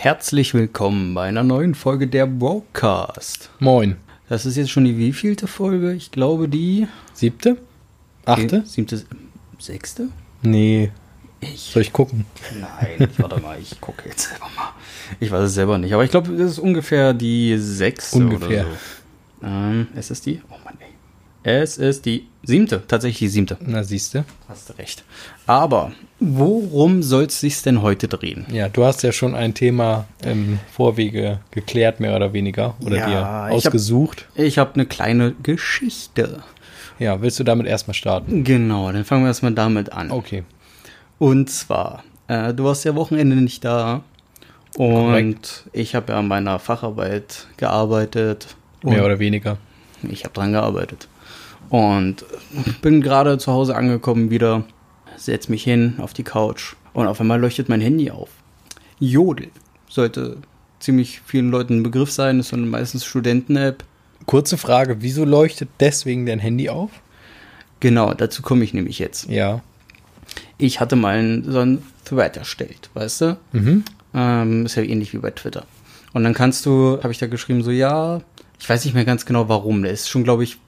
herzlich 0.00 0.54
willkommen 0.54 1.12
bei 1.12 1.26
einer 1.26 1.42
neuen 1.42 1.74
Folge 1.74 2.06
der 2.06 2.24
Broadcast. 2.26 3.50
Moin. 3.58 3.96
Das 4.28 4.46
ist 4.46 4.56
jetzt 4.56 4.70
schon 4.70 4.84
die 4.84 4.96
wievielte 4.96 5.48
Folge? 5.48 5.92
Ich 5.92 6.12
glaube 6.12 6.48
die 6.48 6.86
Siebte? 7.14 7.56
Achte? 8.24 8.62
siebte, 8.64 9.02
sechste? 9.58 10.08
Nee. 10.42 10.92
Ich. 11.40 11.70
Soll 11.72 11.82
ich 11.82 11.92
gucken? 11.92 12.26
Nein, 12.60 13.08
warte 13.18 13.40
mal, 13.40 13.58
ich 13.60 13.80
gucke 13.80 14.08
jetzt 14.08 14.28
selber 14.28 14.46
mal. 14.54 14.70
Ich 15.18 15.32
weiß 15.32 15.42
es 15.42 15.54
selber 15.54 15.78
nicht, 15.78 15.92
aber 15.92 16.04
ich 16.04 16.12
glaube, 16.12 16.30
das 16.30 16.52
ist 16.52 16.58
ungefähr 16.60 17.12
die 17.12 17.58
sechste 17.58 18.18
Ungefähr. 18.18 18.66
oder 18.66 18.76
so. 19.40 19.46
Ähm, 19.48 19.88
es 19.96 20.12
ist 20.12 20.26
die. 20.26 20.40
Oh 20.48 20.54
Mann, 20.64 20.74
ey. 20.78 20.87
Es 21.50 21.78
ist 21.78 22.04
die 22.04 22.26
siebte, 22.42 22.82
tatsächlich 22.86 23.18
die 23.20 23.28
siebte. 23.28 23.56
Na, 23.60 23.82
siehste. 23.82 24.24
Hast 24.48 24.68
du 24.68 24.74
recht. 24.74 25.02
Aber 25.46 25.92
worum 26.20 27.02
soll 27.02 27.24
es 27.24 27.40
sich 27.40 27.62
denn 27.62 27.80
heute 27.80 28.06
drehen? 28.06 28.44
Ja, 28.52 28.68
du 28.68 28.84
hast 28.84 29.02
ja 29.02 29.12
schon 29.12 29.34
ein 29.34 29.54
Thema 29.54 30.06
im 30.22 30.58
Vorwege 30.70 31.40
geklärt, 31.50 32.00
mehr 32.00 32.14
oder 32.14 32.34
weniger. 32.34 32.74
Oder 32.84 32.96
Ja, 32.98 33.06
dir 33.06 33.24
hab- 33.24 33.52
ausgesucht. 33.52 34.26
Ich 34.34 34.58
habe 34.58 34.74
eine 34.74 34.84
kleine 34.84 35.32
Geschichte. 35.42 36.42
Ja, 36.98 37.22
willst 37.22 37.40
du 37.40 37.44
damit 37.44 37.66
erstmal 37.66 37.94
starten? 37.94 38.44
Genau, 38.44 38.92
dann 38.92 39.04
fangen 39.06 39.22
wir 39.22 39.28
erstmal 39.28 39.52
damit 39.52 39.92
an. 39.92 40.10
Okay. 40.10 40.44
Und 41.18 41.48
zwar, 41.48 42.02
äh, 42.26 42.52
du 42.52 42.64
warst 42.64 42.84
ja 42.84 42.94
Wochenende 42.94 43.36
nicht 43.36 43.64
da. 43.64 44.02
Und 44.76 44.92
Korrekt. 44.94 45.64
ich 45.72 45.94
habe 45.94 46.12
ja 46.12 46.18
an 46.18 46.28
meiner 46.28 46.58
Facharbeit 46.58 47.46
gearbeitet. 47.56 48.48
Mehr 48.82 49.04
oder 49.06 49.18
weniger. 49.18 49.56
Ich 50.10 50.24
habe 50.24 50.34
dran 50.34 50.52
gearbeitet. 50.52 51.08
Und 51.70 52.24
bin 52.82 53.02
gerade 53.02 53.38
zu 53.38 53.52
Hause 53.52 53.76
angekommen 53.76 54.30
wieder, 54.30 54.64
setz 55.16 55.48
mich 55.48 55.64
hin 55.64 55.94
auf 55.98 56.12
die 56.14 56.22
Couch 56.22 56.74
und 56.92 57.06
auf 57.06 57.20
einmal 57.20 57.40
leuchtet 57.40 57.68
mein 57.68 57.80
Handy 57.80 58.10
auf. 58.10 58.30
Jodel 58.98 59.48
sollte 59.88 60.38
ziemlich 60.80 61.20
vielen 61.24 61.50
Leuten 61.50 61.78
ein 61.78 61.82
Begriff 61.82 62.10
sein, 62.10 62.40
ist 62.40 62.48
so 62.48 62.56
eine 62.56 62.66
meistens 62.66 63.04
Studenten-App. 63.04 63.84
Kurze 64.26 64.58
Frage, 64.58 64.98
wieso 65.00 65.24
leuchtet 65.24 65.68
deswegen 65.80 66.26
dein 66.26 66.38
Handy 66.38 66.68
auf? 66.68 66.90
Genau, 67.80 68.14
dazu 68.14 68.42
komme 68.42 68.64
ich 68.64 68.74
nämlich 68.74 68.98
jetzt. 68.98 69.28
Ja. 69.28 69.62
Ich 70.58 70.80
hatte 70.80 70.96
mal 70.96 71.16
einen, 71.16 71.50
so 71.50 71.60
einen 71.60 71.82
Thread 72.04 72.36
erstellt, 72.36 72.90
weißt 72.94 73.20
du? 73.20 73.38
Mhm. 73.52 73.84
Ähm, 74.14 74.66
ist 74.66 74.76
ja 74.76 74.82
ähnlich 74.82 75.12
wie 75.12 75.18
bei 75.18 75.30
Twitter. 75.30 75.64
Und 76.12 76.24
dann 76.24 76.34
kannst 76.34 76.66
du, 76.66 76.98
habe 77.02 77.12
ich 77.12 77.18
da 77.18 77.26
geschrieben, 77.26 77.62
so 77.62 77.70
ja, 77.70 78.20
ich 78.58 78.68
weiß 78.68 78.84
nicht 78.84 78.94
mehr 78.94 79.04
ganz 79.04 79.24
genau 79.24 79.48
warum. 79.48 79.82
Der 79.82 79.92
ist 79.92 80.08
schon, 80.08 80.24
glaube 80.24 80.44
ich, 80.44 80.58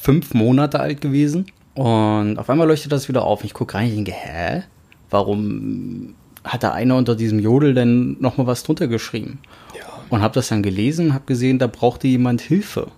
fünf 0.00 0.34
Monate 0.34 0.80
alt 0.80 1.00
gewesen. 1.00 1.46
Und 1.74 2.38
auf 2.38 2.50
einmal 2.50 2.66
leuchtet 2.66 2.92
das 2.92 3.08
wieder 3.08 3.24
auf. 3.24 3.44
Ich 3.44 3.54
gucke 3.54 3.74
rein, 3.74 3.88
ich 3.88 3.94
denke, 3.94 4.12
hä? 4.12 4.62
Warum 5.10 6.14
hat 6.44 6.62
da 6.62 6.72
einer 6.72 6.96
unter 6.96 7.14
diesem 7.14 7.38
Jodel 7.38 7.74
denn 7.74 8.16
nochmal 8.20 8.46
was 8.46 8.62
drunter 8.62 8.88
geschrieben? 8.88 9.38
Ja. 9.76 9.84
Und 10.08 10.22
habe 10.22 10.34
das 10.34 10.48
dann 10.48 10.62
gelesen, 10.62 11.14
habe 11.14 11.24
gesehen, 11.26 11.58
da 11.58 11.66
brauchte 11.66 12.08
jemand 12.08 12.40
Hilfe. 12.40 12.88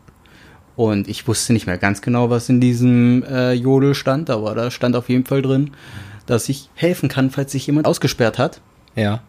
Und 0.76 1.08
ich 1.08 1.26
wusste 1.28 1.52
nicht 1.52 1.66
mehr 1.66 1.76
ganz 1.76 2.00
genau, 2.00 2.30
was 2.30 2.48
in 2.48 2.60
diesem 2.60 3.22
äh, 3.24 3.52
Jodel 3.52 3.94
stand, 3.94 4.30
aber 4.30 4.54
da 4.54 4.70
stand 4.70 4.96
auf 4.96 5.08
jeden 5.08 5.26
Fall 5.26 5.42
drin, 5.42 5.72
dass 6.26 6.48
ich 6.48 6.70
helfen 6.74 7.08
kann, 7.08 7.30
falls 7.30 7.52
sich 7.52 7.66
jemand 7.66 7.86
ausgesperrt 7.86 8.38
hat. 8.38 8.60
Ja. 8.94 9.22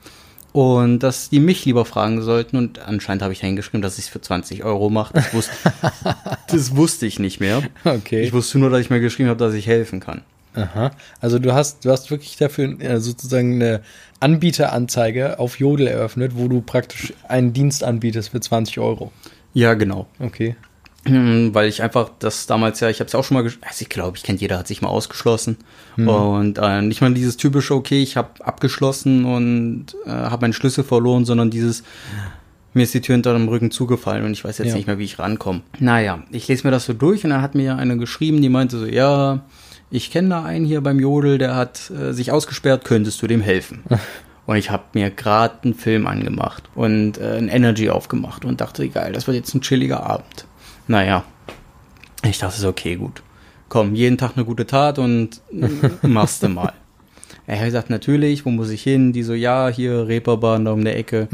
Und 0.54 1.00
dass 1.00 1.30
die 1.30 1.40
mich 1.40 1.66
lieber 1.66 1.84
fragen 1.84 2.22
sollten. 2.22 2.58
Und 2.58 2.80
anscheinend 2.80 3.24
habe 3.24 3.34
ich 3.34 3.40
da 3.40 3.48
hingeschrieben, 3.48 3.82
dass 3.82 3.98
ich 3.98 4.06
es 4.06 4.10
für 4.10 4.22
20 4.22 4.64
Euro 4.64 4.90
mache. 4.90 5.14
Das 5.14 5.34
wusste, 5.34 5.52
das 6.48 6.76
wusste 6.76 7.06
ich 7.08 7.20
nicht 7.20 7.40
mehr. 7.40 7.64
Okay. 7.84 8.22
Ich 8.22 8.34
wusste 8.34 8.60
nur, 8.60 8.70
dass 8.70 8.80
ich 8.80 8.90
mir 8.90 9.00
geschrieben 9.02 9.30
habe, 9.30 9.40
dass 9.40 9.56
ich 9.56 9.68
helfen 9.68 10.00
kann. 10.00 10.22
Aha. 10.56 10.92
Also 11.20 11.40
du 11.40 11.54
hast, 11.54 11.86
du 11.86 11.90
hast 11.90 12.12
wirklich 12.12 12.38
dafür 12.38 12.80
äh, 12.80 13.00
sozusagen 13.00 13.56
eine 13.56 13.82
Anbieteranzeige 14.20 15.40
auf 15.40 15.60
Jodel 15.60 15.88
eröffnet, 15.88 16.34
wo 16.36 16.48
du 16.48 16.62
praktisch 16.62 17.14
einen 17.28 17.54
Dienst 17.54 17.84
anbietest 17.84 18.30
für 18.30 18.40
20 18.40 18.80
Euro. 18.80 19.12
Ja, 19.54 19.74
genau. 19.74 20.08
Okay. 20.20 20.56
Hm, 21.06 21.54
Weil 21.54 21.68
ich 21.68 21.82
einfach 21.84 22.10
das 22.20 22.46
damals 22.48 22.80
ja, 22.80 22.90
ich 22.90 23.00
habe 23.00 23.08
es 23.10 23.16
auch 23.16 23.24
schon 23.24 23.36
mal, 23.36 23.44
also 23.44 23.58
ich 23.82 23.90
glaube, 23.90 24.16
ich 24.18 24.24
kennt 24.24 24.40
jeder, 24.42 24.58
hat 24.58 24.68
sich 24.68 24.82
mal 24.82 24.88
ausgeschlossen. 24.90 25.58
Und 25.98 26.58
äh, 26.58 26.82
nicht 26.82 27.02
mal 27.02 27.14
dieses 27.14 27.38
typische, 27.38 27.76
okay, 27.76 28.02
ich 28.02 28.16
habe 28.18 28.30
abgeschlossen 28.46 29.26
und 29.26 29.88
äh, 30.06 30.10
habe 30.10 30.42
meinen 30.42 30.54
Schlüssel 30.54 30.84
verloren, 30.84 31.26
sondern 31.26 31.52
dieses, 31.52 31.84
mir 32.74 32.84
ist 32.84 32.94
die 32.94 33.02
Tür 33.02 33.14
hinter 33.16 33.34
dem 33.34 33.48
Rücken 33.48 33.70
zugefallen 33.70 34.26
und 34.26 34.32
ich 34.32 34.44
weiß 34.44 34.58
jetzt 34.60 34.70
Ja. 34.70 34.76
nicht 34.76 34.88
mehr, 34.88 34.98
wie 34.98 35.04
ich 35.04 35.20
rankomme. 35.20 35.62
Naja, 35.80 36.24
ich 36.32 36.48
lese 36.48 36.66
mir 36.66 36.72
das 36.72 36.86
so 36.86 36.94
durch 36.94 37.24
und 37.26 37.30
dann 37.32 37.42
hat 37.42 37.54
mir 37.54 37.76
eine 37.78 37.98
geschrieben, 37.98 38.42
die 38.42 38.50
meinte 38.50 38.80
so, 38.80 38.86
ja, 38.86 39.42
ich 39.92 40.10
kenne 40.10 40.30
da 40.30 40.44
einen 40.44 40.66
hier 40.66 40.82
beim 40.82 41.00
Jodel, 41.00 41.38
der 41.38 41.56
hat 41.56 41.92
äh, 41.92 42.14
sich 42.14 42.32
ausgesperrt, 42.32 42.86
könntest 42.86 43.22
du 43.22 43.28
dem 43.28 43.42
helfen? 43.42 43.84
Und 44.46 44.58
ich 44.58 44.72
habe 44.72 44.84
mir 44.94 45.10
gerade 45.10 45.56
einen 45.64 45.74
Film 45.74 46.06
angemacht 46.06 46.64
und 46.76 47.18
äh, 47.18 47.38
ein 47.38 47.48
Energy 47.48 47.90
aufgemacht 47.90 48.44
und 48.44 48.60
dachte, 48.60 48.90
geil, 48.90 49.14
das 49.14 49.26
wird 49.26 49.38
jetzt 49.38 49.54
ein 49.56 49.62
chilliger 49.62 50.04
Abend. 50.06 50.46
Naja, 50.88 51.24
ich 52.24 52.40
dachte 52.40 52.60
so, 52.60 52.70
okay, 52.70 52.96
gut. 52.96 53.22
Komm, 53.70 53.96
jeden 53.96 54.18
Tag 54.18 54.34
eine 54.36 54.46
gute 54.46 54.68
Tat 54.68 55.00
und 55.00 55.42
machst 56.02 56.44
du 56.44 56.50
mal. 56.50 56.74
Er 57.48 57.58
hat 57.58 57.66
gesagt, 57.66 57.90
natürlich, 57.90 58.46
wo 58.46 58.52
muss 58.52 58.70
ich 58.70 58.84
hin? 58.84 59.14
Die 59.14 59.24
so, 59.24 59.34
ja, 59.34 59.70
hier, 59.70 60.08
Reeperbahn 60.08 60.66
da 60.66 60.72
um 60.72 60.84
der 60.84 60.98
Ecke. 60.98 61.28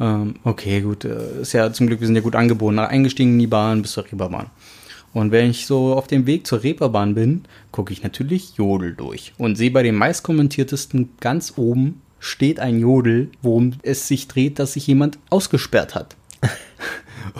Ähm, 0.00 0.34
okay, 0.44 0.80
gut, 0.80 1.04
äh, 1.04 1.42
ist 1.42 1.52
ja 1.52 1.72
zum 1.72 1.86
Glück, 1.86 2.00
wir 2.00 2.06
sind 2.06 2.16
ja 2.16 2.22
gut 2.22 2.34
angeboten. 2.34 2.78
Eingestiegen 2.78 3.32
in 3.32 3.38
die 3.38 3.46
Bahn 3.46 3.82
bis 3.82 3.92
zur 3.92 4.04
Reeperbahn. 4.04 4.46
Und 5.12 5.32
wenn 5.32 5.50
ich 5.50 5.66
so 5.66 5.94
auf 5.94 6.06
dem 6.06 6.26
Weg 6.26 6.46
zur 6.46 6.62
Reeperbahn 6.62 7.14
bin, 7.14 7.42
gucke 7.72 7.92
ich 7.92 8.02
natürlich 8.02 8.56
Jodel 8.56 8.94
durch 8.94 9.32
und 9.38 9.56
sehe 9.56 9.70
bei 9.70 9.82
den 9.82 9.96
meistkommentiertesten 9.96 11.10
ganz 11.20 11.54
oben 11.56 12.00
steht 12.20 12.60
ein 12.60 12.78
Jodel, 12.78 13.30
worum 13.42 13.72
es 13.82 14.06
sich 14.06 14.28
dreht, 14.28 14.58
dass 14.58 14.74
sich 14.74 14.86
jemand 14.86 15.18
ausgesperrt 15.30 15.94
hat. 15.94 16.16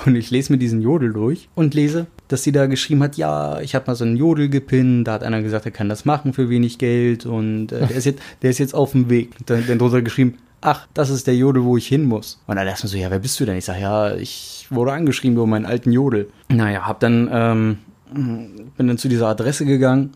Und 0.04 0.16
ich 0.16 0.30
lese 0.30 0.52
mir 0.52 0.58
diesen 0.58 0.80
Jodel 0.80 1.12
durch 1.12 1.48
und 1.54 1.74
lese, 1.74 2.06
dass 2.28 2.42
sie 2.42 2.52
da 2.52 2.66
geschrieben 2.66 3.02
hat, 3.02 3.16
ja, 3.16 3.60
ich 3.60 3.74
habe 3.74 3.86
mal 3.86 3.94
so 3.94 4.04
einen 4.04 4.16
Jodel 4.16 4.48
gepinnt, 4.48 5.08
da 5.08 5.14
hat 5.14 5.22
einer 5.22 5.42
gesagt, 5.42 5.64
er 5.64 5.72
kann 5.72 5.88
das 5.88 6.04
machen 6.04 6.32
für 6.32 6.48
wenig 6.48 6.78
Geld 6.78 7.26
und 7.26 7.72
äh, 7.72 7.86
der, 7.86 7.96
ist 7.96 8.04
jetzt, 8.04 8.22
der 8.42 8.50
ist 8.50 8.58
jetzt 8.58 8.74
auf 8.74 8.92
dem 8.92 9.10
Weg. 9.10 9.34
Dann, 9.46 9.66
dann 9.66 9.78
drunter 9.78 10.02
geschrieben, 10.02 10.38
ach, 10.60 10.86
das 10.94 11.10
ist 11.10 11.26
der 11.26 11.36
Jodel, 11.36 11.64
wo 11.64 11.76
ich 11.76 11.86
hin 11.86 12.04
muss. 12.04 12.40
Und 12.46 12.56
dann 12.56 12.66
dachte 12.66 12.78
ich 12.78 12.84
mir 12.84 12.90
so, 12.90 12.96
ja, 12.96 13.10
wer 13.10 13.18
bist 13.18 13.38
du 13.40 13.46
denn? 13.46 13.56
Ich 13.56 13.64
sage, 13.64 13.80
ja, 13.80 14.14
ich 14.14 14.66
wurde 14.70 14.92
angeschrieben 14.92 15.36
über 15.36 15.46
meinen 15.46 15.66
alten 15.66 15.92
Jodel. 15.92 16.30
Naja, 16.48 16.86
hab 16.86 17.00
dann, 17.00 17.28
ähm, 17.32 17.78
bin 18.12 18.86
dann 18.86 18.98
zu 18.98 19.08
dieser 19.08 19.28
Adresse 19.28 19.64
gegangen 19.64 20.12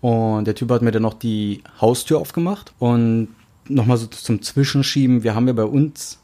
und 0.00 0.46
der 0.46 0.54
Typ 0.54 0.70
hat 0.70 0.82
mir 0.82 0.92
dann 0.92 1.02
noch 1.02 1.14
die 1.14 1.62
Haustür 1.80 2.18
aufgemacht 2.18 2.72
und 2.78 3.28
nochmal 3.68 3.96
so 3.96 4.06
zum 4.06 4.42
Zwischenschieben, 4.42 5.22
wir 5.22 5.34
haben 5.34 5.46
ja 5.46 5.52
bei 5.52 5.64
uns, 5.64 6.20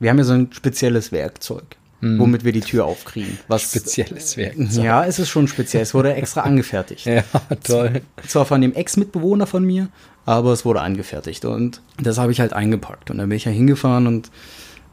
wir 0.00 0.10
haben 0.10 0.18
ja 0.18 0.24
so 0.24 0.32
ein 0.32 0.52
spezielles 0.52 1.12
Werkzeug, 1.12 1.76
womit 2.02 2.44
wir 2.44 2.52
die 2.52 2.60
Tür 2.60 2.84
aufkriegen. 2.84 3.38
Was, 3.48 3.62
Spezielles 3.62 4.36
Werkzeug. 4.36 4.84
ja, 4.84 5.04
es 5.04 5.18
ist 5.18 5.28
schon 5.28 5.46
speziell. 5.46 5.82
Es 5.82 5.94
wurde 5.94 6.14
extra 6.14 6.40
angefertigt. 6.42 7.06
Ja, 7.06 7.22
toll. 7.62 8.02
Zwar 8.26 8.44
von 8.44 8.60
dem 8.60 8.74
Ex-Mitbewohner 8.74 9.46
von 9.46 9.64
mir, 9.64 9.88
aber 10.26 10.52
es 10.52 10.64
wurde 10.64 10.80
angefertigt. 10.80 11.44
Und 11.44 11.80
das 12.00 12.18
habe 12.18 12.32
ich 12.32 12.40
halt 12.40 12.52
eingepackt. 12.52 13.10
Und 13.10 13.18
dann 13.18 13.28
bin 13.28 13.36
ich 13.36 13.44
ja 13.44 13.52
hingefahren 13.52 14.06
und 14.08 14.30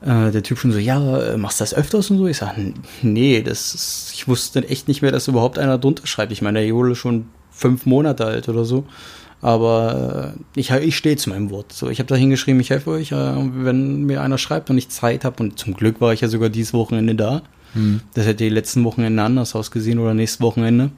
äh, 0.02 0.32
der 0.32 0.44
Typ 0.44 0.60
schon 0.60 0.72
so, 0.72 0.78
ja, 0.78 1.20
äh, 1.20 1.38
machst 1.38 1.60
du 1.60 1.64
das 1.64 1.74
öfters 1.74 2.10
und 2.12 2.20
so? 2.20 2.28
Ich 2.28 2.38
sage, 2.38 2.74
nee, 3.02 3.42
das 3.42 3.74
ist, 3.74 4.12
ich 4.14 4.28
wusste 4.28 4.68
echt 4.68 4.88
nicht 4.88 5.02
mehr, 5.02 5.12
dass 5.12 5.28
überhaupt 5.28 5.58
einer 5.58 5.78
drunter 5.78 6.06
schreibt. 6.06 6.32
Ich 6.32 6.42
meine, 6.42 6.64
der 6.64 6.90
ist 6.92 6.98
schon 6.98 7.26
fünf 7.52 7.86
Monate 7.86 8.26
alt 8.26 8.48
oder 8.48 8.66
so. 8.66 8.86
Aber 9.42 10.34
äh, 10.36 10.60
ich, 10.60 10.72
ich 10.72 10.98
stehe 10.98 11.16
zu 11.16 11.30
meinem 11.30 11.50
Wort. 11.50 11.72
So, 11.72 11.90
ich 11.90 12.00
habe 12.00 12.08
da 12.08 12.16
hingeschrieben, 12.16 12.60
ich 12.60 12.70
helfe 12.70 12.92
euch, 12.92 13.12
äh, 13.12 13.16
wenn 13.16 14.04
mir 14.04 14.22
einer 14.22 14.38
schreibt 14.38 14.70
und 14.70 14.78
ich 14.78 14.90
Zeit 14.90 15.24
habe. 15.24 15.42
Und 15.42 15.58
zum 15.58 15.74
Glück 15.74 16.02
war 16.02 16.14
ich 16.14 16.22
ja 16.22 16.28
sogar 16.28 16.50
dieses 16.50 16.74
Wochenende 16.74 17.16
da. 17.16 17.42
Das 18.16 18.26
hätte 18.26 18.44
die 18.44 18.50
letzten 18.50 18.84
Wochenende 18.84 19.22
anders 19.22 19.56
ausgesehen 19.56 20.00
oder 20.00 20.14
nächstes 20.14 20.42
Wochenende. 20.42 20.90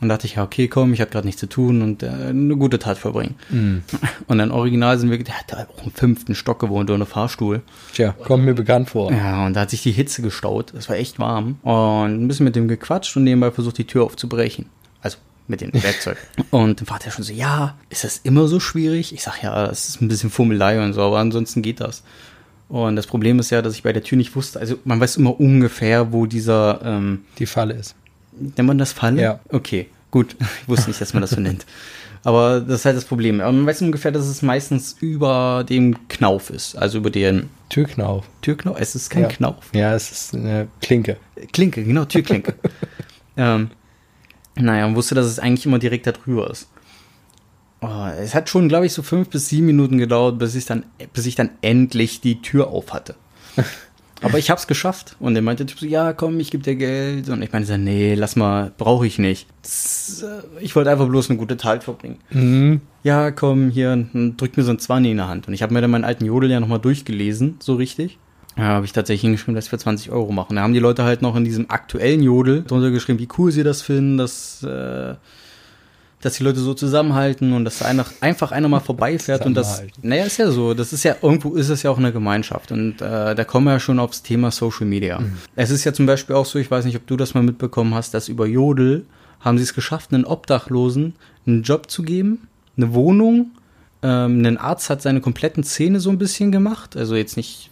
Und 0.00 0.08
dachte 0.08 0.26
ich, 0.26 0.34
ja, 0.34 0.42
okay, 0.42 0.68
komm, 0.68 0.92
ich 0.92 1.00
habe 1.00 1.10
gerade 1.10 1.26
nichts 1.26 1.40
zu 1.40 1.48
tun 1.48 1.82
und 1.82 2.02
äh, 2.02 2.08
eine 2.08 2.56
gute 2.56 2.78
Tat 2.78 2.98
verbringen. 2.98 3.36
Und 4.26 4.38
dann 4.38 4.50
original 4.50 4.98
sind 4.98 5.10
wir, 5.10 5.22
der 5.22 5.38
hat 5.38 5.54
auch 5.54 5.84
im 5.84 5.92
fünften 5.92 6.34
Stock 6.34 6.58
gewohnt 6.58 6.90
ohne 6.90 7.06
Fahrstuhl. 7.06 7.62
Tja, 7.94 8.12
kommt 8.12 8.44
mir 8.44 8.54
bekannt 8.54 8.90
vor. 8.90 9.12
Ja, 9.12 9.46
und 9.46 9.54
da 9.54 9.60
hat 9.60 9.70
sich 9.70 9.82
die 9.82 9.92
Hitze 9.92 10.20
gestaut. 10.20 10.74
Es 10.74 10.88
war 10.88 10.96
echt 10.96 11.18
warm. 11.18 11.58
Und 11.62 12.24
ein 12.24 12.28
bisschen 12.28 12.44
mit 12.44 12.56
dem 12.56 12.66
gequatscht 12.68 13.16
und 13.16 13.24
nebenbei 13.24 13.50
versucht, 13.50 13.78
die 13.78 13.86
Tür 13.86 14.04
aufzubrechen. 14.04 14.66
Also 15.00 15.18
mit 15.48 15.60
dem 15.60 15.72
Werkzeug. 15.72 16.16
und 16.50 16.80
dann 16.80 16.88
war 16.88 16.98
der 16.98 17.10
schon 17.10 17.24
so, 17.24 17.32
ja, 17.32 17.76
ist 17.90 18.04
das 18.04 18.18
immer 18.24 18.48
so 18.48 18.60
schwierig? 18.60 19.12
Ich 19.12 19.22
sag, 19.22 19.42
ja, 19.42 19.66
es 19.66 19.88
ist 19.88 20.00
ein 20.00 20.08
bisschen 20.08 20.30
Fummelei 20.30 20.82
und 20.82 20.92
so, 20.92 21.02
aber 21.02 21.18
ansonsten 21.18 21.62
geht 21.62 21.80
das. 21.80 22.02
Und 22.68 22.96
das 22.96 23.06
Problem 23.06 23.38
ist 23.38 23.50
ja, 23.50 23.62
dass 23.62 23.74
ich 23.74 23.82
bei 23.82 23.92
der 23.92 24.02
Tür 24.02 24.18
nicht 24.18 24.34
wusste, 24.34 24.58
also 24.58 24.76
man 24.84 25.00
weiß 25.00 25.16
immer 25.16 25.38
ungefähr, 25.38 26.12
wo 26.12 26.26
dieser, 26.26 26.80
ähm, 26.84 27.24
Die 27.38 27.46
Falle 27.46 27.74
ist. 27.74 27.94
nennt 28.32 28.66
man 28.66 28.78
das 28.78 28.92
Falle? 28.92 29.22
Ja. 29.22 29.40
Okay, 29.50 29.86
gut. 30.10 30.36
Ich 30.62 30.68
wusste 30.68 30.90
nicht, 30.90 31.00
dass 31.00 31.14
man 31.14 31.20
das 31.20 31.30
so 31.30 31.40
nennt. 31.40 31.64
Aber 32.24 32.58
das 32.60 32.80
ist 32.80 32.84
halt 32.84 32.96
das 32.96 33.04
Problem. 33.04 33.40
Aber 33.40 33.52
man 33.52 33.66
weiß 33.66 33.82
ungefähr, 33.82 34.10
dass 34.10 34.26
es 34.26 34.42
meistens 34.42 34.96
über 35.00 35.64
dem 35.68 36.08
Knauf 36.08 36.50
ist. 36.50 36.74
Also 36.76 36.98
über 36.98 37.10
den 37.10 37.50
Türknauf. 37.68 38.24
Türknauf. 38.42 38.78
Es 38.80 38.96
ist 38.96 39.10
kein 39.10 39.22
ja. 39.22 39.28
Knauf. 39.28 39.70
Ja, 39.72 39.94
es 39.94 40.10
ist 40.10 40.34
eine 40.34 40.66
Klinke. 40.80 41.18
Klinke, 41.52 41.84
genau, 41.84 42.04
Türklinke. 42.04 42.54
ähm, 43.36 43.70
naja, 44.56 44.86
man 44.86 44.96
wusste, 44.96 45.14
dass 45.14 45.26
es 45.26 45.38
eigentlich 45.38 45.66
immer 45.66 45.78
direkt 45.78 46.06
da 46.06 46.12
drüber 46.12 46.50
ist. 46.50 46.68
Oh, 47.82 48.06
es 48.18 48.34
hat 48.34 48.48
schon, 48.48 48.68
glaube 48.68 48.86
ich, 48.86 48.92
so 48.92 49.02
fünf 49.02 49.28
bis 49.28 49.48
sieben 49.48 49.66
Minuten 49.66 49.98
gedauert, 49.98 50.38
bis 50.38 50.54
ich 50.54 50.64
dann, 50.64 50.84
bis 51.12 51.26
ich 51.26 51.34
dann 51.34 51.50
endlich 51.60 52.20
die 52.20 52.40
Tür 52.40 52.68
auf 52.68 52.92
hatte. 52.92 53.14
Aber 54.22 54.38
ich 54.38 54.50
hab's 54.50 54.66
geschafft. 54.66 55.14
Und 55.20 55.36
er 55.36 55.42
meinte 55.42 55.66
so, 55.68 55.84
ja, 55.84 56.14
komm, 56.14 56.40
ich 56.40 56.50
gebe 56.50 56.64
dir 56.64 56.74
Geld. 56.74 57.28
Und 57.28 57.42
ich 57.42 57.52
meinte 57.52 57.68
so, 57.68 57.76
nee, 57.76 58.14
lass 58.14 58.34
mal, 58.34 58.72
brauche 58.78 59.06
ich 59.06 59.18
nicht. 59.18 59.46
Äh, 60.22 60.62
ich 60.64 60.74
wollte 60.74 60.90
einfach 60.90 61.06
bloß 61.06 61.28
eine 61.28 61.38
gute 61.38 61.58
Tat 61.58 61.84
verbringen. 61.84 62.18
Mhm. 62.30 62.80
Ja, 63.02 63.30
komm, 63.30 63.70
hier, 63.70 63.92
und 63.92 64.36
drückt 64.38 64.56
mir 64.56 64.62
so 64.62 64.70
ein 64.70 64.78
20 64.78 65.10
in 65.10 65.18
der 65.18 65.28
Hand. 65.28 65.48
Und 65.48 65.54
ich 65.54 65.62
habe 65.62 65.74
mir 65.74 65.82
dann 65.82 65.90
meinen 65.90 66.04
alten 66.04 66.24
Jodel 66.24 66.50
ja 66.50 66.60
nochmal 66.60 66.80
durchgelesen, 66.80 67.56
so 67.60 67.74
richtig. 67.74 68.18
Ja, 68.56 68.64
habe 68.64 68.86
ich 68.86 68.92
tatsächlich 68.92 69.20
hingeschrieben, 69.20 69.54
dass 69.54 69.68
für 69.68 69.78
20 69.78 70.10
Euro 70.10 70.32
machen. 70.32 70.56
Da 70.56 70.62
haben 70.62 70.72
die 70.72 70.78
Leute 70.80 71.04
halt 71.04 71.20
noch 71.20 71.36
in 71.36 71.44
diesem 71.44 71.70
aktuellen 71.70 72.22
Jodel 72.22 72.64
drunter 72.64 72.90
geschrieben, 72.90 73.18
wie 73.18 73.28
cool 73.36 73.52
sie 73.52 73.62
das 73.62 73.82
finden, 73.82 74.16
dass, 74.16 74.62
äh, 74.62 75.14
dass 76.22 76.38
die 76.38 76.42
Leute 76.42 76.60
so 76.60 76.72
zusammenhalten 76.72 77.52
und 77.52 77.66
dass 77.66 77.82
einfach, 77.82 78.10
einfach 78.20 78.52
einer 78.52 78.68
mal 78.68 78.80
vorbeifährt 78.80 79.44
und 79.44 79.54
das, 79.54 79.82
naja, 80.00 80.24
ist 80.24 80.38
ja 80.38 80.50
so, 80.50 80.72
das 80.72 80.94
ist 80.94 81.04
ja, 81.04 81.16
irgendwo 81.20 81.54
ist 81.54 81.68
es 81.68 81.82
ja 81.82 81.90
auch 81.90 81.98
eine 81.98 82.12
Gemeinschaft. 82.12 82.72
Und 82.72 83.02
äh, 83.02 83.34
da 83.34 83.44
kommen 83.44 83.66
wir 83.66 83.72
ja 83.72 83.80
schon 83.80 83.98
aufs 83.98 84.22
Thema 84.22 84.50
Social 84.50 84.86
Media. 84.86 85.20
Es 85.54 85.68
ist 85.68 85.84
ja 85.84 85.92
zum 85.92 86.06
Beispiel 86.06 86.34
auch 86.34 86.46
so, 86.46 86.58
ich 86.58 86.70
weiß 86.70 86.86
nicht, 86.86 86.96
ob 86.96 87.06
du 87.06 87.16
das 87.18 87.34
mal 87.34 87.42
mitbekommen 87.42 87.94
hast, 87.94 88.14
dass 88.14 88.28
über 88.28 88.46
Jodel 88.46 89.04
haben 89.40 89.58
sie 89.58 89.64
es 89.64 89.74
geschafft, 89.74 90.14
einen 90.14 90.24
Obdachlosen 90.24 91.14
einen 91.46 91.62
Job 91.62 91.90
zu 91.90 92.02
geben, 92.02 92.48
eine 92.76 92.94
Wohnung, 92.94 93.50
ähm, 94.02 94.44
ein 94.44 94.58
Arzt 94.58 94.90
hat 94.90 95.02
seine 95.02 95.20
kompletten 95.20 95.62
Zähne 95.62 96.00
so 96.00 96.10
ein 96.10 96.18
bisschen 96.18 96.52
gemacht, 96.52 96.96
also 96.96 97.14
jetzt 97.14 97.36
nicht 97.36 97.70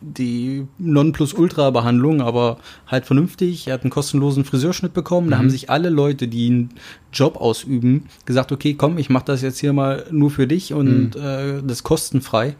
die 0.00 0.66
Nonplusultra-Behandlung, 0.78 2.20
aber 2.20 2.58
halt 2.86 3.06
vernünftig. 3.06 3.66
Er 3.66 3.74
hat 3.74 3.82
einen 3.82 3.90
kostenlosen 3.90 4.44
Friseurschnitt 4.44 4.94
bekommen. 4.94 5.30
Da 5.30 5.38
haben 5.38 5.50
sich 5.50 5.70
alle 5.70 5.90
Leute, 5.90 6.28
die 6.28 6.46
einen 6.46 6.70
Job 7.12 7.36
ausüben, 7.36 8.06
gesagt, 8.24 8.52
okay, 8.52 8.74
komm, 8.74 8.98
ich 8.98 9.10
mache 9.10 9.26
das 9.26 9.42
jetzt 9.42 9.58
hier 9.58 9.72
mal 9.72 10.06
nur 10.10 10.30
für 10.30 10.46
dich 10.46 10.72
und 10.72 11.16
äh, 11.16 11.62
das 11.62 11.82
kostenfrei. 11.82 12.54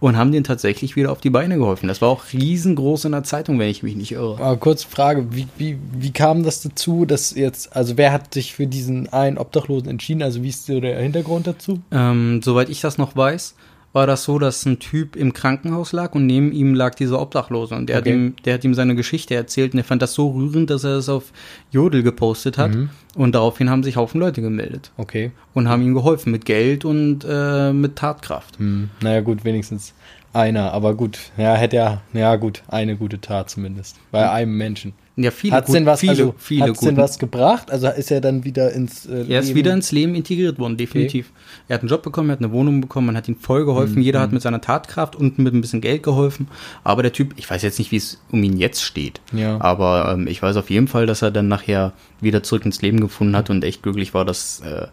Und 0.00 0.16
haben 0.16 0.30
den 0.30 0.44
tatsächlich 0.44 0.94
wieder 0.94 1.10
auf 1.10 1.20
die 1.20 1.28
Beine 1.28 1.56
geholfen. 1.56 1.88
Das 1.88 2.00
war 2.00 2.08
auch 2.08 2.32
riesengroß 2.32 3.06
in 3.06 3.10
der 3.10 3.24
Zeitung, 3.24 3.58
wenn 3.58 3.68
ich 3.68 3.82
mich 3.82 3.96
nicht 3.96 4.12
irre. 4.12 4.38
Aber 4.40 4.56
kurze 4.56 4.86
Frage, 4.86 5.34
wie, 5.34 5.48
wie, 5.56 5.76
wie 5.92 6.12
kam 6.12 6.44
das 6.44 6.60
dazu, 6.62 7.04
dass 7.04 7.34
jetzt, 7.34 7.74
also 7.74 7.96
wer 7.96 8.12
hat 8.12 8.32
sich 8.32 8.54
für 8.54 8.68
diesen 8.68 9.12
einen 9.12 9.38
Obdachlosen 9.38 9.88
entschieden? 9.88 10.22
Also 10.22 10.44
wie 10.44 10.50
ist 10.50 10.66
so 10.66 10.78
der 10.78 11.00
Hintergrund 11.00 11.48
dazu? 11.48 11.80
Ähm, 11.90 12.40
soweit 12.44 12.68
ich 12.68 12.80
das 12.80 12.96
noch 12.96 13.16
weiß, 13.16 13.56
war 13.92 14.06
das 14.06 14.24
so, 14.24 14.38
dass 14.38 14.64
ein 14.66 14.78
Typ 14.78 15.16
im 15.16 15.32
Krankenhaus 15.32 15.92
lag 15.92 16.14
und 16.14 16.26
neben 16.26 16.52
ihm 16.52 16.74
lag 16.74 16.94
dieser 16.94 17.20
Obdachlose. 17.20 17.74
Und 17.74 17.88
der, 17.88 17.98
Okay. 17.98 18.10
hat, 18.10 18.16
ihm, 18.16 18.36
der 18.44 18.54
hat 18.54 18.64
ihm 18.64 18.74
seine 18.74 18.94
Geschichte 18.94 19.34
erzählt 19.34 19.72
und 19.72 19.78
er 19.78 19.84
fand 19.84 20.02
das 20.02 20.12
so 20.14 20.28
rührend, 20.30 20.68
dass 20.70 20.84
er 20.84 20.96
es 20.98 21.08
auf 21.08 21.32
Jodel 21.70 22.02
gepostet 22.02 22.58
hat. 22.58 22.72
Und 23.16 23.34
daraufhin 23.34 23.70
haben 23.70 23.82
sich 23.82 23.96
Haufen 23.96 24.20
Leute 24.20 24.42
gemeldet 24.42 24.92
Okay. 24.98 25.32
und 25.54 25.68
haben 25.68 25.82
ihm 25.82 25.94
geholfen 25.94 26.30
mit 26.32 26.44
Geld 26.44 26.84
und 26.84 27.24
äh, 27.28 27.72
mit 27.72 27.96
Tatkraft. 27.96 28.58
Hm. 28.58 28.90
Naja, 29.02 29.20
gut, 29.22 29.44
wenigstens 29.44 29.94
einer, 30.34 30.72
aber 30.72 30.94
gut, 30.94 31.18
ja, 31.38 31.54
hätte 31.54 31.76
ja, 31.76 32.02
ja 32.12 32.36
gut, 32.36 32.62
eine 32.68 32.94
gute 32.96 33.20
Tat 33.20 33.48
zumindest. 33.50 33.96
Bei 34.10 34.30
einem 34.30 34.56
Menschen. 34.56 34.92
Ja, 35.20 35.32
viele, 35.32 35.54
Hat's 35.56 35.66
gut- 35.66 35.74
denn 35.74 35.84
was, 35.86 35.98
viele, 35.98 36.12
also, 36.12 36.34
viele 36.38 36.66
hat's 36.68 36.78
denn 36.78 36.90
guten- 36.90 37.02
was 37.02 37.18
gebracht? 37.18 37.72
Also 37.72 37.88
ist 37.88 38.12
er 38.12 38.20
dann 38.20 38.44
wieder 38.44 38.70
ins 38.72 39.04
äh, 39.04 39.24
Er 39.28 39.40
ist 39.40 39.52
wieder 39.54 39.72
ins 39.72 39.90
Leben 39.90 40.14
integriert 40.14 40.60
worden, 40.60 40.76
definitiv. 40.76 41.32
Er 41.66 41.74
hat 41.74 41.80
einen 41.82 41.88
Job 41.88 42.02
bekommen, 42.04 42.30
er 42.30 42.34
hat 42.34 42.38
eine 42.38 42.52
Wohnung 42.52 42.80
bekommen, 42.80 43.08
man 43.08 43.16
hat 43.16 43.26
ihm 43.26 43.34
voll 43.36 43.64
geholfen. 43.64 43.96
Mhm. 43.96 44.02
Jeder 44.02 44.20
hat 44.20 44.30
mit 44.32 44.42
seiner 44.42 44.60
Tatkraft 44.60 45.16
und 45.16 45.38
mit 45.40 45.52
ein 45.52 45.60
bisschen 45.60 45.80
Geld 45.80 46.04
geholfen. 46.04 46.46
Aber 46.84 47.02
der 47.02 47.12
Typ, 47.12 47.34
ich 47.36 47.50
weiß 47.50 47.62
jetzt 47.62 47.80
nicht, 47.80 47.90
wie 47.90 47.96
es 47.96 48.20
um 48.30 48.42
ihn 48.44 48.56
jetzt 48.58 48.80
steht. 48.84 49.20
Ja. 49.32 49.60
Aber 49.60 50.12
ähm, 50.12 50.28
ich 50.28 50.40
weiß 50.40 50.54
auf 50.56 50.70
jeden 50.70 50.86
Fall, 50.86 51.06
dass 51.06 51.20
er 51.22 51.32
dann 51.32 51.48
nachher 51.48 51.94
wieder 52.20 52.44
zurück 52.44 52.64
ins 52.64 52.80
Leben 52.80 53.00
gefunden 53.00 53.34
hat 53.34 53.50
und 53.50 53.64
echt 53.64 53.82
glücklich 53.82 54.14
war, 54.14 54.24
dass 54.24 54.60
äh, 54.60 54.86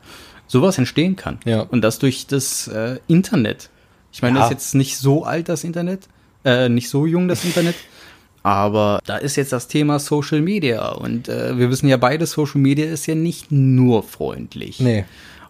sowas 0.48 0.78
entstehen 0.80 1.16
kann. 1.16 1.38
Ja. 1.46 1.62
Und 1.62 1.82
das 1.82 2.00
durch 2.00 2.26
das 2.26 2.68
äh, 2.68 2.98
Internet. 3.08 3.70
Ich 4.12 4.24
meine, 4.24 4.40
Ja. 4.40 4.42
das 4.46 4.50
ist 4.50 4.56
jetzt 4.56 4.76
nicht 4.76 4.98
so 4.98 5.24
alt, 5.24 5.50
das 5.50 5.64
Internet. 5.64 6.08
Äh, 6.44 6.70
nicht 6.70 6.90
so 6.90 7.06
jung, 7.06 7.28
das 7.28 7.44
Internet. 7.46 7.76
Aber 8.46 9.02
da 9.08 9.18
ist 9.18 9.38
jetzt 9.38 9.54
das 9.54 9.68
Thema 9.68 9.98
Social 9.98 10.40
Media. 10.40 10.90
Und 10.90 11.30
äh, 11.30 11.58
wir 11.58 11.72
wissen 11.72 11.88
ja 11.90 11.98
beide, 11.98 12.28
Social 12.28 12.62
Media 12.62 12.86
ist 12.86 13.08
ja 13.08 13.16
nicht 13.16 13.52
nur 13.52 14.04
freundlich. 14.04 14.80
Nee. 14.80 15.04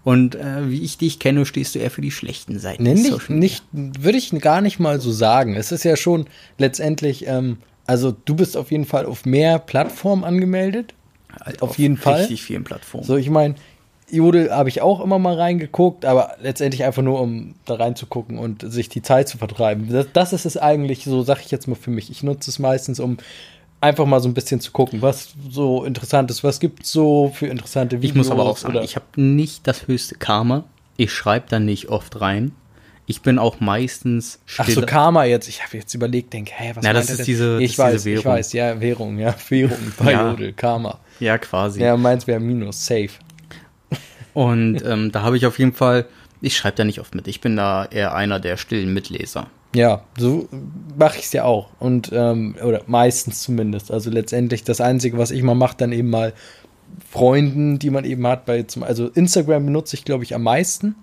Und 0.05 0.35
äh, 0.35 0.69
wie 0.69 0.81
ich 0.81 0.97
dich 0.97 1.19
kenne, 1.19 1.45
stehst 1.45 1.75
du 1.75 1.79
eher 1.79 1.91
für 1.91 1.99
die 1.99 2.11
schlechten 2.11 2.57
Seiten. 2.57 2.83
Nee, 2.83 2.93
nicht, 2.93 3.11
Social 3.11 3.35
Media. 3.35 3.39
nicht, 3.39 3.63
würde 3.73 4.17
ich 4.17 4.31
gar 4.39 4.61
nicht 4.61 4.79
mal 4.79 5.01
so 5.01 5.11
sagen. 5.11 5.55
Es 5.55 5.73
ist 5.73 5.83
ja 5.83 5.97
schon 5.97 6.27
letztendlich, 6.57 7.27
ähm, 7.27 7.57
also 7.85 8.15
du 8.23 8.33
bist 8.33 8.55
auf 8.55 8.71
jeden 8.71 8.85
Fall 8.85 9.05
auf 9.07 9.25
mehr 9.25 9.59
Plattformen 9.59 10.23
angemeldet. 10.23 10.93
Halt 11.43 11.61
auf 11.61 11.77
jeden 11.77 11.97
Fall. 11.97 12.21
Richtig 12.21 12.43
vielen 12.43 12.63
Plattformen. 12.63 13.05
So, 13.05 13.17
ich 13.17 13.29
meine, 13.29 13.55
Jodel 14.11 14.51
habe 14.51 14.69
ich 14.69 14.81
auch 14.81 15.01
immer 15.01 15.17
mal 15.19 15.35
reingeguckt, 15.35 16.05
aber 16.05 16.35
letztendlich 16.41 16.83
einfach 16.83 17.01
nur, 17.01 17.19
um 17.19 17.55
da 17.65 17.75
reinzugucken 17.75 18.37
und 18.37 18.61
sich 18.71 18.87
die 18.89 19.01
Zeit 19.01 19.27
zu 19.27 19.37
vertreiben. 19.37 19.89
Das, 19.91 20.07
das 20.13 20.33
ist 20.33 20.45
es 20.45 20.57
eigentlich, 20.57 21.03
so 21.05 21.23
sag 21.23 21.39
ich 21.43 21.51
jetzt 21.51 21.67
mal 21.67 21.75
für 21.75 21.89
mich. 21.91 22.11
Ich 22.11 22.21
nutze 22.21 22.51
es 22.51 22.59
meistens, 22.59 22.99
um 22.99 23.17
einfach 23.81 24.05
mal 24.05 24.19
so 24.21 24.29
ein 24.29 24.33
bisschen 24.33 24.59
zu 24.61 24.71
gucken, 24.71 25.01
was 25.01 25.33
so 25.49 25.83
interessant 25.83 26.29
ist, 26.31 26.43
was 26.43 26.59
gibt 26.59 26.85
so 26.85 27.31
für 27.33 27.47
interessante 27.47 27.97
Videos. 27.97 28.11
ich 28.11 28.15
muss 28.15 28.31
aber 28.31 28.43
auch 28.45 28.57
sagen, 28.57 28.75
oder- 28.75 28.83
ich 28.83 28.95
habe 28.95 29.05
nicht 29.21 29.65
das 29.67 29.87
höchste 29.87 30.15
Karma. 30.15 30.63
Ich 30.97 31.11
schreibe 31.11 31.47
da 31.49 31.59
nicht 31.59 31.89
oft 31.89 32.21
rein. 32.21 32.51
Ich 33.07 33.21
bin 33.21 33.37
auch 33.37 33.59
meistens 33.59 34.39
Ach 34.57 34.67
so, 34.67 34.81
Karma 34.81 35.25
jetzt. 35.25 35.47
Ich 35.47 35.63
habe 35.63 35.77
jetzt 35.77 35.93
überlegt, 35.93 36.33
denke, 36.33 36.51
hä, 36.55 36.71
was 36.73 36.83
Na, 36.83 36.93
das 36.93 37.09
ist 37.09 37.17
denn? 37.19 37.25
diese- 37.25 37.61
ich 37.61 37.75
das 37.75 37.85
weiß, 37.85 37.91
diese 37.93 38.09
ich 38.11 38.15
Währung. 38.23 38.33
weiß, 38.37 38.53
ja, 38.53 38.79
Währung, 38.81 39.19
ja, 39.19 39.35
Währung 39.49 39.77
bei 39.99 40.11
Ja. 40.13 40.29
Jodel, 40.31 40.53
Karma. 40.53 40.99
Ja, 41.19 41.37
quasi. 41.37 41.81
Ja, 41.81 41.95
meins 41.97 42.25
wäre 42.27 42.39
Minus, 42.39 42.83
safe. 42.85 43.09
Und 44.35 44.83
ähm, 44.85 45.11
da 45.11 45.23
habe 45.23 45.37
ich 45.37 45.47
auf 45.47 45.57
jeden 45.57 45.73
Fall, 45.73 46.05
ich 46.41 46.55
schreibe 46.55 46.75
da 46.75 46.83
nicht 46.83 46.99
oft 46.99 47.15
mit. 47.15 47.27
Ich 47.27 47.41
bin 47.41 47.55
da 47.55 47.85
eher 47.85 48.13
einer 48.13 48.39
der 48.39 48.57
stillen 48.57 48.93
Mitleser. 48.93 49.47
Ja, 49.73 50.03
so 50.17 50.47
mache 50.97 51.17
ich 51.17 51.25
es 51.25 51.33
ja 51.33 51.45
auch. 51.45 51.69
Und, 51.79 52.11
ähm, 52.13 52.55
oder 52.63 52.81
meistens 52.85 53.41
zumindest. 53.41 53.91
Also 53.91 54.09
letztendlich 54.09 54.63
das 54.63 54.81
Einzige, 54.81 55.17
was 55.17 55.31
ich 55.31 55.41
mal 55.41 55.55
mache, 55.55 55.77
dann 55.77 55.93
eben 55.93 56.09
mal 56.09 56.33
Freunden, 57.09 57.79
die 57.79 57.89
man 57.89 58.03
eben 58.03 58.27
hat, 58.27 58.45
bei 58.45 58.63
zum, 58.63 58.83
also 58.83 59.07
Instagram 59.07 59.65
benutze 59.65 59.95
ich, 59.95 60.03
glaube 60.03 60.25
ich, 60.25 60.35
am 60.35 60.43
meisten, 60.43 60.95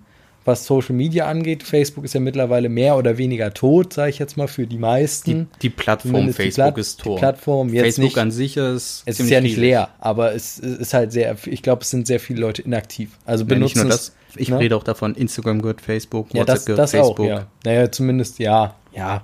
was 0.45 0.65
Social 0.65 0.93
Media 0.95 1.27
angeht. 1.27 1.63
Facebook 1.63 2.03
ist 2.05 2.13
ja 2.13 2.19
mittlerweile 2.19 2.67
mehr 2.69 2.97
oder 2.97 3.17
weniger 3.17 3.53
tot, 3.53 3.93
sage 3.93 4.09
ich 4.09 4.19
jetzt 4.19 4.35
mal, 4.37 4.47
für 4.47 4.63
die 4.63 4.75
Die, 4.75 4.77
meisten. 4.77 5.49
die 5.61 5.69
Plattform 5.69 6.11
Zumindest 6.11 6.39
die 6.39 6.43
Facebook 6.43 6.65
Platt- 6.73 6.77
ist 6.77 6.99
tot. 7.01 7.15
die 7.15 7.19
Plattform 7.19 7.69
jetzt 7.73 7.83
Facebook 7.83 8.03
nicht- 8.05 8.17
an 8.17 8.31
sich 8.31 8.57
ist 8.57 9.03
Es 9.05 9.19
ist 9.19 9.29
ja 9.29 9.39
nicht 9.39 9.51
riesig. 9.51 9.61
leer, 9.61 9.89
aber 9.99 10.33
es 10.33 10.59
ist 10.59 10.93
halt 10.93 11.11
sehr, 11.11 11.35
ich 11.45 11.61
glaube, 11.61 11.81
es 11.83 11.89
sind 11.89 12.07
sehr 12.07 12.19
viele 12.19 12.41
Leute 12.41 12.61
inaktiv. 12.61 13.11
Also 13.25 13.43
Ja, 13.43 13.47
benutzen 13.49 13.83
es- 13.83 13.87
das, 13.87 14.15
ich 14.35 14.49
ne? 14.49 14.59
rede 14.59 14.75
auch 14.75 14.83
davon, 14.83 15.15
Instagram 15.15 15.61
gehört 15.61 15.79
Facebook, 15.81 16.27
Ja, 16.33 16.41
WhatsApp 16.41 16.55
das, 16.55 16.65
gehört 16.65 16.79
das 16.79 16.91
Facebook. 16.91 17.19
auch, 17.19 17.23
ja. 17.25 17.47
Naja, 17.63 17.91
zumindest, 17.91 18.39
ja, 18.39 18.75
ja. 18.93 19.21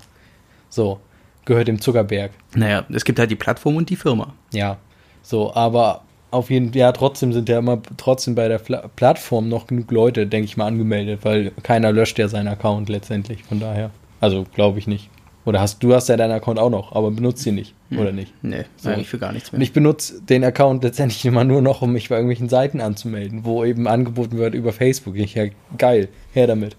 So, 0.70 1.00
gehört 1.46 1.68
dem 1.68 1.82
Zuckerberg. 1.82 2.32
Naja, 2.56 2.86
es 2.94 3.04
gibt 3.04 3.20
halt 3.20 3.32
die 3.32 3.36
Plattform 3.36 3.76
und 3.76 3.90
die 3.90 3.96
Firma. 3.96 4.34
Ja, 4.54 4.78
so, 5.22 5.54
aber 5.54 6.04
auf 6.32 6.50
jeden 6.50 6.70
Fall, 6.70 6.78
ja, 6.78 6.92
trotzdem 6.92 7.34
sind 7.34 7.50
ja 7.50 7.60
immer 7.60 7.82
trotzdem 7.98 8.36
bei 8.36 8.48
der 8.48 8.60
Fla 8.60 8.88
Plattform 8.96 9.50
noch 9.50 9.68
genug 9.68 9.92
Leute, 9.92 10.28
denke 10.28 10.46
ich 10.46 10.58
mal, 10.58 10.68
angemeldet, 10.68 11.20
weil 11.24 11.52
keiner 11.64 11.92
löscht 11.92 12.20
ja 12.20 12.28
seinen 12.28 12.48
Account 12.48 12.90
letztendlich, 12.90 13.44
von 13.44 13.60
daher. 13.60 13.92
Also, 14.22 14.46
glaube 14.54 14.80
ich 14.80 14.88
nicht. 14.88 15.10
Oder 15.46 15.62
hast 15.62 15.82
du 15.82 15.96
hast 15.96 16.10
ja 16.10 16.18
deinen 16.18 16.34
Account 16.34 16.60
auch 16.60 16.70
noch, 16.70 16.92
aber 16.92 17.10
benutzt 17.10 17.46
ihn 17.48 17.56
nicht, 17.56 17.74
oder 17.92 18.12
nicht? 18.12 18.32
Nee, 18.44 18.66
So. 18.78 18.90
eigentlich 18.90 19.08
für 19.08 19.18
gar 19.18 19.32
nichts 19.32 19.50
Und 19.50 19.58
mehr. 19.60 19.64
ich 19.64 19.74
benutze 19.74 20.22
den 20.22 20.44
Account 20.44 20.84
letztendlich 20.84 21.26
immer 21.26 21.44
nur 21.44 21.62
noch, 21.62 21.82
um 21.82 21.94
mich 21.94 22.10
bei 22.10 22.16
irgendwelchen 22.16 22.50
Seiten 22.50 22.82
anzumelden, 22.82 23.46
wo 23.46 23.64
eben 23.64 23.88
angeboten 23.88 24.38
wird 24.38 24.54
über 24.54 24.74
Facebook. 24.74 25.16
Ich 25.16 25.34
ja 25.34 25.46
geil, 25.78 26.10
her 26.34 26.46
damit. 26.46 26.76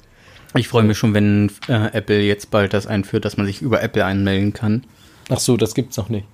Ich 0.54 0.69
freue 0.69 0.83
mich 0.85 0.99
schon, 0.99 1.14
wenn 1.14 1.50
äh, 1.69 1.88
Apple 1.92 2.21
jetzt 2.21 2.50
bald 2.50 2.73
das 2.75 2.87
einführt, 2.87 3.25
dass 3.25 3.37
man 3.37 3.47
sich 3.47 3.62
über 3.62 3.83
Apple 3.83 4.04
anmelden 4.04 4.52
kann. 4.52 4.85
Ach 5.30 5.40
so, 5.40 5.57
das 5.57 5.75
gibt's 5.75 5.97
noch 5.97 6.09
nicht. 6.09 6.26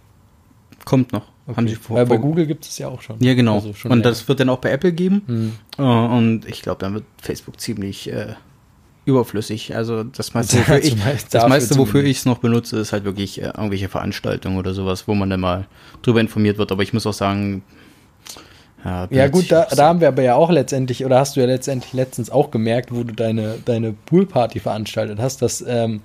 Kommt 0.84 1.12
noch. 1.12 1.26
Haben 1.54 1.68
sie 1.68 1.76
vor, 1.76 1.96
Weil 1.96 2.06
bei 2.06 2.16
Google 2.16 2.46
gibt 2.46 2.66
es 2.66 2.76
ja 2.78 2.88
auch 2.88 3.00
schon. 3.02 3.16
Ja, 3.20 3.34
genau. 3.34 3.56
Also 3.56 3.72
schon 3.72 3.92
und 3.92 3.98
länger. 3.98 4.10
das 4.10 4.26
wird 4.26 4.40
dann 4.40 4.48
auch 4.48 4.58
bei 4.58 4.70
Apple 4.70 4.92
geben. 4.92 5.22
Hm. 5.26 5.52
Äh, 5.78 5.82
und 5.82 6.44
ich 6.46 6.62
glaube, 6.62 6.80
dann 6.80 6.94
wird 6.94 7.04
Facebook 7.22 7.60
ziemlich 7.60 8.12
äh, 8.12 8.34
überflüssig. 9.04 9.76
Also 9.76 10.02
das 10.02 10.34
meiste, 10.34 10.58
wofür 10.58 10.78
ich, 10.82 10.96
das 11.30 11.48
meiste, 11.48 11.78
wofür 11.78 12.02
ich 12.02 12.18
es 12.18 12.24
noch 12.24 12.38
benutze, 12.38 12.78
ist 12.78 12.92
halt 12.92 13.04
wirklich 13.04 13.40
äh, 13.40 13.46
irgendwelche 13.46 13.88
Veranstaltungen 13.88 14.58
oder 14.58 14.74
sowas, 14.74 15.06
wo 15.06 15.14
man 15.14 15.30
dann 15.30 15.40
mal 15.40 15.68
drüber 16.02 16.20
informiert 16.20 16.58
wird. 16.58 16.72
Aber 16.72 16.82
ich 16.82 16.92
muss 16.92 17.06
auch 17.06 17.14
sagen, 17.14 17.62
ja, 18.84 19.06
Ja 19.10 19.28
gut, 19.28 19.50
da, 19.50 19.66
da 19.66 19.88
haben 19.88 20.00
wir 20.00 20.08
aber 20.08 20.22
ja 20.22 20.34
auch 20.34 20.50
letztendlich, 20.50 21.04
oder 21.04 21.18
hast 21.18 21.36
du 21.36 21.40
ja 21.40 21.46
letztendlich 21.46 21.92
letztens 21.92 22.30
auch 22.30 22.50
gemerkt, 22.50 22.92
wo 22.92 23.04
du 23.04 23.14
deine, 23.14 23.56
deine 23.64 23.92
Poolparty 23.92 24.60
veranstaltet 24.60 25.18
hast, 25.20 25.42
dass 25.42 25.64
ähm, 25.66 26.02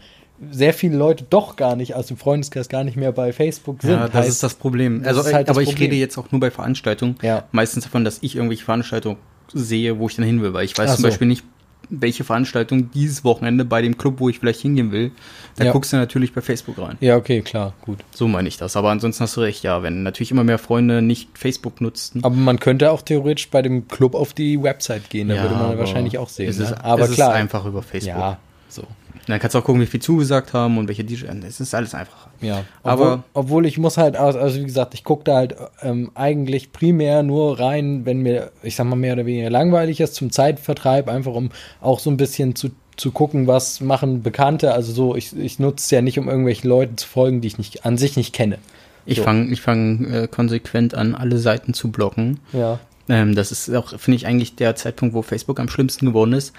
sehr 0.50 0.74
viele 0.74 0.98
Leute 0.98 1.26
doch 1.30 1.56
gar 1.56 1.76
nicht 1.76 1.94
aus 1.96 2.08
dem 2.08 2.18
Freundeskreis 2.18 2.68
gar 2.70 2.84
nicht 2.84 2.98
mehr 2.98 3.12
bei 3.12 3.32
Facebook 3.34 3.82
sind. 3.82 3.92
Ja, 3.92 4.06
das 4.08 4.14
Heißt, 4.16 4.30
ist 4.30 4.44
das 4.44 4.56
Problem. 4.56 5.04
das 5.04 5.18
Also, 5.18 5.32
halt 5.34 5.48
das 5.48 5.56
aber 5.56 5.62
ich 5.62 5.70
Problem. 5.70 5.90
rede 5.92 5.96
jetzt 6.00 6.18
auch 6.18 6.32
nur 6.32 6.40
bei 6.42 6.50
Veranstaltungen. 6.52 7.16
Ja. 7.22 7.44
Meistens 7.52 7.84
davon, 7.84 8.04
dass 8.04 8.20
ich 8.22 8.36
irgendwelche 8.36 8.66
Veranstaltungen 8.66 9.18
sehe, 9.54 10.00
wo 10.00 10.08
ich 10.08 10.16
dann 10.16 10.26
hin 10.26 10.42
will, 10.42 10.54
weil 10.54 10.66
ich 10.66 10.78
weiß 10.78 10.90
Ach 10.92 10.96
zum 10.96 11.04
so. 11.04 11.08
Beispiel 11.10 11.28
nicht, 11.28 11.44
welche 11.90 12.24
Veranstaltung 12.24 12.90
dieses 12.92 13.24
Wochenende 13.26 13.66
bei 13.66 13.82
dem 13.82 13.98
Club, 13.98 14.20
wo 14.20 14.30
ich 14.30 14.40
vielleicht 14.40 14.62
hingehen 14.62 14.92
will, 14.94 15.12
da 15.58 15.66
Ja. 15.66 15.72
guckst 15.74 15.92
du 15.92 15.98
natürlich 15.98 16.34
bei 16.34 16.40
Facebook 16.42 16.78
rein. 16.80 16.96
Ja, 17.02 17.18
okay, 17.18 17.42
klar, 17.42 17.74
gut. 17.82 18.00
So 18.16 18.28
meine 18.30 18.48
ich 18.48 18.56
das. 18.58 18.78
Aber 18.78 18.92
ansonsten 18.92 19.24
hast 19.24 19.36
du 19.36 19.42
recht, 19.42 19.62
ja, 19.64 19.84
wenn 19.84 20.02
natürlich 20.04 20.32
immer 20.32 20.46
mehr 20.46 20.58
Freunde 20.58 21.02
nicht 21.02 21.38
Facebook 21.38 21.82
nutzten. 21.82 22.24
Aber 22.24 22.36
man 22.36 22.60
könnte 22.60 22.92
auch 22.92 23.02
theoretisch 23.02 23.50
bei 23.50 23.62
dem 23.62 23.88
Club 23.90 24.16
auf 24.16 24.34
die 24.34 24.62
Website 24.64 25.10
gehen, 25.10 25.28
da 25.28 25.36
Ja, 25.36 25.42
würde 25.44 25.56
man 25.56 25.78
wahrscheinlich 25.78 26.18
auch 26.18 26.30
sehen. 26.30 26.50
Es 26.50 26.60
ne? 26.60 26.66
ist, 26.66 26.74
aber 26.74 27.04
es 27.04 27.12
klar, 27.12 27.32
ist 27.32 27.36
einfach 27.42 27.66
über 27.66 27.82
Facebook. 27.84 28.16
ja, 28.18 28.38
so. 28.70 28.84
Dann 29.28 29.40
kannst 29.40 29.54
du 29.56 29.60
auch 29.60 29.64
gucken, 29.64 29.82
wie 29.82 29.86
viel 29.86 30.02
zugesagt 30.02 30.54
haben 30.54 30.78
und 30.78 30.88
welche 30.88 31.04
DJ. 31.04 31.26
Es 31.48 31.60
ist 31.60 31.74
alles 31.76 31.94
einfacher. 31.94 32.30
Ja, 32.42 32.64
Aber- 32.84 33.02
obwohl, 33.14 33.24
obwohl 33.34 33.66
ich 33.68 33.78
muss 33.78 33.98
halt, 33.98 34.18
aus- 34.18 34.36
also 34.36 34.60
wie 34.60 34.66
gesagt, 34.66 34.94
ich 34.96 35.04
gucke 35.04 35.24
da 35.26 35.36
halt 35.36 35.56
ähm, 35.82 36.12
eigentlich 36.16 36.72
primär 36.72 37.22
nur 37.24 37.60
rein, 37.60 38.06
wenn 38.06 38.22
mir, 38.22 38.52
ich 38.64 38.76
sag 38.76 38.86
mal, 38.88 38.96
mehr 38.96 39.14
oder 39.14 39.26
weniger 39.26 39.50
langweilig 39.50 40.00
ist, 40.00 40.16
zum 40.16 40.32
Zeitvertreib, 40.32 41.08
einfach 41.08 41.34
um 41.34 41.50
auch 41.82 42.00
so 42.00 42.10
ein 42.10 42.18
bisschen 42.18 42.56
zu, 42.56 42.70
zu 42.98 43.12
gucken, 43.12 43.46
was 43.48 43.80
machen 43.80 44.24
Bekannte. 44.24 44.74
Also 44.74 44.92
so, 44.92 45.16
ich, 45.16 45.38
ich 45.38 45.60
nutze 45.60 45.84
es 45.86 45.92
ja 45.92 46.02
nicht, 46.02 46.18
um 46.18 46.28
irgendwelchen 46.28 46.70
Leuten 46.70 46.98
zu 46.98 47.08
folgen, 47.08 47.42
die 47.42 47.48
ich 47.48 47.58
nicht, 47.60 47.86
an 47.86 47.98
sich 47.98 48.18
nicht 48.18 48.34
kenne. 48.34 48.58
Ich 49.06 49.18
So. 49.18 49.24
fange 49.24 49.52
ich 49.52 49.62
fang, 49.62 50.06
äh, 50.12 50.28
konsequent 50.28 50.94
an, 50.96 51.16
alle 51.16 51.38
Seiten 51.38 51.74
zu 51.74 51.90
blocken. 51.92 52.40
Ja. 52.54 52.80
Ähm, 53.10 53.36
das 53.36 53.52
ist 53.52 53.74
auch, 53.76 53.98
finde 54.00 54.16
ich, 54.16 54.28
eigentlich 54.28 54.56
der 54.56 54.76
Zeitpunkt, 54.76 55.14
wo 55.16 55.22
Facebook 55.22 55.60
am 55.60 55.70
schlimmsten 55.70 56.06
geworden 56.08 56.34
ist. 56.34 56.54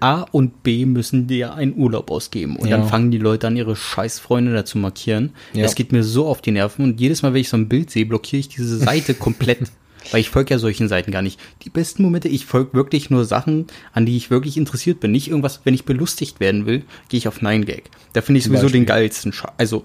A 0.00 0.22
und 0.32 0.62
B 0.62 0.84
müssen 0.86 1.26
dir 1.26 1.54
einen 1.54 1.74
Urlaub 1.76 2.10
ausgeben. 2.10 2.56
Und 2.56 2.64
Hm. 2.64 2.70
Ja. 2.70 2.76
dann 2.78 2.88
fangen 2.88 3.10
die 3.10 3.18
Leute 3.18 3.46
an, 3.46 3.56
ihre 3.56 3.76
scheiß 3.76 4.18
Freunde 4.18 4.52
da 4.52 4.64
zu 4.64 4.78
markieren. 4.78 5.30
Ja. 5.52 5.62
Das 5.62 5.74
geht 5.74 5.92
mir 5.92 6.02
so 6.02 6.26
auf 6.26 6.42
die 6.42 6.50
Nerven. 6.50 6.84
Und 6.84 7.00
jedes 7.00 7.22
Mal, 7.22 7.32
wenn 7.34 7.40
ich 7.40 7.48
so 7.48 7.56
ein 7.56 7.68
Bild 7.68 7.90
sehe, 7.90 8.06
blockiere 8.06 8.40
ich 8.40 8.48
diese 8.48 8.76
Seite 8.78 9.14
komplett. 9.14 9.60
Weil 10.10 10.20
ich 10.20 10.28
folge 10.28 10.52
ja 10.52 10.58
solchen 10.58 10.86
Seiten 10.88 11.12
gar 11.12 11.22
nicht. 11.22 11.40
Die 11.62 11.70
besten 11.70 12.02
Momente, 12.02 12.28
ich 12.28 12.44
folge 12.44 12.74
wirklich 12.74 13.08
nur 13.08 13.24
Sachen, 13.24 13.68
an 13.94 14.04
die 14.04 14.16
ich 14.18 14.30
wirklich 14.30 14.58
interessiert 14.58 15.00
bin. 15.00 15.12
Nicht 15.12 15.28
irgendwas, 15.28 15.62
wenn 15.64 15.72
ich 15.72 15.86
belustigt 15.86 16.40
werden 16.40 16.66
will, 16.66 16.82
gehe 17.08 17.16
ich 17.16 17.26
auf 17.26 17.40
9gag. 17.40 17.84
Da 18.12 18.20
finde 18.20 18.38
ich 18.38 18.44
Zum 18.44 18.54
sowieso 18.54 18.68
den 18.68 18.84
geilsten 18.84 19.32
Scheiß. 19.32 19.52
Also, 19.56 19.84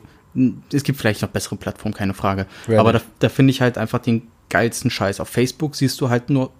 es 0.73 0.83
gibt 0.83 0.99
vielleicht 0.99 1.21
noch 1.21 1.29
bessere 1.29 1.55
Plattformen, 1.55 1.93
keine 1.95 2.13
Frage. 2.13 2.47
Reddit. 2.67 2.79
Aber 2.79 2.91
da, 2.91 3.01
da 3.19 3.29
finde 3.29 3.51
ich 3.51 3.61
halt 3.61 3.77
einfach 3.77 3.99
den 3.99 4.23
geilsten 4.49 4.89
Scheiß. 4.91 5.19
Auf 5.19 5.29
Facebook 5.29 5.75
siehst 5.75 5.99
du 6.01 6.09
halt 6.09 6.29
nur 6.29 6.51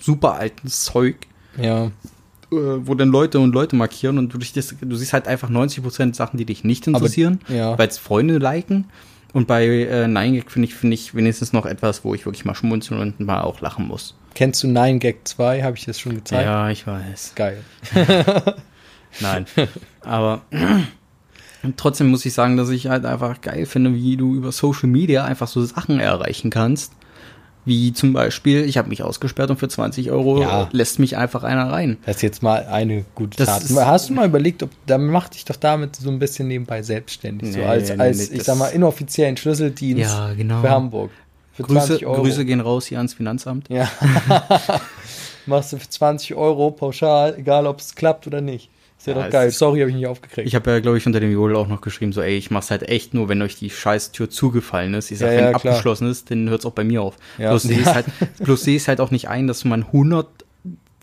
super 0.00 0.34
altes 0.34 0.84
Zeug, 0.84 1.16
Ja. 1.60 1.86
äh, 1.86 1.90
wo 2.50 2.94
dann 2.94 3.08
Leute 3.08 3.38
und 3.40 3.52
Leute 3.54 3.76
markieren 3.76 4.18
und 4.18 4.32
du, 4.32 4.38
dich 4.38 4.52
das, 4.52 4.74
du 4.80 4.96
siehst 4.96 5.12
halt 5.12 5.28
einfach 5.28 5.50
90% 5.50 6.14
Sachen, 6.14 6.36
die 6.36 6.44
dich 6.44 6.64
nicht 6.64 6.86
interessieren, 6.86 7.40
ja. 7.48 7.76
weil 7.78 7.88
es 7.88 7.98
Freunde 7.98 8.38
liken. 8.38 8.86
Und 9.34 9.46
bei 9.46 9.64
äh, 9.66 10.04
9gag 10.04 10.50
finde 10.50 10.68
ich, 10.68 10.74
finde 10.74 10.94
ich 10.94 11.14
wenigstens 11.14 11.54
noch 11.54 11.64
etwas, 11.64 12.04
wo 12.04 12.14
ich 12.14 12.26
wirklich 12.26 12.44
mal 12.44 12.54
schmunzeln 12.54 13.00
und 13.00 13.20
mal 13.20 13.40
auch 13.40 13.60
lachen 13.62 13.86
muss. 13.88 14.14
Kennst 14.34 14.62
du 14.62 14.66
9gag 14.68 15.16
2? 15.24 15.62
Habe 15.62 15.76
ich 15.76 15.86
das 15.86 15.98
schon 15.98 16.14
gezeigt? 16.16 16.44
Ja, 16.44 16.68
ich 16.68 16.86
weiß. 16.86 17.32
Geil. 17.34 17.62
Nein. 19.20 19.46
Aber 20.02 20.42
trotzdem 21.76 22.08
muss 22.08 22.26
ich 22.26 22.34
sagen, 22.34 22.56
dass 22.56 22.68
ich 22.70 22.88
halt 22.88 23.04
einfach 23.06 23.40
geil 23.40 23.66
finde, 23.66 23.94
wie 23.94 24.16
du 24.16 24.34
über 24.34 24.52
Social 24.52 24.88
Media 24.88 25.24
einfach 25.24 25.48
so 25.48 25.64
Sachen 25.64 26.00
erreichen 26.00 26.50
kannst. 26.50 26.92
Wie 27.64 27.92
zum 27.92 28.12
Beispiel, 28.12 28.64
ich 28.64 28.76
habe 28.76 28.88
mich 28.88 29.02
ausgesperrt 29.04 29.48
und 29.50 29.56
für 29.58 29.68
20 29.68 30.10
Euro 30.10 30.40
Ja. 30.42 30.68
lässt 30.72 30.98
mich 30.98 31.16
einfach 31.16 31.44
einer 31.44 31.70
rein. 31.70 31.96
Das 32.06 32.16
ist 32.16 32.22
jetzt 32.22 32.42
mal 32.42 32.66
eine 32.66 33.04
gute 33.14 33.36
Das 33.36 33.46
Tat. 33.68 33.86
Hast 33.86 34.08
du 34.08 34.14
mal 34.14 34.26
überlegt, 34.26 34.62
ob 34.64 34.70
dann 34.86 35.06
mach 35.06 35.28
dich 35.28 35.44
doch 35.44 35.54
damit 35.56 35.94
so 35.94 36.10
ein 36.10 36.18
bisschen 36.18 36.48
nebenbei 36.48 36.82
selbstständig, 36.82 37.52
so 37.52 37.58
Nee, 37.60 37.64
als, 37.64 37.88
nee, 37.90 37.96
als 38.00 38.30
nee, 38.30 38.36
ich 38.38 38.42
sag 38.42 38.56
mal 38.56 38.68
inoffiziellen 38.68 39.36
Schlüsseldienst 39.36 40.10
Ja, 40.10 40.32
genau. 40.34 40.60
für 40.60 40.70
Hamburg. 40.70 41.10
Für 41.52 41.62
Grüße, 41.64 41.86
20 41.86 42.06
Euro. 42.06 42.22
Grüße 42.22 42.44
gehen 42.44 42.60
raus 42.60 42.86
hier 42.86 42.98
ans 42.98 43.14
Finanzamt. 43.14 43.68
Ja. 43.68 43.88
Machst 45.46 45.72
du 45.72 45.78
für 45.78 45.88
20 45.88 46.34
Euro 46.34 46.70
pauschal, 46.70 47.34
egal 47.38 47.66
ob 47.66 47.80
es 47.80 47.94
klappt 47.94 48.26
oder 48.26 48.40
nicht. 48.40 48.70
Ist 49.02 49.08
ja, 49.08 49.14
Ja, 49.14 49.18
doch 49.18 49.26
es 49.26 49.32
geil. 49.32 49.50
Sorry, 49.50 49.80
habe 49.80 49.90
ich 49.90 49.96
nicht 49.96 50.06
aufgekriegt. 50.06 50.46
Ich 50.46 50.54
habe 50.54 50.70
ja, 50.70 50.78
glaube 50.78 50.96
ich, 50.96 51.04
unter 51.06 51.18
dem 51.18 51.32
Jodel 51.32 51.56
auch 51.56 51.66
noch 51.66 51.80
geschrieben, 51.80 52.12
so, 52.12 52.22
ey, 52.22 52.36
ich 52.36 52.52
mach's 52.52 52.70
halt 52.70 52.84
echt 52.88 53.14
nur, 53.14 53.28
wenn 53.28 53.42
euch 53.42 53.56
die 53.56 53.68
Scheißtür 53.68 54.30
zugefallen 54.30 54.94
ist. 54.94 55.10
Ich 55.10 55.18
sag, 55.18 55.32
Ja, 55.32 55.38
wenn 55.38 55.44
ja, 55.46 55.50
abgeschlossen 55.56 56.08
ist, 56.08 56.30
dann 56.30 56.48
hört's 56.48 56.64
auch 56.64 56.72
bei 56.72 56.84
mir 56.84 57.02
auf. 57.02 57.16
Ja. 57.36 57.48
Bloß 57.48 57.64
sehe 57.64 57.80
ich 57.80 57.86
halt, 57.86 58.06
bloß 58.38 58.64
ich 58.68 58.86
halt 58.86 59.00
auch 59.00 59.10
nicht 59.10 59.28
ein, 59.28 59.48
dass 59.48 59.64
man 59.64 59.82
100, 59.82 60.28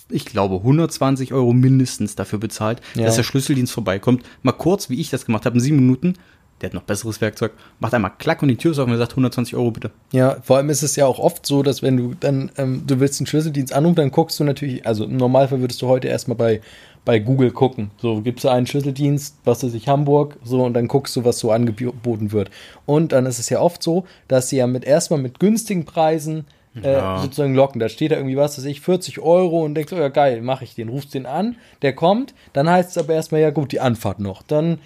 ich 0.10 0.26
glaube, 0.26 0.56
120 0.56 1.34
Euro 1.34 1.52
mindestens 1.52 2.16
dafür 2.16 2.40
bezahlt, 2.40 2.80
dass 2.96 3.18
der 3.18 3.24
Schlüsseldienst 3.24 3.74
vorbeikommt. 3.74 4.24
Mal 4.44 4.54
kurz, 4.54 4.90
wie 4.90 5.02
ich 5.02 5.10
das 5.10 5.26
gemacht 5.26 5.46
habe, 5.46 5.58
in 5.58 5.62
sieben 5.62 5.78
Minuten. 5.78 6.14
Der 6.62 6.70
hat 6.70 6.74
noch 6.74 6.84
besseres 6.84 7.22
Werkzeug. 7.22 7.54
Macht 7.80 7.94
einmal 7.94 8.12
klack 8.18 8.42
und 8.42 8.50
die 8.50 8.58
Tür 8.58 8.72
ist 8.72 8.80
offen 8.80 8.90
und 8.90 8.96
er 8.96 9.00
sagt 9.00 9.12
120 9.12 9.56
Euro 9.56 9.72
bitte. 9.72 9.92
Ja, 10.12 10.38
vor 10.42 10.58
allem 10.58 10.70
ist 10.70 10.84
es 10.84 10.96
ja 10.98 11.06
auch 11.06 11.20
oft 11.20 11.46
so, 11.46 11.64
dass 11.64 11.82
wenn 11.82 11.96
du 11.96 12.16
dann, 12.20 12.52
ähm, 12.58 12.84
du 12.86 13.00
willst 13.00 13.20
einen 13.20 13.28
Schlüsseldienst 13.28 13.74
anrufen, 13.74 13.96
dann 13.96 14.12
guckst 14.12 14.40
du 14.40 14.44
natürlich, 14.44 14.86
also 14.86 15.06
im 15.06 15.16
Normalfall 15.16 15.62
würdest 15.62 15.82
du 15.82 15.88
heute 15.88 16.10
erstmal 16.10 16.36
bei, 16.36 16.62
bei 17.10 17.18
Google 17.18 17.50
gucken. 17.50 17.90
So, 17.98 18.22
gibst 18.22 18.44
du 18.46 18.50
einen 18.50 18.68
Schlüsseldienst, 18.68 19.38
was 19.44 19.64
weiß 19.64 19.74
ich, 19.74 19.88
Hamburg, 19.88 20.38
so, 20.44 20.62
und 20.64 20.76
dann 20.76 20.88
guckst 20.88 21.16
du, 21.16 21.26
was 21.26 21.40
so 21.40 21.50
angeboten 21.50 22.32
wird. 22.32 22.52
Und 22.86 23.14
dann 23.14 23.26
ist 23.26 23.40
es 23.40 23.50
ja 23.50 23.60
oft 23.62 23.82
so, 23.82 24.04
dass 24.28 24.50
sie 24.50 24.58
ja 24.58 24.68
mit 24.68 24.86
erstmal 24.86 25.20
mit 25.20 25.40
günstigen 25.40 25.86
Preisen 25.86 26.46
äh, 26.84 26.94
Ja. 26.94 27.20
sozusagen 27.20 27.56
locken. 27.56 27.80
Da 27.80 27.90
steht 27.90 28.12
da 28.12 28.16
irgendwie, 28.18 28.38
was 28.38 28.60
weiß 28.60 28.66
ich, 28.66 28.82
40 28.82 29.18
Euro 29.22 29.64
und 29.66 29.74
denkst, 29.74 29.92
oh 29.92 29.96
ja 29.98 30.10
geil, 30.10 30.44
mache 30.44 30.64
ich 30.66 30.76
den. 30.76 30.88
Rufst 30.90 31.16
den 31.16 31.26
an, 31.26 31.56
der 31.82 31.94
kommt, 31.96 32.36
dann 32.54 32.70
heißt 32.70 32.92
es 32.92 32.98
aber 33.00 33.16
erstmal, 33.16 33.42
ja 33.42 33.50
gut, 33.50 33.72
die 33.72 33.80
Anfahrt 33.80 34.20
noch. 34.20 34.44
Dann, 34.44 34.78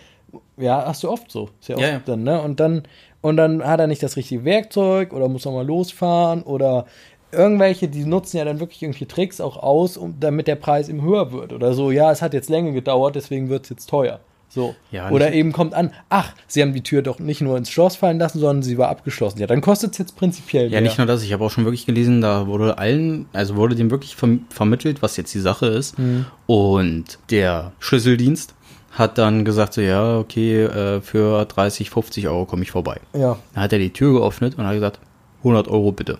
ja, 0.55 0.81
hast 0.85 1.03
du 1.03 1.09
oft 1.11 1.29
so. 1.29 1.49
Ist 1.59 1.67
ja 1.67 1.75
oft 1.75 1.83
Ja, 1.83 1.89
ja. 1.91 2.01
dann, 2.05 2.23
ne? 2.23 2.41
Und 2.41 2.61
dann, 2.61 2.83
und 3.19 3.35
dann 3.35 3.61
hat 3.65 3.81
er 3.81 3.87
nicht 3.87 4.01
das 4.01 4.15
richtige 4.15 4.45
Werkzeug 4.45 5.11
oder 5.11 5.27
muss 5.27 5.43
nochmal 5.43 5.65
losfahren 5.65 6.41
oder 6.43 6.85
irgendwelche, 7.33 7.87
die 7.87 8.05
nutzen 8.05 8.37
ja 8.37 8.45
dann 8.45 8.59
wirklich 8.59 8.81
irgendwelche 8.81 9.07
Tricks 9.07 9.41
auch 9.41 9.57
aus, 9.57 9.97
um, 9.97 10.15
damit 10.19 10.47
der 10.47 10.55
Preis 10.55 10.87
ihm 10.89 11.01
höher 11.01 11.31
wird 11.31 11.51
oder 11.53 11.73
so. 11.73 11.91
Ja, 11.91 12.11
es 12.11 12.21
hat 12.21 12.33
jetzt 12.33 12.49
länger 12.49 12.71
gedauert, 12.71 13.15
deswegen 13.15 13.49
wird 13.49 13.63
es 13.65 13.69
jetzt 13.69 13.89
teuer. 13.89 14.19
So. 14.49 14.75
Ja, 14.91 15.09
oder 15.09 15.31
nicht- 15.31 15.39
eben 15.39 15.51
kommt 15.51 15.73
an, 15.73 15.91
ach, 16.09 16.33
sie 16.47 16.61
haben 16.61 16.73
die 16.73 16.83
Tür 16.83 17.01
doch 17.01 17.17
nicht 17.17 17.41
nur 17.41 17.57
ins 17.57 17.71
Schloss 17.71 17.95
fallen 17.95 18.19
lassen, 18.19 18.37
sondern 18.39 18.61
sie 18.61 18.77
war 18.77 18.89
abgeschlossen. 18.89 19.39
Ja, 19.39 19.47
dann 19.47 19.61
kostet 19.61 19.93
es 19.93 19.97
jetzt 19.97 20.15
prinzipiell 20.15 20.65
Ja, 20.65 20.73
mehr. 20.73 20.81
nicht 20.81 20.99
nur 20.99 21.07
das, 21.07 21.23
ich 21.23 21.33
habe 21.33 21.43
auch 21.43 21.49
schon 21.49 21.65
wirklich 21.65 21.87
gelesen, 21.87 22.21
da 22.21 22.45
wurde 22.45 22.77
allen, 22.77 23.25
also 23.33 23.55
wurde 23.55 23.73
dem 23.75 23.89
wirklich 23.89 24.15
verm 24.15 24.45
vermittelt, 24.49 25.01
was 25.01 25.17
jetzt 25.17 25.33
die 25.33 25.39
Sache 25.39 25.65
ist. 25.65 25.97
Mhm. 25.97 26.25
Und 26.45 27.17
der 27.31 27.71
Schlüsseldienst 27.79 28.53
hat 28.91 29.17
dann 29.17 29.43
gesagt, 29.43 29.73
so 29.73 29.81
ja, 29.81 30.19
okay, 30.19 30.65
äh, 30.65 31.01
für 31.01 31.45
30, 31.45 31.89
50 31.89 32.27
Euro 32.27 32.45
komme 32.45 32.61
ich 32.61 32.69
vorbei. 32.69 32.99
Ja, 33.13 33.37
Dann 33.55 33.63
hat 33.63 33.73
er 33.73 33.79
die 33.79 33.89
Tür 33.89 34.19
geöffnet 34.19 34.55
und 34.55 34.67
hat 34.67 34.73
gesagt, 34.75 34.99
100 35.39 35.67
Euro 35.67 35.91
bitte. 35.91 36.19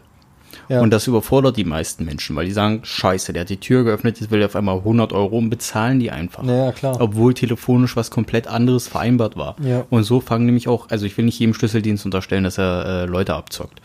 Ja. 0.70 0.82
Und 0.82 0.92
das 0.92 1.08
überfordert 1.08 1.58
die 1.58 1.64
meisten 1.66 2.06
Menschen, 2.06 2.36
weil 2.36 2.46
die 2.46 2.52
sagen, 2.52 2.80
scheiße, 2.84 3.34
der 3.34 3.42
hat 3.42 3.50
die 3.50 3.58
Tür 3.60 3.84
geöffnet, 3.84 4.20
jetzt 4.20 4.32
will 4.32 4.40
er 4.42 4.46
auf 4.48 4.56
einmal 4.56 4.78
100 4.78 5.14
Euro 5.14 5.38
und 5.38 5.50
bezahlen 5.50 6.00
die 6.00 6.12
einfach. 6.12 6.44
ja, 6.46 6.72
klar. 6.72 6.98
Obwohl 7.00 7.34
telefonisch 7.34 7.96
was 7.96 8.12
komplett 8.12 8.48
anderes 8.48 8.88
vereinbart 8.88 9.36
war. 9.38 9.56
Ja. 9.62 9.86
Und 9.90 10.04
so 10.04 10.20
fangen 10.22 10.46
nämlich 10.46 10.68
auch, 10.68 10.90
also 10.90 11.06
ich 11.06 11.18
will 11.18 11.26
nicht 11.26 11.40
jedem 11.40 11.54
Schlüsseldienst 11.54 12.06
unterstellen, 12.06 12.44
dass 12.44 12.58
er 12.58 12.86
äh, 12.86 13.06
Leute 13.06 13.34
abzockt. 13.36 13.82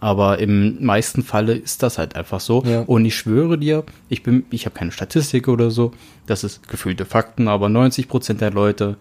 Aber 0.00 0.38
im 0.38 0.84
meisten 0.84 1.22
Falle 1.22 1.54
ist 1.54 1.82
das 1.82 1.98
halt 1.98 2.16
einfach 2.16 2.40
so. 2.40 2.62
Ja. 2.64 2.80
Und 2.82 3.04
ich 3.04 3.14
schwöre 3.16 3.58
dir, 3.58 3.84
ich 4.08 4.22
bin, 4.22 4.44
ich 4.50 4.66
habe 4.66 4.76
keine 4.78 4.92
Statistik 4.92 5.48
oder 5.48 5.70
so, 5.70 5.92
das 6.26 6.44
ist 6.44 6.68
gefühlte 6.68 7.04
Fakten, 7.04 7.48
aber 7.48 7.68
90 7.68 8.08
Prozent 8.08 8.40
der 8.40 8.50
Leute 8.52 8.96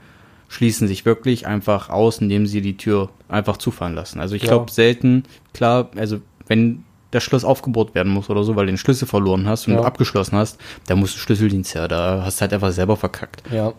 schließen 0.48 0.88
sich 0.88 1.06
wirklich 1.06 1.46
einfach 1.46 1.90
aus, 1.90 2.20
indem 2.22 2.48
sie 2.48 2.62
die 2.62 2.76
Tür 2.76 3.10
einfach 3.28 3.58
zufahren 3.58 3.94
lassen. 3.94 4.20
Also 4.20 4.34
ich 4.36 4.42
Ja. 4.44 4.50
glaube 4.50 4.72
selten, 4.72 5.24
klar, 5.54 5.90
also 5.96 6.22
wenn 6.48 6.84
das 7.12 7.24
Schloss 7.24 7.44
aufgebohrt 7.44 7.96
werden 7.96 8.12
muss 8.14 8.30
oder 8.30 8.44
so, 8.44 8.56
weil 8.56 8.66
du 8.68 8.72
den 8.74 8.78
Schlüssel 8.78 9.08
verloren 9.08 9.48
hast 9.48 9.68
und 9.68 9.74
Ja. 9.74 9.80
du 9.82 9.86
abgeschlossen 9.86 10.38
hast, 10.38 10.60
da 10.88 10.96
musst 10.96 11.16
du 11.16 11.20
Schlüsseldienst 11.20 11.74
her, 11.76 11.88
da 11.88 12.22
hast 12.24 12.38
du 12.38 12.42
halt 12.42 12.54
einfach 12.54 12.72
selber 12.72 12.96
verkackt. 12.98 13.44
ja. 13.52 13.74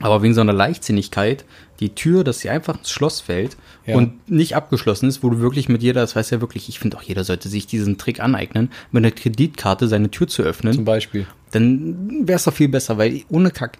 Aber 0.00 0.22
wegen 0.22 0.34
so 0.34 0.40
einer 0.40 0.52
Leichtsinnigkeit, 0.52 1.44
die 1.78 1.94
Tür, 1.94 2.24
dass 2.24 2.40
sie 2.40 2.50
einfach 2.50 2.76
ins 2.76 2.90
Schloss 2.90 3.20
fällt 3.20 3.56
Ja. 3.86 3.94
und 3.96 4.28
nicht 4.28 4.56
abgeschlossen 4.56 5.08
ist, 5.08 5.22
wo 5.22 5.30
du 5.30 5.38
wirklich 5.38 5.68
mit 5.68 5.82
jeder, 5.84 6.00
das 6.00 6.16
weiß 6.16 6.30
ja 6.30 6.40
wirklich, 6.40 6.68
ich 6.68 6.80
finde 6.80 6.96
auch 6.96 7.02
jeder 7.02 7.22
sollte 7.22 7.48
sich 7.48 7.68
diesen 7.68 7.96
Trick 7.96 8.18
aneignen, 8.18 8.70
mit 8.90 9.04
einer 9.04 9.12
Kreditkarte 9.12 9.86
seine 9.86 10.10
Tür 10.10 10.26
zu 10.26 10.42
Zum 10.42 10.46
öffnen, 10.46 10.84
Beispiel. 10.84 11.26
dann 11.52 12.26
wäre 12.26 12.36
es 12.36 12.44
doch 12.44 12.52
viel 12.52 12.68
besser, 12.68 12.98
weil 12.98 13.22
ohne 13.30 13.52
Kack 13.52 13.78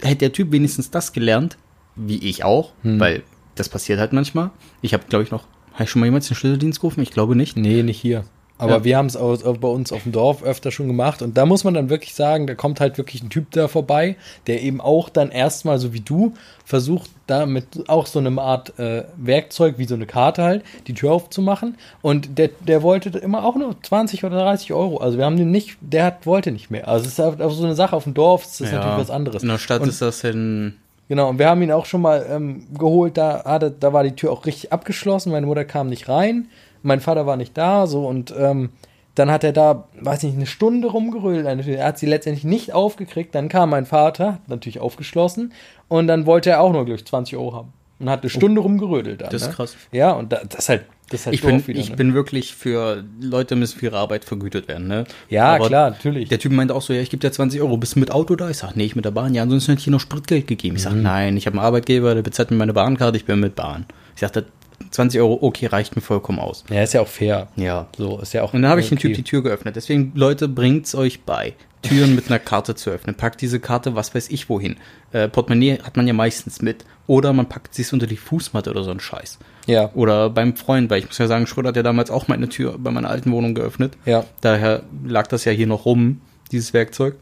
hätte 0.00 0.18
der 0.18 0.32
Typ 0.32 0.52
wenigstens 0.52 0.90
das 0.92 1.12
gelernt, 1.12 1.58
wie 1.96 2.18
ich 2.18 2.44
auch, 2.44 2.70
Hm. 2.82 3.00
weil 3.00 3.22
das 3.56 3.68
passiert 3.68 3.98
halt 3.98 4.12
manchmal. 4.12 4.50
Ich 4.80 4.94
habe, 4.94 5.04
glaube 5.08 5.24
ich, 5.24 5.32
noch, 5.32 5.44
habe 5.74 5.84
ich 5.84 5.90
schon 5.90 6.00
mal 6.00 6.06
jemals 6.06 6.28
den 6.28 6.34
Schlüsseldienst 6.36 6.80
gerufen? 6.80 7.02
Ich 7.02 7.10
glaube 7.10 7.36
nicht. 7.36 7.56
Nee, 7.56 7.82
nicht 7.82 8.00
hier. 8.00 8.24
Aber 8.58 8.74
Ja. 8.76 8.84
wir 8.84 8.96
haben 8.96 9.06
es 9.06 9.14
bei 9.14 9.68
uns 9.68 9.92
auf 9.92 10.04
dem 10.04 10.12
Dorf 10.12 10.44
öfter 10.44 10.70
schon 10.70 10.86
gemacht. 10.86 11.20
Und 11.20 11.36
da 11.36 11.46
muss 11.46 11.64
man 11.64 11.74
dann 11.74 11.90
wirklich 11.90 12.14
sagen, 12.14 12.46
da 12.46 12.54
kommt 12.54 12.78
halt 12.78 12.96
wirklich 12.96 13.20
ein 13.20 13.28
Typ 13.30 13.50
da 13.50 13.66
vorbei, 13.66 14.14
der 14.46 14.62
eben 14.62 14.80
auch 14.80 15.08
dann 15.08 15.30
erstmal, 15.32 15.80
so 15.80 15.92
wie 15.92 15.98
du, 16.00 16.34
versucht, 16.64 17.10
da 17.26 17.44
mit 17.44 17.88
auch 17.88 18.06
so 18.06 18.20
einer 18.20 18.40
Art 18.40 18.78
äh, 18.78 19.02
Werkzeug, 19.16 19.78
wie 19.78 19.84
so 19.86 19.96
eine 19.96 20.06
Karte 20.06 20.44
halt, 20.44 20.62
die 20.86 20.94
Tür 20.94 21.10
aufzumachen. 21.10 21.76
Und 22.02 22.38
der, 22.38 22.50
der 22.60 22.84
wollte 22.84 23.08
immer 23.18 23.44
auch 23.44 23.56
nur 23.56 23.74
20 23.82 24.22
oder 24.22 24.36
30 24.38 24.72
Euro. 24.72 24.98
Also 24.98 25.18
wir 25.18 25.24
haben 25.24 25.36
den 25.38 25.50
nicht, 25.50 25.76
der 25.80 26.04
hat, 26.04 26.26
wollte 26.26 26.52
nicht 26.52 26.70
mehr. 26.70 26.86
Also 26.86 27.06
es 27.06 27.12
ist 27.18 27.20
auch 27.20 27.50
so 27.50 27.64
eine 27.64 27.74
Sache 27.74 27.96
auf 27.96 28.04
dem 28.04 28.14
Dorf, 28.14 28.44
das 28.44 28.60
ist 28.60 28.72
natürlich 28.72 28.98
was 28.98 29.10
anderes. 29.10 29.42
In 29.42 29.48
der 29.48 29.58
Stadt 29.58 29.82
Und- 29.82 29.88
ist 29.88 30.00
das 30.00 30.22
in, 30.22 30.74
Genau, 31.12 31.28
und 31.28 31.38
wir 31.38 31.50
haben 31.50 31.60
ihn 31.60 31.72
auch 31.72 31.84
schon 31.84 32.00
mal 32.00 32.24
ähm, 32.30 32.66
geholt, 32.72 33.18
da, 33.18 33.44
hatte, 33.44 33.70
da 33.70 33.92
war 33.92 34.02
die 34.02 34.16
Tür 34.16 34.32
auch 34.32 34.46
richtig 34.46 34.72
abgeschlossen, 34.72 35.30
meine 35.30 35.44
Mutter 35.44 35.66
kam 35.66 35.90
nicht 35.90 36.08
rein, 36.08 36.48
mein 36.82 37.00
Vater 37.00 37.26
war 37.26 37.36
nicht 37.36 37.54
da, 37.58 37.86
so 37.86 38.06
und 38.06 38.34
ähm, 38.34 38.70
dann 39.14 39.30
hat 39.30 39.44
er 39.44 39.52
da, 39.52 39.88
weiß 40.00 40.22
nicht, 40.22 40.36
eine 40.36 40.46
Stunde 40.46 40.88
rumgerödelt. 40.88 41.66
Er 41.68 41.84
hat 41.84 41.98
sie 41.98 42.06
letztendlich 42.06 42.44
nicht 42.44 42.72
aufgekriegt. 42.72 43.34
Dann 43.34 43.50
kam 43.50 43.68
mein 43.68 43.84
Vater, 43.84 44.38
natürlich 44.46 44.80
aufgeschlossen, 44.80 45.52
und 45.88 46.06
dann 46.06 46.24
wollte 46.24 46.48
er 46.48 46.62
auch 46.62 46.72
nur, 46.72 46.86
glaube 46.86 47.00
ich, 47.00 47.04
20 47.04 47.36
Euro 47.36 47.56
haben. 47.56 47.74
Und 47.98 48.08
hat 48.08 48.22
eine 48.22 48.30
Stunde 48.30 48.62
oh, 48.62 48.64
rumgerödelt. 48.64 49.20
Dann, 49.20 49.28
das 49.28 49.42
ist 49.42 49.48
ne? 49.48 49.54
krass. 49.54 49.76
Ja, 49.92 50.12
und 50.12 50.32
da, 50.32 50.40
das 50.48 50.60
ist 50.60 50.68
halt 50.70 50.86
das 51.12 51.20
ist 51.20 51.26
halt 51.26 51.34
ich 51.34 51.42
bin, 51.42 51.66
wieder, 51.66 51.78
ich 51.78 51.90
ne? 51.90 51.96
bin 51.96 52.14
wirklich 52.14 52.54
für 52.54 53.04
Leute 53.20 53.54
müssen 53.54 53.78
für 53.78 53.86
ihre 53.86 53.98
Arbeit 53.98 54.24
vergütet 54.24 54.68
werden, 54.68 54.88
ne? 54.88 55.04
Ja, 55.28 55.54
Aber 55.54 55.68
klar, 55.68 55.90
natürlich. 55.90 56.28
Der 56.28 56.38
Typ 56.38 56.52
meinte 56.52 56.74
auch 56.74 56.82
so, 56.82 56.92
ja, 56.92 57.00
ich 57.00 57.10
gebe 57.10 57.20
dir 57.20 57.30
20 57.30 57.60
Euro, 57.60 57.76
bist 57.76 57.96
du 57.96 58.00
mit 58.00 58.10
Auto 58.10 58.34
da? 58.34 58.50
Ich 58.50 58.58
sag, 58.58 58.76
nee, 58.76 58.84
ich 58.84 58.96
mit 58.96 59.04
der 59.04 59.10
Bahn. 59.10 59.34
Ja, 59.34 59.42
ansonsten 59.42 59.72
hätte 59.72 59.80
ich 59.80 59.84
hier 59.84 59.92
noch 59.92 60.00
Spritgeld 60.00 60.46
gegeben. 60.46 60.76
Ich 60.76 60.82
sag, 60.82 60.94
mhm. 60.94 61.02
nein, 61.02 61.36
ich 61.36 61.46
habe 61.46 61.58
einen 61.58 61.66
Arbeitgeber, 61.66 62.14
der 62.14 62.22
bezahlt 62.22 62.50
mir 62.50 62.56
meine 62.56 62.72
Bahnkarte, 62.72 63.16
ich 63.16 63.24
bin 63.24 63.40
mit 63.40 63.54
Bahn. 63.54 63.86
Ich 64.14 64.20
sagte, 64.20 64.46
20 64.90 65.20
Euro, 65.20 65.38
okay, 65.42 65.66
reicht 65.66 65.96
mir 65.96 66.02
vollkommen 66.02 66.38
aus. 66.38 66.64
Ja, 66.70 66.82
ist 66.82 66.94
ja 66.94 67.00
auch 67.00 67.08
fair. 67.08 67.48
Ja. 67.56 67.86
So, 67.96 68.18
ist 68.20 68.32
ja 68.32 68.42
auch. 68.42 68.54
Und 68.54 68.62
dann 68.62 68.70
habe 68.70 68.80
ich 68.80 68.86
okay. 68.86 68.96
dem 68.96 69.00
Typ 69.00 69.14
die 69.14 69.22
Tür 69.22 69.42
geöffnet. 69.42 69.76
Deswegen, 69.76 70.12
Leute, 70.14 70.48
bringt's 70.48 70.94
euch 70.94 71.22
bei. 71.22 71.54
Türen 71.82 72.14
mit 72.14 72.28
einer 72.28 72.38
Karte 72.38 72.74
zu 72.74 72.90
öffnen. 72.90 73.16
Packt 73.16 73.40
diese 73.40 73.60
Karte, 73.60 73.94
was 73.94 74.14
weiß 74.14 74.30
ich 74.30 74.48
wohin. 74.48 74.76
Äh, 75.10 75.28
Portemonnaie 75.28 75.78
hat 75.82 75.96
man 75.96 76.06
ja 76.06 76.12
meistens 76.12 76.62
mit. 76.62 76.84
Oder 77.06 77.32
man 77.32 77.48
packt 77.48 77.74
sie 77.74 77.84
unter 77.92 78.06
die 78.06 78.16
Fußmatte 78.16 78.70
oder 78.70 78.84
so 78.84 78.90
ein 78.90 79.00
Scheiß. 79.00 79.38
Ja. 79.66 79.90
Oder 79.94 80.30
beim 80.30 80.56
Freund, 80.56 80.90
weil 80.90 81.00
ich 81.00 81.06
muss 81.06 81.18
ja 81.18 81.26
sagen, 81.26 81.46
Schröder 81.46 81.68
hat 81.68 81.76
ja 81.76 81.82
damals 81.82 82.10
auch 82.10 82.28
meine 82.28 82.48
Tür 82.48 82.76
bei 82.78 82.90
meiner 82.90 83.10
alten 83.10 83.32
Wohnung 83.32 83.54
geöffnet. 83.54 83.94
Ja. 84.06 84.24
Daher 84.40 84.84
lag 85.04 85.26
das 85.26 85.44
ja 85.44 85.52
hier 85.52 85.66
noch 85.66 85.84
rum, 85.84 86.20
dieses 86.52 86.72
Werkzeug, 86.72 87.16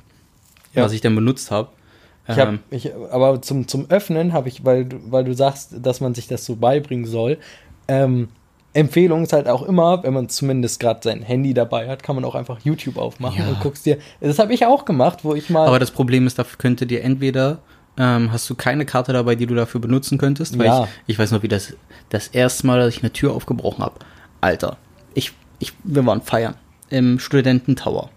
ja. 0.75 0.85
was 0.85 0.93
ich 0.93 1.01
dann 1.01 1.15
benutzt 1.15 1.51
habe. 1.51 1.71
Ich 2.33 2.39
hab, 2.39 2.55
ich, 2.71 2.91
aber 3.11 3.43
zum, 3.43 3.69
zum 3.69 3.91
Öffnen 3.91 4.33
habe 4.33 4.49
ich, 4.49 4.65
weil, 4.65 4.87
weil 5.07 5.25
du 5.25 5.35
sagst, 5.35 5.75
dass 5.83 6.01
man 6.01 6.15
sich 6.15 6.29
das 6.29 6.45
so 6.45 6.57
beibringen 6.57 7.07
soll, 7.07 7.39
ähm, 7.89 8.29
Empfehlung 8.73 9.25
ist 9.25 9.33
halt 9.33 9.49
auch 9.49 9.63
immer, 9.63 10.05
wenn 10.05 10.15
man 10.15 10.29
zumindest 10.29 10.79
gerade 10.79 11.01
sein 11.03 11.23
Handy 11.23 11.55
dabei 11.55 11.89
hat, 11.89 12.03
kann 12.03 12.15
man 12.15 12.25
auch 12.25 12.37
einfach 12.37 12.61
YouTube 12.63 12.99
aufmachen 12.99 13.41
ja. 13.41 13.49
und 13.49 13.61
guckst 13.61 13.85
dir. 13.85 13.99
Das 14.21 14.39
habe 14.39 14.55
ich 14.55 14.65
auch 14.65 14.85
gemacht, 14.85 15.21
wo 15.23 15.35
ich 15.35 15.51
mal. 15.51 15.67
Aber 15.67 15.81
das 15.81 15.91
Problem 15.91 16.27
ist, 16.27 16.39
dafür 16.39 16.57
könnte 16.57 16.87
dir 16.87 17.03
entweder 17.03 17.59
ähm, 17.97 18.31
hast 18.31 18.49
du 18.49 18.55
keine 18.55 18.87
Karte 18.87 19.13
dabei, 19.13 19.35
die 19.35 19.47
du 19.47 19.57
dafür 19.57 19.81
benutzen 19.81 20.19
könntest, 20.19 20.57
weil 20.57 20.67
ja. 20.67 20.85
ich, 21.07 21.15
ich 21.15 21.19
weiß 21.19 21.33
noch, 21.33 21.43
wie 21.43 21.49
das 21.49 21.75
das 22.11 22.29
erste 22.29 22.67
Mal, 22.67 22.79
dass 22.79 22.95
ich 22.95 23.03
eine 23.03 23.13
Tür 23.13 23.33
aufgebrochen 23.33 23.85
habe. 23.85 23.97
Alter, 24.41 24.77
ich, 25.15 25.33
ich, 25.59 25.73
wir 25.83 26.07
waren 26.07 26.23
feiern 26.23 26.55
im 26.91 27.19
Studententower. 27.19 28.11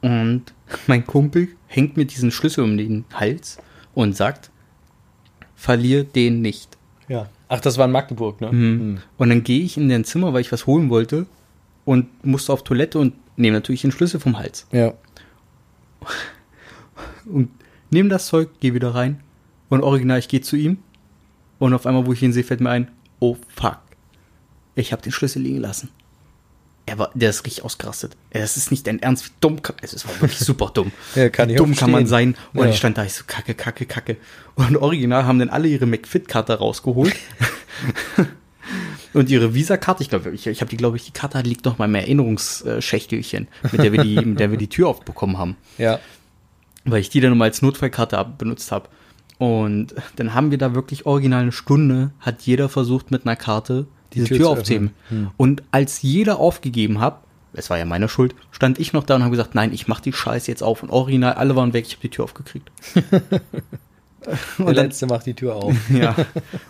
Und 0.00 0.42
mein 0.88 1.06
Kumpel 1.06 1.48
hängt 1.74 1.96
mir 1.96 2.04
diesen 2.04 2.30
Schlüssel 2.30 2.64
um 2.64 2.76
den 2.76 3.04
Hals 3.14 3.58
und 3.94 4.16
sagt, 4.16 4.50
verlier 5.56 6.04
den 6.04 6.42
nicht. 6.42 6.76
Ja. 7.08 7.28
Ach, 7.48 7.60
das 7.60 7.78
war 7.78 7.86
in 7.86 7.92
Magdeburg, 7.92 8.40
ne? 8.40 8.52
Mhm. 8.52 8.60
Mhm. 8.60 8.98
Und 9.16 9.28
dann 9.30 9.42
gehe 9.42 9.62
ich 9.62 9.76
in 9.76 9.88
dein 9.88 10.04
Zimmer, 10.04 10.32
weil 10.32 10.42
ich 10.42 10.52
was 10.52 10.66
holen 10.66 10.90
wollte 10.90 11.26
und 11.84 12.24
musste 12.24 12.52
auf 12.52 12.62
Toilette 12.62 12.98
und 12.98 13.14
nehme 13.36 13.56
natürlich 13.56 13.82
den 13.82 13.92
Schlüssel 13.92 14.20
vom 14.20 14.38
Hals. 14.38 14.66
Ja. 14.72 14.94
Und 17.24 17.50
nehme 17.90 18.08
das 18.08 18.26
Zeug, 18.26 18.48
gehe 18.58 18.74
wieder 18.74 18.96
rein 18.96 19.20
und 19.68 19.82
original, 19.82 20.18
ich 20.18 20.26
gehe 20.26 20.40
zu 20.40 20.56
ihm 20.56 20.78
und 21.60 21.72
auf 21.72 21.86
einmal, 21.86 22.04
wo 22.04 22.12
ich 22.12 22.20
ihn 22.20 22.32
sehe, 22.32 22.42
fällt 22.42 22.60
mir 22.60 22.70
ein, 22.70 22.90
oh 23.20 23.36
fuck, 23.46 23.78
ich 24.74 24.92
habe 24.92 25.02
den 25.02 25.12
Schlüssel 25.12 25.40
liegen 25.40 25.58
lassen. 25.58 25.90
Er 26.84 26.98
war, 26.98 27.10
der 27.14 27.30
ist 27.30 27.46
richtig 27.46 27.64
ausgerastet. 27.64 28.16
Es 28.30 28.56
ist 28.56 28.70
nicht 28.72 28.86
dein 28.86 29.00
Ernst, 29.00 29.26
wie 29.26 29.30
dumm 29.40 29.62
kann, 29.62 29.76
es 29.82 30.06
war 30.06 30.20
wirklich 30.20 30.40
super 30.40 30.70
dumm. 30.74 30.90
ja, 31.14 31.28
kann 31.28 31.48
wie 31.48 31.54
dumm 31.54 31.76
kann 31.76 31.92
man 31.92 32.06
sein. 32.06 32.36
Und 32.54 32.64
ja. 32.64 32.70
ich 32.70 32.76
stand 32.76 32.98
da, 32.98 33.04
ich 33.04 33.14
so, 33.14 33.24
kacke, 33.26 33.54
kacke, 33.54 33.86
kacke. 33.86 34.16
Und 34.56 34.76
original 34.76 35.24
haben 35.24 35.38
dann 35.38 35.48
alle 35.48 35.68
ihre 35.68 35.86
McFit-Karte 35.86 36.54
rausgeholt. 36.54 37.14
und 39.12 39.30
ihre 39.30 39.54
Visa-Karte, 39.54 40.02
ich 40.02 40.08
glaube, 40.08 40.30
ich, 40.30 40.46
ich 40.46 40.60
habe 40.60 40.70
die, 40.70 40.76
glaube 40.76 40.96
ich, 40.96 41.04
die 41.04 41.12
Karte 41.12 41.40
liegt 41.40 41.64
noch 41.64 41.78
mal 41.78 41.84
im 41.84 41.94
Erinnerungsschächtelchen, 41.94 43.48
mit 43.70 43.82
der 43.82 43.92
wir 43.92 44.02
die, 44.02 44.16
mit 44.24 44.40
der 44.40 44.50
wir 44.50 44.58
die 44.58 44.68
Tür 44.68 44.88
aufbekommen 44.88 45.38
haben. 45.38 45.56
Ja. 45.78 46.00
Weil 46.84 47.00
ich 47.00 47.10
die 47.10 47.20
dann 47.20 47.38
mal 47.38 47.44
als 47.44 47.62
Notfallkarte 47.62 48.26
benutzt 48.38 48.72
habe. 48.72 48.88
Und 49.38 49.94
dann 50.16 50.34
haben 50.34 50.50
wir 50.50 50.58
da 50.58 50.74
wirklich 50.74 51.06
original 51.06 51.42
eine 51.42 51.52
Stunde, 51.52 52.12
hat 52.20 52.42
jeder 52.42 52.68
versucht 52.68 53.10
mit 53.10 53.24
einer 53.24 53.36
Karte 53.36 53.86
diese 54.14 54.26
Tür, 54.26 54.36
Tür 54.38 54.48
aufzuheben. 54.50 54.90
Hm. 55.08 55.30
Und 55.36 55.62
als 55.70 56.02
jeder 56.02 56.38
aufgegeben 56.38 57.00
hat, 57.00 57.22
es 57.54 57.70
war 57.70 57.78
ja 57.78 57.84
meine 57.84 58.08
Schuld, 58.08 58.34
stand 58.50 58.78
ich 58.78 58.92
noch 58.92 59.04
da 59.04 59.16
und 59.16 59.22
habe 59.22 59.30
gesagt, 59.30 59.54
nein, 59.54 59.72
ich 59.72 59.88
mach 59.88 60.00
die 60.00 60.12
Scheiße 60.12 60.50
jetzt 60.50 60.62
auf. 60.62 60.82
Und 60.82 60.90
original, 60.90 61.34
alle 61.34 61.56
waren 61.56 61.72
weg, 61.72 61.84
ich 61.86 61.92
habe 61.94 62.02
die 62.02 62.08
Tür 62.08 62.24
aufgekriegt. 62.24 62.70
und 64.58 64.66
Der 64.66 64.74
letzte 64.74 65.06
macht 65.06 65.26
die 65.26 65.34
Tür 65.34 65.56
auf. 65.56 65.74
ja. 65.90 66.14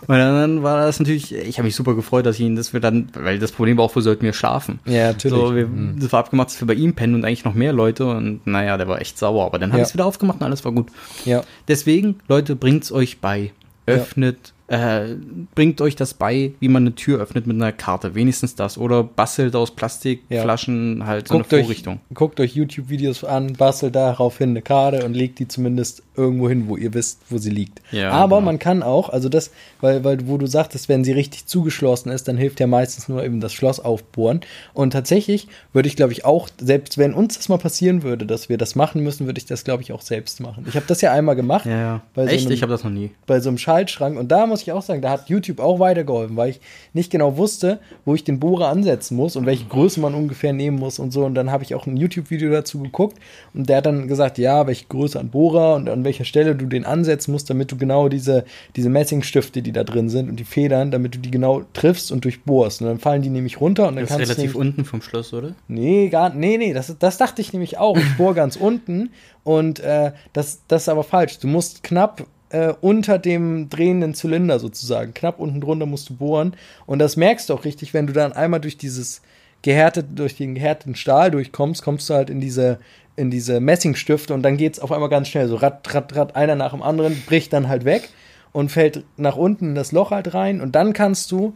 Und 0.07 0.17
dann 0.17 0.63
war 0.63 0.85
das 0.85 0.99
natürlich, 0.99 1.35
ich 1.35 1.59
habe 1.59 1.67
mich 1.67 1.77
super 1.77 1.95
gefreut, 1.95 2.27
dass 2.27 2.37
ich 2.37 2.47
ihn, 2.47 2.57
dass 2.57 2.73
wir 2.73 2.81
dann, 2.81 3.09
weil 3.15 3.39
das 3.39 3.53
Problem 3.53 3.77
war 3.77 3.85
auch, 3.85 3.95
wo 3.95 4.01
sollten 4.01 4.23
wir 4.23 4.33
schlafen? 4.33 4.81
Ja, 4.85 5.09
natürlich. 5.09 5.39
So, 5.39 5.55
wir, 5.55 5.67
mhm. 5.67 6.01
Das 6.01 6.13
war 6.13 6.21
abgemacht, 6.21 6.49
dass 6.49 6.61
wir 6.61 6.67
bei 6.67 6.75
ihm 6.75 6.95
pennen 6.95 7.15
und 7.15 7.25
eigentlich 7.25 7.45
noch 7.45 7.55
mehr 7.55 7.73
Leute 7.73 8.07
und 8.07 8.47
naja, 8.47 8.77
der 8.77 8.89
war 8.89 9.01
echt 9.01 9.19
sauer. 9.19 9.47
Aber 9.47 9.59
dann 9.59 9.73
haben 9.73 9.79
wir 9.79 9.85
es 9.85 9.95
wieder 9.95 10.07
aufgemacht 10.07 10.41
und 10.41 10.47
alles 10.47 10.65
war 10.65 10.73
gut. 10.73 10.89
Ja. 11.25 11.45
Deswegen, 11.69 12.21
Leute, 12.29 12.57
bringt's 12.57 12.91
euch 12.91 13.21
bei. 13.21 13.53
Öffnet 13.85 14.53
äh, 14.69 15.17
bringt 15.55 15.81
euch 15.81 15.97
das 15.97 16.15
bei, 16.15 16.53
wie 16.61 16.69
man 16.69 16.85
eine 16.85 16.95
Tür 16.95 17.21
öffnet 17.21 17.47
mit 17.47 17.57
einer 17.57 17.73
Karte. 17.73 18.15
Wenigstens 18.15 18.55
das. 18.55 18.79
Oder 18.79 19.03
bastelt 19.03 19.55
aus 19.55 19.73
Plastikflaschen 19.73 21.01
ja. 21.01 21.07
halt 21.07 21.29
so 21.29 21.39
guckt 21.39 21.53
eine 21.53 21.63
Vorrichtung. 21.63 21.95
Euch, 21.95 22.15
guckt 22.15 22.41
euch 22.41 22.55
YouTube-Videos 22.55 23.25
an, 23.25 23.55
bastelt 23.55 23.95
daraufhin 23.95 24.51
eine 24.51 24.63
Karte 24.63 25.05
und 25.05 25.15
legt 25.15 25.39
die 25.39 25.49
zumindest 25.49 26.03
irgendwo 26.17 26.49
hin, 26.49 26.69
wo 26.69 26.77
ihr 26.77 26.95
wisst, 26.95 27.21
wo 27.29 27.39
sie 27.39 27.51
liegt. 27.51 27.81
Ja, 27.91 28.11
Aber 28.11 28.37
genau. 28.37 28.47
man 28.47 28.59
kann 28.59 28.83
auch, 28.83 29.09
also 29.09 29.29
das, 29.29 29.51
weil, 29.81 30.05
weil, 30.05 30.27
wo 30.27 30.39
du 30.39 30.47
sagtest, 30.47 30.89
wenn 30.89 31.05
sie 31.05 31.13
richtig 31.13 31.47
zugeschlossen 31.47 32.11
ist, 32.11 32.29
dann 32.29 32.37
hilft 32.37 32.61
ja 32.61 32.67
meistens 32.67 33.09
nur 33.09 33.25
eben 33.25 33.41
das 33.41 33.53
Schloss 33.53 33.81
aufbohren. 33.81 34.41
Und 34.75 34.93
tatsächlich 34.93 35.49
würde 35.73 35.89
ich, 35.89 35.97
glaube 35.97 36.13
ich, 36.13 36.25
auch, 36.25 36.49
selbst 36.61 36.99
wenn 36.99 37.15
uns 37.15 37.37
das 37.37 37.49
mal 37.49 37.59
passieren 37.59 38.03
würde, 38.03 38.27
dass 38.27 38.49
wir 38.49 38.59
das 38.59 38.75
machen 38.75 39.03
müssen, 39.03 39.27
würde 39.27 39.39
ich 39.39 39.47
das, 39.47 39.65
glaube 39.65 39.83
ich, 39.83 39.93
auch 39.93 40.03
selbst 40.03 40.41
machen. 40.41 40.65
Ich 40.69 40.77
habe 40.77 40.87
das 40.87 41.01
ja 41.01 41.13
einmal 41.13 41.37
gemacht. 41.37 41.67
Ja, 41.67 42.03
ja. 42.17 42.23
Echt? 42.25 42.41
So 42.41 42.47
einem, 42.47 42.55
ich 42.55 42.63
habe 42.63 42.73
das 42.73 42.85
noch 42.85 42.91
nie. 42.91 43.11
Bei 43.27 43.41
so 43.41 43.49
einem 43.49 43.59
Schaltschrank. 43.59 44.19
Und 44.19 44.29
da 44.29 44.47
muss 44.53 44.63
ich 44.63 44.73
auch 44.73 44.83
sagen, 44.83 45.01
da 45.01 45.11
hat 45.11 45.29
YouTube 45.29 45.61
auch 45.61 45.81
weitergeholfen, 45.81 46.37
weil 46.37 46.51
ich 46.51 46.61
nicht 46.93 47.11
genau 47.11 47.37
wusste, 47.39 47.79
wo 48.05 48.15
ich 48.15 48.23
den 48.23 48.39
Bohrer 48.39 48.69
ansetzen 48.69 49.17
muss 49.17 49.35
und 49.35 49.47
welche 49.47 49.65
Größe 49.65 49.99
man 49.99 50.15
ungefähr 50.15 50.53
nehmen 50.53 50.79
muss 50.79 50.99
und 50.99 51.11
so. 51.11 51.25
Und 51.25 51.35
dann 51.35 51.51
habe 51.51 51.65
ich 51.65 51.75
auch 51.75 51.87
ein 51.87 51.97
YouTube-Video 51.97 52.51
dazu 52.51 52.81
geguckt 52.81 53.17
und 53.55 53.69
der 53.69 53.79
hat 53.79 53.87
dann 53.87 54.09
gesagt, 54.09 54.37
ja, 54.37 54.67
welche 54.67 54.85
Größe 54.87 55.19
an 55.19 55.31
Bohrer 55.31 55.75
und 55.75 55.89
an 55.89 56.05
welcher 56.05 56.25
Stelle 56.25 56.55
du 56.55 56.67
den 56.67 56.85
ansetzen 56.85 57.33
musst, 57.33 57.49
damit 57.49 57.73
du 57.73 57.77
genau 57.79 58.09
diese, 58.09 58.45
diese 58.77 58.91
Messingstifte, 58.91 59.63
die 59.63 59.73
da 59.73 59.85
drin 59.85 60.11
sind 60.11 60.29
und 60.29 60.37
die 60.37 60.45
Federn, 60.45 60.91
damit 60.91 61.15
du 61.15 61.19
die 61.19 61.31
genau 61.31 61.63
triffst 61.73 62.13
und 62.13 62.25
durchbohrst. 62.25 62.83
Und 62.83 62.89
dann 62.89 62.99
fallen 62.99 63.23
die 63.23 63.31
nämlich 63.31 63.61
runter 63.61 63.89
und 63.89 63.97
dann 63.97 64.05
das 64.05 64.11
kannst 64.11 64.31
ist 64.31 64.39
relativ 64.39 64.55
unten 64.55 64.85
vom 64.85 65.01
Schloss, 65.01 65.33
oder? 65.33 65.55
Nee, 65.69 66.11
gar, 66.11 66.35
nee, 66.35 66.59
nee, 66.59 66.75
das, 66.75 66.95
das 66.99 67.17
dachte 67.17 67.41
ich 67.41 67.55
nämlich 67.55 67.79
auch. 67.79 67.97
Ich 67.97 68.17
bohre 68.19 68.35
ganz 68.35 68.57
unten 68.57 69.11
und 69.45 69.81
äh, 69.81 70.13
das, 70.33 70.61
das 70.69 70.83
ist 70.83 70.89
aber 70.91 71.05
falsch. 71.05 71.39
Du 71.39 71.49
musst 71.49 71.83
knapp 71.83 72.27
äh, 72.53 72.75
unter 72.81 73.19
dem 73.19 73.69
drehenden 73.71 74.15
Zylinder 74.15 74.59
sozusagen. 74.59 75.15
Knapp 75.15 75.39
unten 75.39 75.61
drunter 75.61 75.87
musst 75.87 76.11
du 76.11 76.17
bohren. 76.17 76.55
Und 76.87 76.99
das 76.99 77.17
merkst 77.17 77.49
du 77.49 77.55
auch 77.55 77.65
richtig, 77.65 77.95
wenn 77.95 78.07
du 78.07 78.13
dann 78.13 78.33
einmal 78.33 78.61
durch 78.61 78.77
dieses 78.77 79.23
gehärtet, 79.63 80.07
durch 80.17 80.37
den 80.37 80.55
gehärteten 80.55 80.95
Stahl 80.95 81.31
durchkommst, 81.31 81.83
kommst 81.83 82.11
du 82.11 82.15
halt 82.15 82.31
in 82.31 82.41
diese, 82.41 82.79
in 83.17 83.31
diese 83.31 83.61
Messingstifte 83.61 84.35
und 84.35 84.43
dann 84.43 84.57
geht 84.57 84.75
es 84.75 84.81
auf 84.81 84.93
einmal 84.93 85.09
ganz 85.09 85.29
schnell. 85.29 85.49
So 85.49 85.57
rat, 85.57 85.95
rat, 85.95 86.15
rat, 86.15 86.37
einer 86.37 86.55
nach 86.55 86.73
dem 86.73 86.83
anderen, 86.83 87.23
bricht 87.27 87.53
dann 87.53 87.69
halt 87.69 87.85
weg 87.85 88.11
und 88.53 88.71
fällt 88.71 89.05
nach 89.17 89.37
unten 89.37 89.71
in 89.71 89.75
das 89.75 89.93
Loch 89.93 90.11
halt 90.11 90.35
rein. 90.35 90.61
Und 90.61 90.75
dann 90.75 90.93
kannst 90.93 91.31
du 91.31 91.55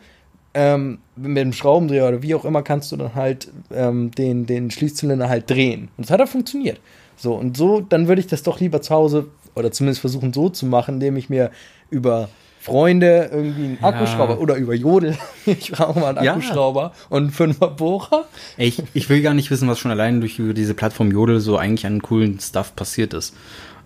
ähm, 0.55 0.99
mit 1.17 1.37
dem 1.37 1.53
Schraubendreher 1.53 2.09
oder 2.09 2.23
wie 2.23 2.35
auch 2.35 2.45
immer 2.45 2.63
kannst 2.63 2.91
du 2.93 2.97
dann 2.97 3.15
halt 3.15 3.49
ähm, 3.75 4.13
den, 4.13 4.47
den 4.47 4.71
Schließzylinder 4.71 5.29
halt 5.29 5.51
drehen. 5.51 5.89
Und 5.97 6.07
das 6.07 6.11
hat 6.11 6.23
auch 6.23 6.29
funktioniert. 6.29 6.81
So, 7.17 7.35
und 7.35 7.57
so, 7.57 7.81
dann 7.81 8.09
würde 8.09 8.21
ich 8.21 8.27
das 8.27 8.43
doch 8.43 8.61
lieber 8.61 8.81
zu 8.81 8.95
Hause 8.95 9.27
oder 9.57 9.73
zumindest 9.73 10.01
versuchen 10.01 10.33
so 10.33 10.49
zu 10.49 10.67
machen, 10.67 10.95
indem 10.95 11.17
ich 11.17 11.29
mir 11.29 11.51
über 11.91 12.29
Freunde 12.61 13.31
irgendwie 13.33 13.65
einen 13.65 13.79
Akkuschrauber 13.81 14.35
ja. 14.35 14.39
oder 14.39 14.57
über 14.57 14.75
Jodel. 14.75 15.17
Ich 15.47 15.71
brauche 15.71 16.01
mal 16.01 16.17
einen 16.17 16.29
Akkuschrauber 16.29 16.83
ja. 16.83 16.93
und 17.11 17.23
einen 17.23 17.31
Fünfer 17.31 17.69
Bohrer. 17.69 18.27
Ich, 18.57 18.83
ich 18.95 19.09
will 19.09 19.23
gar 19.23 19.35
nicht 19.35 19.51
wissen, 19.53 19.69
was 19.69 19.79
schon 19.79 19.93
allein 19.93 20.21
durch 20.21 20.37
diese 20.37 20.75
Plattform 20.75 21.13
Jodel 21.13 21.39
so 21.41 21.57
eigentlich 21.57 21.87
an 21.87 22.03
coolen 22.03 22.41
Stuff 22.41 22.75
passiert 22.75 23.15
ist. 23.15 23.35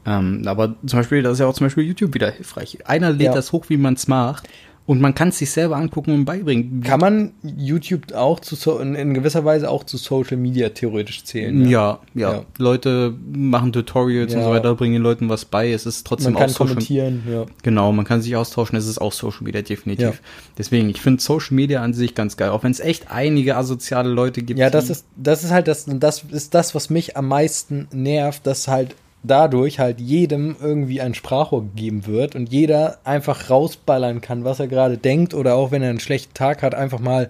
Ähm, 0.07 0.45
aber 0.47 0.77
zum 0.87 0.99
Beispiel, 0.99 1.23
das 1.23 1.35
ist 1.35 1.41
ja 1.41 1.47
auch 1.47 1.53
zum 1.53 1.67
Beispiel 1.67 1.85
YouTube 1.85 2.15
wieder 2.15 2.31
hilfreich. 2.31 2.79
Einer 2.87 3.11
lädt 3.11 3.27
ja. 3.27 3.35
das 3.35 3.53
hoch, 3.53 3.67
wie 3.69 3.77
man 3.77 3.95
es 3.95 4.09
macht. 4.09 4.49
Und 4.87 5.01
man 5.01 5.15
kann 5.15 5.29
es 5.29 5.39
sich 5.39 5.51
selber 5.53 5.77
angucken 5.77 6.13
und 6.13 6.25
beibringen. 6.25 6.83
Kann 6.83 6.99
man 6.99 7.33
YouTube 7.43 8.13
auch 8.13 8.41
zu 8.41 8.57
so 8.57 8.79
in, 8.81 9.15
gewisser 9.15 9.45
Weise 9.45 9.71
auch 9.71 9.85
zu 9.85 9.99
Social 9.99 10.37
Media 10.37 10.71
theoretisch 10.71 11.23
zählen? 11.23 11.69
Ja, 11.69 12.01
ja. 12.15 12.33
ja. 12.33 12.45
Leute 12.59 13.15
machen 13.33 13.73
Tutorials 13.73 14.33
ja. 14.33 14.39
und 14.39 14.45
so 14.47 14.51
weiter, 14.51 14.75
bringen 14.75 14.95
den 14.95 15.03
Leuten 15.03 15.29
was 15.29 15.45
bei. 15.45 15.71
Es 15.71 15.87
ist 15.87 16.07
trotzdem 16.07 16.33
man 16.33 16.43
kann 16.43 16.51
auch 16.51 16.55
Social 16.55 16.75
kommentieren, 16.75 17.23
ja. 17.31 17.47
Genau, 17.63 17.93
man 17.93 18.05
kann 18.05 18.21
sich 18.21 18.35
austauschen. 18.35 18.77
Es 18.77 18.89
ist 18.89 19.01
auch 19.01 19.13
Social 19.13 19.45
Media 19.45 19.63
definitiv. 19.63 20.07
Ja. 20.07 20.13
Deswegen, 20.59 20.91
ich 20.91 21.01
finde 21.01 21.23
Social 21.23 21.55
Media 21.55 21.83
an 21.83 21.95
sich 21.95 22.17
ganz 22.17 22.37
geil, 22.37 22.51
auch 22.51 22.65
wenn 22.65 22.73
es 22.73 22.81
echt 22.81 23.13
einige 23.13 23.57
asoziale 23.57 24.11
Leute 24.11 24.43
gibt. 24.43 24.59
Ja, 24.59 24.71
das 24.71 24.91
ist 24.91 25.07
das 25.17 25.45
ist 25.45 25.53
halt 25.53 25.69
das 25.69 25.87
das 25.89 26.25
ist 26.31 26.55
das, 26.55 26.75
was 26.75 26.91
mich 26.91 27.17
am 27.17 27.29
meisten 27.29 27.87
nervt, 27.93 28.45
dass 28.47 28.67
halt 28.67 28.97
dadurch 29.23 29.79
halt 29.79 30.01
jedem 30.01 30.57
irgendwie 30.61 31.01
ein 31.01 31.15
Sprachrohr 31.15 31.63
gegeben 31.63 32.07
wird 32.07 32.35
und 32.35 32.51
jeder 32.51 32.99
einfach 33.05 33.51
rausballern 33.51 34.21
kann, 34.21 34.45
was 34.45 34.61
er 34.61 34.69
gerade 34.69 34.97
denkt 34.97 35.35
oder 35.35 35.55
auch 35.55 35.71
wenn 35.71 35.83
er 35.83 35.91
einen 35.91 36.01
schlechten 36.01 36.35
Tag 36.35 36.63
hat, 36.63 36.75
einfach 36.75 37.01
mal 37.01 37.29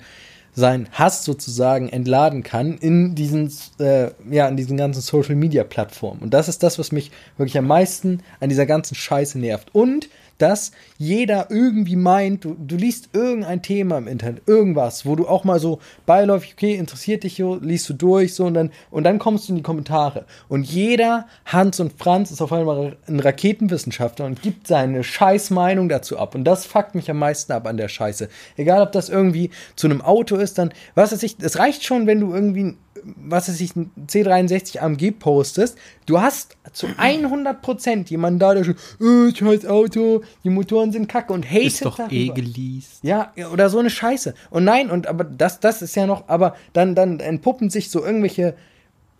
seinen 0.52 0.88
Hass 0.92 1.24
sozusagen 1.24 1.88
entladen 1.88 2.42
kann 2.42 2.76
in 2.78 3.14
diesen, 3.14 3.52
äh, 3.78 4.10
ja, 4.30 4.48
in 4.48 4.56
diesen 4.56 4.76
ganzen 4.76 5.00
Social 5.00 5.36
Media 5.36 5.64
Plattformen. 5.64 6.20
Und 6.20 6.34
das 6.34 6.48
ist 6.48 6.62
das, 6.62 6.78
was 6.78 6.92
mich 6.92 7.10
wirklich 7.36 7.56
am 7.58 7.66
meisten 7.66 8.20
an 8.40 8.48
dieser 8.48 8.66
ganzen 8.66 8.94
Scheiße 8.94 9.38
nervt. 9.38 9.68
Und 9.72 10.08
dass 10.42 10.72
jeder 10.98 11.50
irgendwie 11.50 11.96
meint, 11.96 12.44
du, 12.44 12.54
du 12.54 12.76
liest 12.76 13.10
irgendein 13.12 13.62
Thema 13.62 13.98
im 13.98 14.08
Internet, 14.08 14.42
irgendwas, 14.46 15.06
wo 15.06 15.16
du 15.16 15.26
auch 15.28 15.44
mal 15.44 15.60
so 15.60 15.80
beiläufig, 16.06 16.54
okay, 16.54 16.74
interessiert 16.74 17.24
dich 17.24 17.36
so, 17.36 17.56
liest 17.56 17.88
du 17.88 17.94
durch, 17.94 18.34
so 18.34 18.46
und 18.46 18.54
dann, 18.54 18.70
und 18.90 19.04
dann 19.04 19.18
kommst 19.18 19.48
du 19.48 19.52
in 19.52 19.56
die 19.56 19.62
Kommentare. 19.62 20.24
Und 20.48 20.64
jeder 20.64 21.26
Hans 21.44 21.80
und 21.80 21.98
Franz 21.98 22.30
ist 22.30 22.42
auf 22.42 22.52
einmal 22.52 22.96
ein 23.06 23.20
Raketenwissenschaftler 23.20 24.26
und 24.26 24.42
gibt 24.42 24.66
seine 24.66 25.04
Scheißmeinung 25.04 25.88
dazu 25.88 26.18
ab. 26.18 26.34
Und 26.34 26.44
das 26.44 26.66
fuckt 26.66 26.94
mich 26.94 27.10
am 27.10 27.18
meisten 27.18 27.52
ab 27.52 27.66
an 27.66 27.76
der 27.76 27.88
Scheiße. 27.88 28.28
Egal, 28.56 28.82
ob 28.82 28.92
das 28.92 29.08
irgendwie 29.08 29.50
zu 29.76 29.86
einem 29.86 30.00
Auto 30.00 30.36
ist, 30.36 30.58
dann, 30.58 30.72
was 30.94 31.12
weiß 31.12 31.22
ich, 31.22 31.36
es 31.40 31.58
reicht 31.58 31.84
schon, 31.84 32.06
wenn 32.06 32.20
du 32.20 32.32
irgendwie 32.32 32.76
was 33.04 33.48
weiß 33.48 33.60
ich, 33.60 33.76
ein 33.76 33.90
C63 34.06 34.80
AMG 34.80 35.12
postest, 35.12 35.78
du 36.06 36.20
hast 36.20 36.56
zu 36.72 36.86
100% 36.86 38.08
jemanden 38.10 38.38
da, 38.38 38.54
der 38.54 38.64
schon, 38.64 38.76
äh, 39.00 39.34
scheiß 39.34 39.66
Auto, 39.66 40.22
die 40.44 40.50
Motoren 40.50 40.92
sind 40.92 41.08
kacke 41.08 41.32
und 41.32 41.44
hatet 41.48 41.66
Ist 41.66 41.84
doch 41.84 41.96
darüber. 41.96 42.14
eh 42.14 42.28
geleast. 42.28 43.02
Ja, 43.02 43.32
oder 43.52 43.68
so 43.70 43.78
eine 43.78 43.90
Scheiße. 43.90 44.34
Und 44.50 44.64
nein, 44.64 44.90
und 44.90 45.06
aber 45.06 45.24
das, 45.24 45.60
das 45.60 45.82
ist 45.82 45.94
ja 45.96 46.06
noch, 46.06 46.28
aber 46.28 46.56
dann, 46.72 46.94
dann 46.94 47.20
entpuppen 47.20 47.70
sich 47.70 47.90
so 47.90 48.04
irgendwelche 48.04 48.54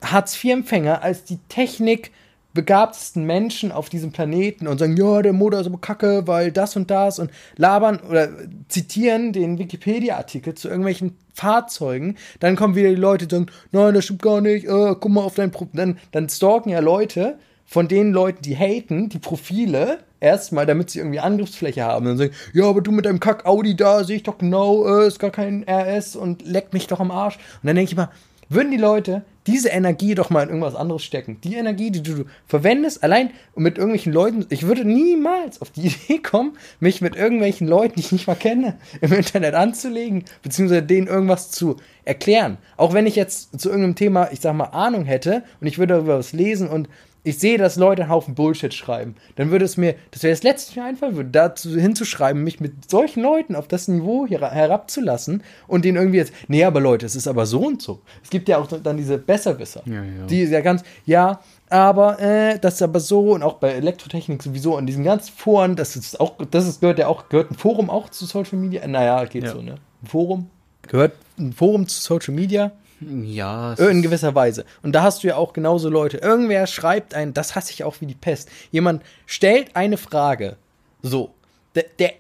Hartz-IV-Empfänger 0.02 1.02
als 1.02 1.24
die 1.24 1.38
Technik 1.48 2.10
begabtesten 2.54 3.24
Menschen 3.24 3.72
auf 3.72 3.88
diesem 3.88 4.12
Planeten 4.12 4.66
und 4.66 4.78
sagen, 4.78 4.96
ja, 4.96 5.22
der 5.22 5.32
Motor 5.32 5.60
ist 5.60 5.66
aber 5.66 5.78
kacke, 5.78 6.26
weil 6.26 6.50
das 6.52 6.76
und 6.76 6.90
das 6.90 7.18
und 7.18 7.30
labern 7.56 8.00
oder 8.00 8.28
zitieren 8.68 9.32
den 9.32 9.58
Wikipedia-Artikel 9.58 10.54
zu 10.54 10.68
irgendwelchen 10.68 11.16
Fahrzeugen, 11.34 12.16
dann 12.40 12.56
kommen 12.56 12.74
wieder 12.74 12.90
die 12.90 12.96
Leute, 12.96 13.26
die 13.26 13.34
sagen, 13.34 13.46
nein, 13.72 13.94
das 13.94 14.04
stimmt 14.04 14.22
gar 14.22 14.40
nicht, 14.40 14.66
äh, 14.66 14.94
guck 14.98 15.08
mal 15.08 15.22
auf 15.22 15.34
dein 15.34 15.50
Profil. 15.50 15.70
Dann, 15.74 15.98
dann 16.12 16.28
stalken 16.28 16.70
ja 16.70 16.80
Leute 16.80 17.38
von 17.66 17.88
den 17.88 18.12
Leuten, 18.12 18.42
die 18.42 18.56
haten, 18.56 19.08
die 19.08 19.20
Profile, 19.20 20.00
erstmal, 20.20 20.66
damit 20.66 20.90
sie 20.90 20.98
irgendwie 20.98 21.20
Angriffsfläche 21.20 21.82
haben. 21.82 22.04
Dann 22.04 22.18
sagen, 22.18 22.32
ja, 22.52 22.64
aber 22.64 22.80
du 22.80 22.92
mit 22.92 23.06
deinem 23.06 23.20
Kack 23.20 23.46
Audi 23.46 23.76
da, 23.76 24.04
sehe 24.04 24.16
ich 24.16 24.22
doch 24.22 24.38
genau, 24.38 24.86
äh, 24.86 25.06
ist 25.06 25.18
gar 25.18 25.30
kein 25.30 25.64
RS 25.68 26.16
und 26.16 26.44
leck 26.44 26.72
mich 26.72 26.86
doch 26.86 27.00
am 27.00 27.10
Arsch. 27.10 27.36
Und 27.36 27.66
dann 27.66 27.76
denke 27.76 27.90
ich 27.90 27.96
mal, 27.96 28.10
würden 28.50 28.70
die 28.70 28.76
Leute 28.76 29.22
diese 29.46 29.70
Energie 29.70 30.14
doch 30.14 30.28
mal 30.28 30.42
in 30.42 30.50
irgendwas 30.50 30.74
anderes 30.74 31.02
stecken. 31.02 31.40
Die 31.42 31.54
Energie, 31.54 31.90
die 31.90 32.02
du 32.02 32.24
verwendest, 32.46 33.02
allein 33.02 33.30
mit 33.56 33.78
irgendwelchen 33.78 34.12
Leuten. 34.12 34.44
Ich 34.50 34.66
würde 34.66 34.84
niemals 34.84 35.62
auf 35.62 35.70
die 35.70 35.86
Idee 35.86 36.18
kommen, 36.18 36.58
mich 36.78 37.00
mit 37.00 37.16
irgendwelchen 37.16 37.66
Leuten, 37.66 37.94
die 37.94 38.00
ich 38.00 38.12
nicht 38.12 38.26
mal 38.26 38.34
kenne, 38.34 38.76
im 39.00 39.12
Internet 39.12 39.54
anzulegen, 39.54 40.24
beziehungsweise 40.42 40.82
denen 40.82 41.06
irgendwas 41.06 41.50
zu 41.50 41.76
erklären. 42.04 42.58
Auch 42.76 42.92
wenn 42.92 43.06
ich 43.06 43.16
jetzt 43.16 43.58
zu 43.58 43.70
irgendeinem 43.70 43.94
Thema, 43.94 44.28
ich 44.30 44.40
sag 44.40 44.54
mal, 44.54 44.64
Ahnung 44.64 45.04
hätte 45.04 45.42
und 45.60 45.66
ich 45.66 45.78
würde 45.78 45.94
darüber 45.94 46.18
was 46.18 46.32
lesen 46.32 46.68
und 46.68 46.88
ich 47.22 47.38
sehe, 47.38 47.58
dass 47.58 47.76
Leute 47.76 48.02
einen 48.02 48.10
Haufen 48.10 48.34
Bullshit 48.34 48.72
schreiben, 48.72 49.14
dann 49.36 49.50
würde 49.50 49.64
es 49.64 49.76
mir, 49.76 49.94
das 50.10 50.22
wäre 50.22 50.32
das 50.32 50.42
letzte, 50.42 50.70
was 50.70 50.76
mir 50.76 50.84
einfallen 50.84 51.16
würde, 51.16 51.30
dazu 51.30 51.76
hinzuschreiben, 51.76 52.42
mich 52.42 52.60
mit 52.60 52.90
solchen 52.90 53.22
Leuten 53.22 53.54
auf 53.54 53.68
das 53.68 53.88
Niveau 53.88 54.26
hier 54.26 54.40
herabzulassen 54.40 55.42
und 55.66 55.84
denen 55.84 55.98
irgendwie 55.98 56.18
jetzt, 56.18 56.32
nee, 56.48 56.64
aber 56.64 56.80
Leute, 56.80 57.06
es 57.06 57.16
ist 57.16 57.28
aber 57.28 57.44
so 57.46 57.60
und 57.66 57.82
so. 57.82 58.00
Es 58.22 58.30
gibt 58.30 58.48
ja 58.48 58.58
auch 58.58 58.66
dann 58.66 58.96
diese 58.96 59.18
Besserwisser, 59.18 59.82
Ja, 59.84 60.02
ja. 60.02 60.26
die 60.28 60.44
ja 60.44 60.60
ganz, 60.60 60.82
ja, 61.04 61.40
aber 61.68 62.18
äh, 62.20 62.58
das 62.58 62.74
ist 62.74 62.82
aber 62.82 63.00
so 63.00 63.32
und 63.32 63.42
auch 63.42 63.54
bei 63.54 63.70
Elektrotechnik 63.72 64.42
sowieso 64.42 64.76
in 64.78 64.86
diesen 64.86 65.04
ganzen 65.04 65.32
Foren, 65.36 65.76
das 65.76 65.96
ist 65.96 66.18
auch, 66.20 66.34
das 66.50 66.66
ist, 66.66 66.80
gehört 66.80 66.98
ja 66.98 67.06
auch, 67.06 67.28
gehört 67.28 67.50
ein 67.50 67.54
Forum 67.54 67.90
auch 67.90 68.08
zu 68.08 68.24
Social 68.24 68.58
Media? 68.58 68.86
Naja, 68.86 69.24
geht 69.26 69.44
Ja. 69.44 69.52
so, 69.52 69.62
ne? 69.62 69.76
Ein 70.02 70.06
Forum? 70.06 70.50
Gehört 70.88 71.12
ein 71.38 71.52
Forum 71.52 71.86
zu 71.86 72.00
Social 72.00 72.34
Media? 72.34 72.72
Ja, 73.00 73.72
es 73.72 73.80
In 73.80 74.02
gewisser 74.02 74.34
Weise. 74.34 74.64
Und 74.82 74.92
da 74.92 75.02
hast 75.02 75.22
du 75.22 75.28
ja 75.28 75.36
auch 75.36 75.52
genauso 75.52 75.88
Leute. 75.88 76.18
Irgendwer 76.18 76.66
schreibt 76.66 77.14
ein, 77.14 77.32
das 77.32 77.54
hasse 77.54 77.72
ich 77.72 77.84
auch 77.84 78.00
wie 78.00 78.06
die 78.06 78.14
Pest. 78.14 78.50
Jemand 78.70 79.02
stellt 79.26 79.74
eine 79.74 79.96
Frage. 79.96 80.56
So. 81.02 81.34
Der, 81.74 81.84
der, 81.98 82.12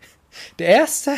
der 0.58 0.68
erste, 0.68 1.12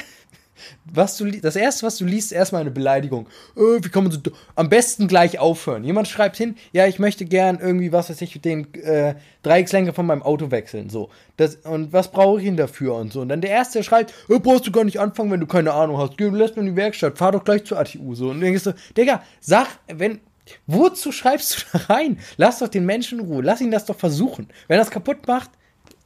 was 0.84 1.16
du, 1.16 1.30
das 1.30 1.56
erste, 1.56 1.86
was 1.86 1.96
du 1.96 2.04
liest, 2.04 2.32
ist 2.32 2.38
erstmal 2.38 2.60
eine 2.60 2.70
Beleidigung. 2.70 3.28
Äh, 3.56 3.82
wie 3.82 3.88
kann 3.88 4.04
man 4.04 4.12
so, 4.12 4.20
am 4.54 4.68
besten 4.68 5.08
gleich 5.08 5.38
aufhören. 5.38 5.84
Jemand 5.84 6.08
schreibt 6.08 6.36
hin, 6.36 6.56
ja, 6.72 6.86
ich 6.86 6.98
möchte 6.98 7.24
gern 7.24 7.58
irgendwie, 7.60 7.92
was 7.92 8.10
weiß 8.10 8.20
ich, 8.22 8.40
den 8.40 8.72
äh, 8.74 9.14
Dreieckslenker 9.42 9.92
von 9.92 10.06
meinem 10.06 10.22
Auto 10.22 10.50
wechseln. 10.50 10.90
So. 10.90 11.10
Das, 11.36 11.56
und 11.56 11.92
was 11.92 12.10
brauche 12.10 12.38
ich 12.38 12.46
denn 12.46 12.56
dafür 12.56 12.94
und 12.94 13.12
so. 13.12 13.20
Und 13.20 13.28
dann 13.28 13.40
der 13.40 13.50
erste, 13.50 13.78
der 13.78 13.84
schreibt, 13.84 14.14
äh, 14.28 14.38
brauchst 14.38 14.66
du 14.66 14.72
gar 14.72 14.84
nicht 14.84 15.00
anfangen, 15.00 15.30
wenn 15.30 15.40
du 15.40 15.46
keine 15.46 15.72
Ahnung 15.72 15.98
hast. 15.98 16.16
Geh, 16.16 16.28
lass 16.32 16.56
mir 16.56 16.62
in 16.62 16.66
die 16.66 16.76
Werkstatt, 16.76 17.18
fahr 17.18 17.32
doch 17.32 17.44
gleich 17.44 17.64
zur 17.64 17.78
ATU. 17.78 18.14
So. 18.14 18.26
Und 18.30 18.40
dann 18.40 18.40
denkst 18.40 18.64
du, 18.64 18.74
Digga, 18.96 19.22
sag, 19.40 19.66
wenn, 19.88 20.20
wozu 20.66 21.12
schreibst 21.12 21.66
du 21.72 21.78
da 21.78 21.94
rein? 21.94 22.18
Lass 22.36 22.58
doch 22.58 22.68
den 22.68 22.86
Menschen 22.86 23.20
in 23.20 23.26
Ruhe, 23.26 23.42
lass 23.42 23.60
ihn 23.60 23.70
das 23.70 23.86
doch 23.86 23.96
versuchen. 23.96 24.48
Wenn 24.68 24.76
er 24.76 24.84
das 24.84 24.90
kaputt 24.90 25.26
macht, 25.26 25.50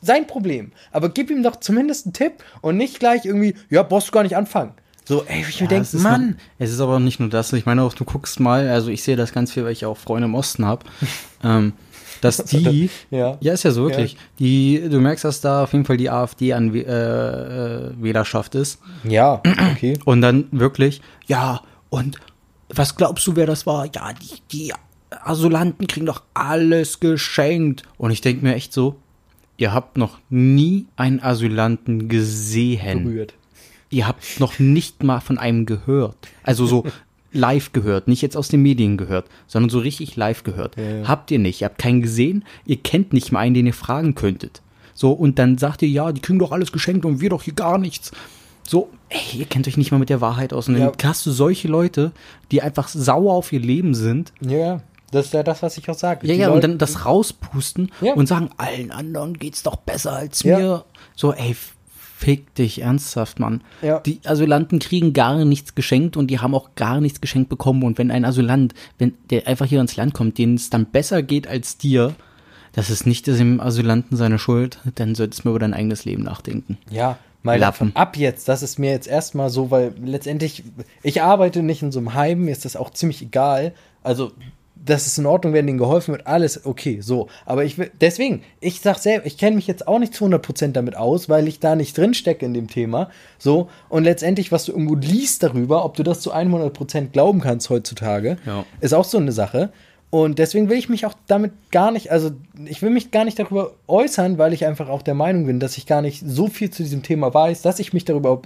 sein 0.00 0.26
Problem. 0.26 0.72
Aber 0.92 1.08
gib 1.08 1.30
ihm 1.30 1.42
doch 1.42 1.56
zumindest 1.56 2.06
einen 2.06 2.12
Tipp 2.12 2.44
und 2.60 2.76
nicht 2.76 2.98
gleich 3.00 3.24
irgendwie, 3.24 3.54
ja, 3.70 3.82
brauchst 3.82 4.08
du 4.08 4.12
gar 4.12 4.22
nicht 4.22 4.36
anfangen. 4.36 4.72
So, 5.04 5.24
ey, 5.24 5.40
ich 5.48 5.56
mir 5.60 5.64
Ja, 5.64 5.68
denke, 5.68 5.82
es 5.84 5.94
ist 5.94 6.02
Mann. 6.02 6.30
Noch, 6.32 6.36
es 6.58 6.70
ist 6.70 6.80
aber 6.80 7.00
nicht 7.00 7.18
nur 7.18 7.30
das. 7.30 7.52
Ich 7.54 7.64
meine 7.64 7.82
auch, 7.82 7.94
du 7.94 8.04
guckst 8.04 8.40
mal, 8.40 8.68
also 8.68 8.90
ich 8.90 9.02
sehe 9.02 9.16
das 9.16 9.32
ganz 9.32 9.52
viel, 9.52 9.64
weil 9.64 9.72
ich 9.72 9.86
auch 9.86 9.96
Freunde 9.96 10.26
im 10.26 10.34
Osten 10.34 10.66
habe, 10.66 10.84
ähm, 11.42 11.72
dass 12.20 12.36
die, 12.44 12.90
Ja. 13.10 13.38
ja, 13.40 13.52
ist 13.54 13.62
ja 13.62 13.70
so 13.70 13.84
wirklich, 13.88 14.16
die, 14.38 14.86
du 14.90 15.00
merkst, 15.00 15.24
dass 15.24 15.40
da 15.40 15.62
auf 15.64 15.72
jeden 15.72 15.84
Fall 15.86 15.96
die 15.96 16.10
AfD 16.10 16.52
an 16.52 16.74
äh, 16.74 16.80
äh, 16.80 17.90
Wählerschaft 18.02 18.54
ist. 18.54 18.80
Ja, 19.04 19.42
okay. 19.72 19.98
Und 20.04 20.20
dann 20.20 20.46
wirklich, 20.50 21.00
ja, 21.26 21.62
und 21.90 22.18
was 22.68 22.96
glaubst 22.96 23.26
du, 23.26 23.34
wer 23.34 23.46
das 23.46 23.64
war? 23.66 23.86
Ja, 23.94 24.12
die, 24.12 24.42
die 24.52 24.74
Asylanten 25.24 25.86
kriegen 25.86 26.04
doch 26.04 26.22
alles 26.34 27.00
geschenkt. 27.00 27.82
Und 27.96 28.10
ich 28.10 28.20
denke 28.20 28.44
mir 28.44 28.54
echt 28.54 28.74
so, 28.74 28.96
ihr 29.58 29.74
habt 29.74 29.98
noch 29.98 30.18
nie 30.30 30.86
einen 30.96 31.20
Asylanten 31.22 32.08
gesehen. 32.08 33.04
Berührt. 33.04 33.34
Ihr 33.90 34.06
habt 34.08 34.40
noch 34.40 34.58
nicht 34.58 35.02
mal 35.02 35.20
von 35.20 35.36
einem 35.38 35.66
gehört. 35.66 36.16
Also 36.42 36.64
so 36.66 36.84
live 37.32 37.72
gehört, 37.72 38.08
nicht 38.08 38.22
jetzt 38.22 38.36
aus 38.36 38.48
den 38.48 38.62
Medien 38.62 38.96
gehört, 38.96 39.26
sondern 39.46 39.68
so 39.68 39.78
richtig 39.78 40.16
live 40.16 40.42
gehört. 40.44 40.76
Habt 41.04 41.30
ihr 41.30 41.38
nicht. 41.38 41.60
Ihr 41.60 41.66
habt 41.66 41.78
keinen 41.78 42.00
gesehen, 42.00 42.44
ihr 42.64 42.76
kennt 42.78 43.12
nicht 43.12 43.32
mal 43.32 43.40
einen, 43.40 43.54
den 43.54 43.66
ihr 43.66 43.74
fragen 43.74 44.14
könntet. 44.14 44.62
So, 44.94 45.12
und 45.12 45.38
dann 45.38 45.58
sagt 45.58 45.82
ihr, 45.82 45.88
ja, 45.88 46.10
die 46.12 46.20
kriegen 46.20 46.38
doch 46.38 46.50
alles 46.52 46.72
geschenkt 46.72 47.04
und 47.04 47.20
wir 47.20 47.30
doch 47.30 47.42
hier 47.42 47.54
gar 47.54 47.78
nichts. 47.78 48.10
So, 48.66 48.90
ey, 49.10 49.38
ihr 49.40 49.46
kennt 49.46 49.66
euch 49.68 49.76
nicht 49.76 49.92
mal 49.92 49.98
mit 49.98 50.08
der 50.10 50.20
Wahrheit 50.20 50.52
aus. 50.52 50.68
Und 50.68 50.74
dann 50.74 50.82
Ja. 50.82 50.92
hast 51.08 51.24
du 51.24 51.30
solche 51.30 51.68
Leute, 51.68 52.12
die 52.50 52.60
einfach 52.62 52.88
sauer 52.88 53.32
auf 53.34 53.52
ihr 53.52 53.60
Leben 53.60 53.94
sind. 53.94 54.32
Ja, 54.40 54.82
das 55.10 55.26
ist 55.26 55.34
ja 55.34 55.42
das, 55.42 55.62
was 55.62 55.76
ich 55.78 55.88
auch 55.90 55.94
sage. 55.98 56.26
Ja, 56.26 56.34
Die 56.34 56.40
ja, 56.40 56.46
Leute- 56.48 56.54
und 56.56 56.64
dann 56.64 56.78
das 56.78 57.04
rauspusten 57.06 57.90
Ja. 58.00 58.14
und 58.14 58.26
sagen, 58.26 58.50
allen 58.56 58.90
anderen 58.90 59.34
geht's 59.38 59.62
doch 59.62 59.76
besser 59.76 60.12
als 60.12 60.42
Ja. 60.42 60.58
mir. 60.58 60.84
So, 61.16 61.32
ey, 61.32 61.54
fick 62.16 62.52
dich 62.56 62.82
ernsthaft, 62.82 63.38
Mann. 63.38 63.62
Ja. 63.80 64.00
Die 64.00 64.20
Asylanten 64.24 64.80
kriegen 64.80 65.12
gar 65.12 65.44
nichts 65.44 65.74
geschenkt 65.74 66.16
und 66.16 66.28
die 66.28 66.40
haben 66.40 66.54
auch 66.54 66.70
gar 66.74 67.00
nichts 67.00 67.20
geschenkt 67.20 67.48
bekommen. 67.48 67.84
Und 67.84 67.96
wenn 67.98 68.10
ein 68.10 68.24
Asylant, 68.24 68.74
wenn 68.98 69.14
der 69.30 69.46
einfach 69.46 69.66
hier 69.66 69.80
ins 69.80 69.96
Land 69.96 70.14
kommt, 70.14 70.36
denen 70.38 70.56
es 70.56 70.68
dann 70.68 70.86
besser 70.86 71.22
geht 71.22 71.46
als 71.46 71.78
dir, 71.78 72.14
das 72.72 72.90
ist 72.90 73.06
nicht 73.06 73.26
dem 73.28 73.60
Asylanten 73.60 74.16
seine 74.16 74.38
Schuld, 74.38 74.78
dann 74.96 75.14
solltest 75.14 75.44
du 75.44 75.48
mir 75.48 75.52
über 75.52 75.58
dein 75.60 75.74
eigenes 75.74 76.04
Leben 76.04 76.22
nachdenken. 76.24 76.76
Ja, 76.90 77.18
mal 77.44 77.58
Lappen. 77.58 77.92
ab 77.94 78.16
jetzt, 78.16 78.48
das 78.48 78.62
ist 78.64 78.78
mir 78.80 78.90
jetzt 78.90 79.06
erstmal 79.06 79.48
so, 79.48 79.70
weil 79.70 79.94
letztendlich, 80.04 80.64
ich 81.04 81.22
arbeite 81.22 81.62
nicht 81.62 81.82
in 81.82 81.92
so 81.92 82.00
einem 82.00 82.14
Heim, 82.14 82.44
mir 82.46 82.50
ist 82.52 82.64
das 82.64 82.74
auch 82.76 82.90
ziemlich 82.90 83.22
egal. 83.22 83.72
Also, 84.02 84.32
das 84.88 85.06
ist 85.06 85.18
in 85.18 85.26
Ordnung, 85.26 85.52
wenn 85.52 85.66
denen 85.66 85.78
geholfen 85.78 86.12
wird, 86.12 86.26
alles 86.26 86.64
okay, 86.66 87.00
so. 87.00 87.28
Aber 87.46 87.64
ich 87.64 87.78
will, 87.78 87.90
deswegen, 88.00 88.42
ich 88.60 88.80
sag 88.80 88.98
selber, 88.98 89.26
ich 89.26 89.38
kenne 89.38 89.56
mich 89.56 89.66
jetzt 89.66 89.86
auch 89.86 89.98
nicht 89.98 90.14
zu 90.14 90.24
100% 90.24 90.72
damit 90.72 90.96
aus, 90.96 91.28
weil 91.28 91.46
ich 91.48 91.60
da 91.60 91.76
nicht 91.76 91.96
drin 91.96 92.14
stecke 92.14 92.44
in 92.46 92.54
dem 92.54 92.68
Thema, 92.68 93.10
so. 93.38 93.68
Und 93.88 94.04
letztendlich, 94.04 94.50
was 94.52 94.64
du 94.64 94.72
irgendwo 94.72 94.94
liest 94.94 95.42
darüber, 95.42 95.84
ob 95.84 95.94
du 95.96 96.02
das 96.02 96.20
zu 96.20 96.32
100% 96.34 97.08
glauben 97.12 97.40
kannst 97.40 97.70
heutzutage, 97.70 98.36
Ja. 98.46 98.64
ist 98.80 98.94
auch 98.94 99.04
so 99.04 99.18
eine 99.18 99.32
Sache. 99.32 99.70
Und 100.10 100.38
deswegen 100.38 100.70
will 100.70 100.78
ich 100.78 100.88
mich 100.88 101.04
auch 101.04 101.12
damit 101.26 101.52
gar 101.70 101.90
nicht, 101.90 102.10
also 102.10 102.30
ich 102.64 102.80
will 102.80 102.88
mich 102.88 103.10
gar 103.10 103.26
nicht 103.26 103.38
darüber 103.38 103.72
äußern, 103.88 104.38
weil 104.38 104.54
ich 104.54 104.64
einfach 104.64 104.88
auch 104.88 105.02
der 105.02 105.12
Meinung 105.12 105.44
bin, 105.44 105.60
dass 105.60 105.76
ich 105.76 105.84
gar 105.84 106.00
nicht 106.00 106.22
so 106.26 106.46
viel 106.46 106.70
zu 106.70 106.82
diesem 106.82 107.02
Thema 107.02 107.34
weiß, 107.34 107.60
dass 107.60 107.78
ich 107.78 107.92
mich 107.92 108.06
darüber 108.06 108.40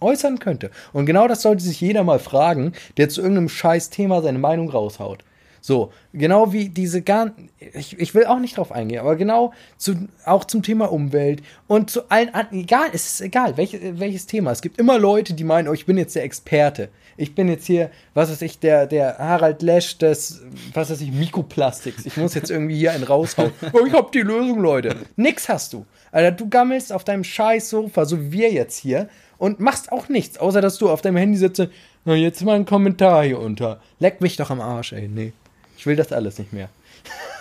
äußern 0.00 0.38
könnte. 0.38 0.70
Und 0.92 1.06
genau 1.06 1.26
das 1.26 1.42
sollte 1.42 1.64
sich 1.64 1.80
jeder 1.80 2.04
mal 2.04 2.20
fragen, 2.20 2.72
der 2.98 3.08
zu 3.08 3.20
irgendeinem 3.20 3.48
scheiß 3.48 3.90
Thema 3.90 4.22
seine 4.22 4.38
Meinung 4.38 4.70
raushaut. 4.70 5.24
So, 5.68 5.92
genau 6.14 6.54
wie 6.54 6.70
diese 6.70 7.02
gar, 7.02 7.32
ich, 7.58 7.98
ich 7.98 8.14
will 8.14 8.24
auch 8.24 8.38
nicht 8.38 8.56
drauf 8.56 8.72
eingehen, 8.72 9.00
aber 9.00 9.16
genau 9.16 9.52
zu, 9.76 10.08
auch 10.24 10.46
zum 10.46 10.62
Thema 10.62 10.90
Umwelt 10.90 11.42
und 11.66 11.90
zu 11.90 12.10
allen 12.10 12.32
anderen, 12.32 12.60
egal, 12.60 12.88
es 12.94 13.06
ist 13.06 13.20
egal, 13.20 13.58
welche, 13.58 14.00
welches 14.00 14.24
Thema. 14.24 14.50
Es 14.50 14.62
gibt 14.62 14.78
immer 14.78 14.98
Leute, 14.98 15.34
die 15.34 15.44
meinen, 15.44 15.68
oh, 15.68 15.74
ich 15.74 15.84
bin 15.84 15.98
jetzt 15.98 16.16
der 16.16 16.24
Experte. 16.24 16.88
Ich 17.18 17.34
bin 17.34 17.50
jetzt 17.50 17.66
hier, 17.66 17.90
was 18.14 18.30
weiß 18.30 18.40
ich, 18.40 18.58
der, 18.60 18.86
der 18.86 19.18
Harald 19.18 19.60
Lesch 19.60 19.98
des, 19.98 20.40
was 20.72 20.88
weiß 20.88 21.02
ich, 21.02 21.12
Mikroplastiks. 21.12 22.06
Ich 22.06 22.16
muss 22.16 22.32
jetzt 22.32 22.50
irgendwie 22.50 22.78
hier 22.78 22.92
einen 22.92 23.04
raushauen. 23.04 23.52
Oh, 23.74 23.84
ich 23.84 23.92
hab 23.92 24.10
die 24.12 24.20
Lösung, 24.20 24.60
Leute. 24.60 24.96
Nix 25.16 25.50
hast 25.50 25.74
du. 25.74 25.84
Alter, 26.12 26.30
du 26.30 26.48
gammelst 26.48 26.94
auf 26.94 27.04
deinem 27.04 27.24
scheiß 27.24 27.68
Sofa, 27.68 28.06
so 28.06 28.18
wie 28.18 28.32
wir 28.32 28.52
jetzt 28.52 28.78
hier, 28.78 29.10
und 29.36 29.60
machst 29.60 29.92
auch 29.92 30.08
nichts, 30.08 30.38
außer 30.38 30.62
dass 30.62 30.78
du 30.78 30.88
auf 30.88 31.02
deinem 31.02 31.18
Handy 31.18 31.36
sitzt, 31.36 31.68
Na, 32.06 32.14
jetzt 32.14 32.42
mal 32.42 32.56
ein 32.56 32.64
Kommentar 32.64 33.26
hier 33.26 33.38
unter. 33.38 33.82
Leck 33.98 34.22
mich 34.22 34.38
doch 34.38 34.48
am 34.48 34.62
Arsch, 34.62 34.94
ey. 34.94 35.08
Nee. 35.08 35.34
Ich 35.78 35.86
will 35.86 35.96
das 35.96 36.12
alles 36.12 36.38
nicht 36.38 36.52
mehr. 36.52 36.68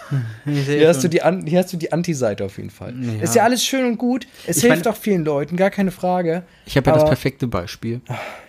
Hier 0.45 0.87
hast, 0.87 1.03
du 1.03 1.09
die, 1.09 1.21
An- 1.21 1.45
hier 1.45 1.59
hast 1.59 1.73
du 1.73 1.77
die 1.77 1.91
Anti-Seite 1.91 2.45
auf 2.45 2.55
jeden 2.57 2.69
Fall. 2.69 2.93
Ja. 2.97 3.21
Ist 3.23 3.35
ja 3.35 3.43
alles 3.43 3.65
schön 3.65 3.83
und 3.85 3.97
gut. 3.97 4.25
Es 4.45 4.57
Ich 4.57 4.63
hilft 4.63 4.85
mein- 4.85 4.93
auch 4.93 4.97
vielen 4.97 5.25
Leuten, 5.25 5.57
gar 5.57 5.69
keine 5.69 5.91
Frage. 5.91 6.43
Ich 6.65 6.77
habe 6.77 6.89
ja 6.89 6.95
das 6.95 7.03
perfekte 7.05 7.45
Beispiel. 7.47 7.99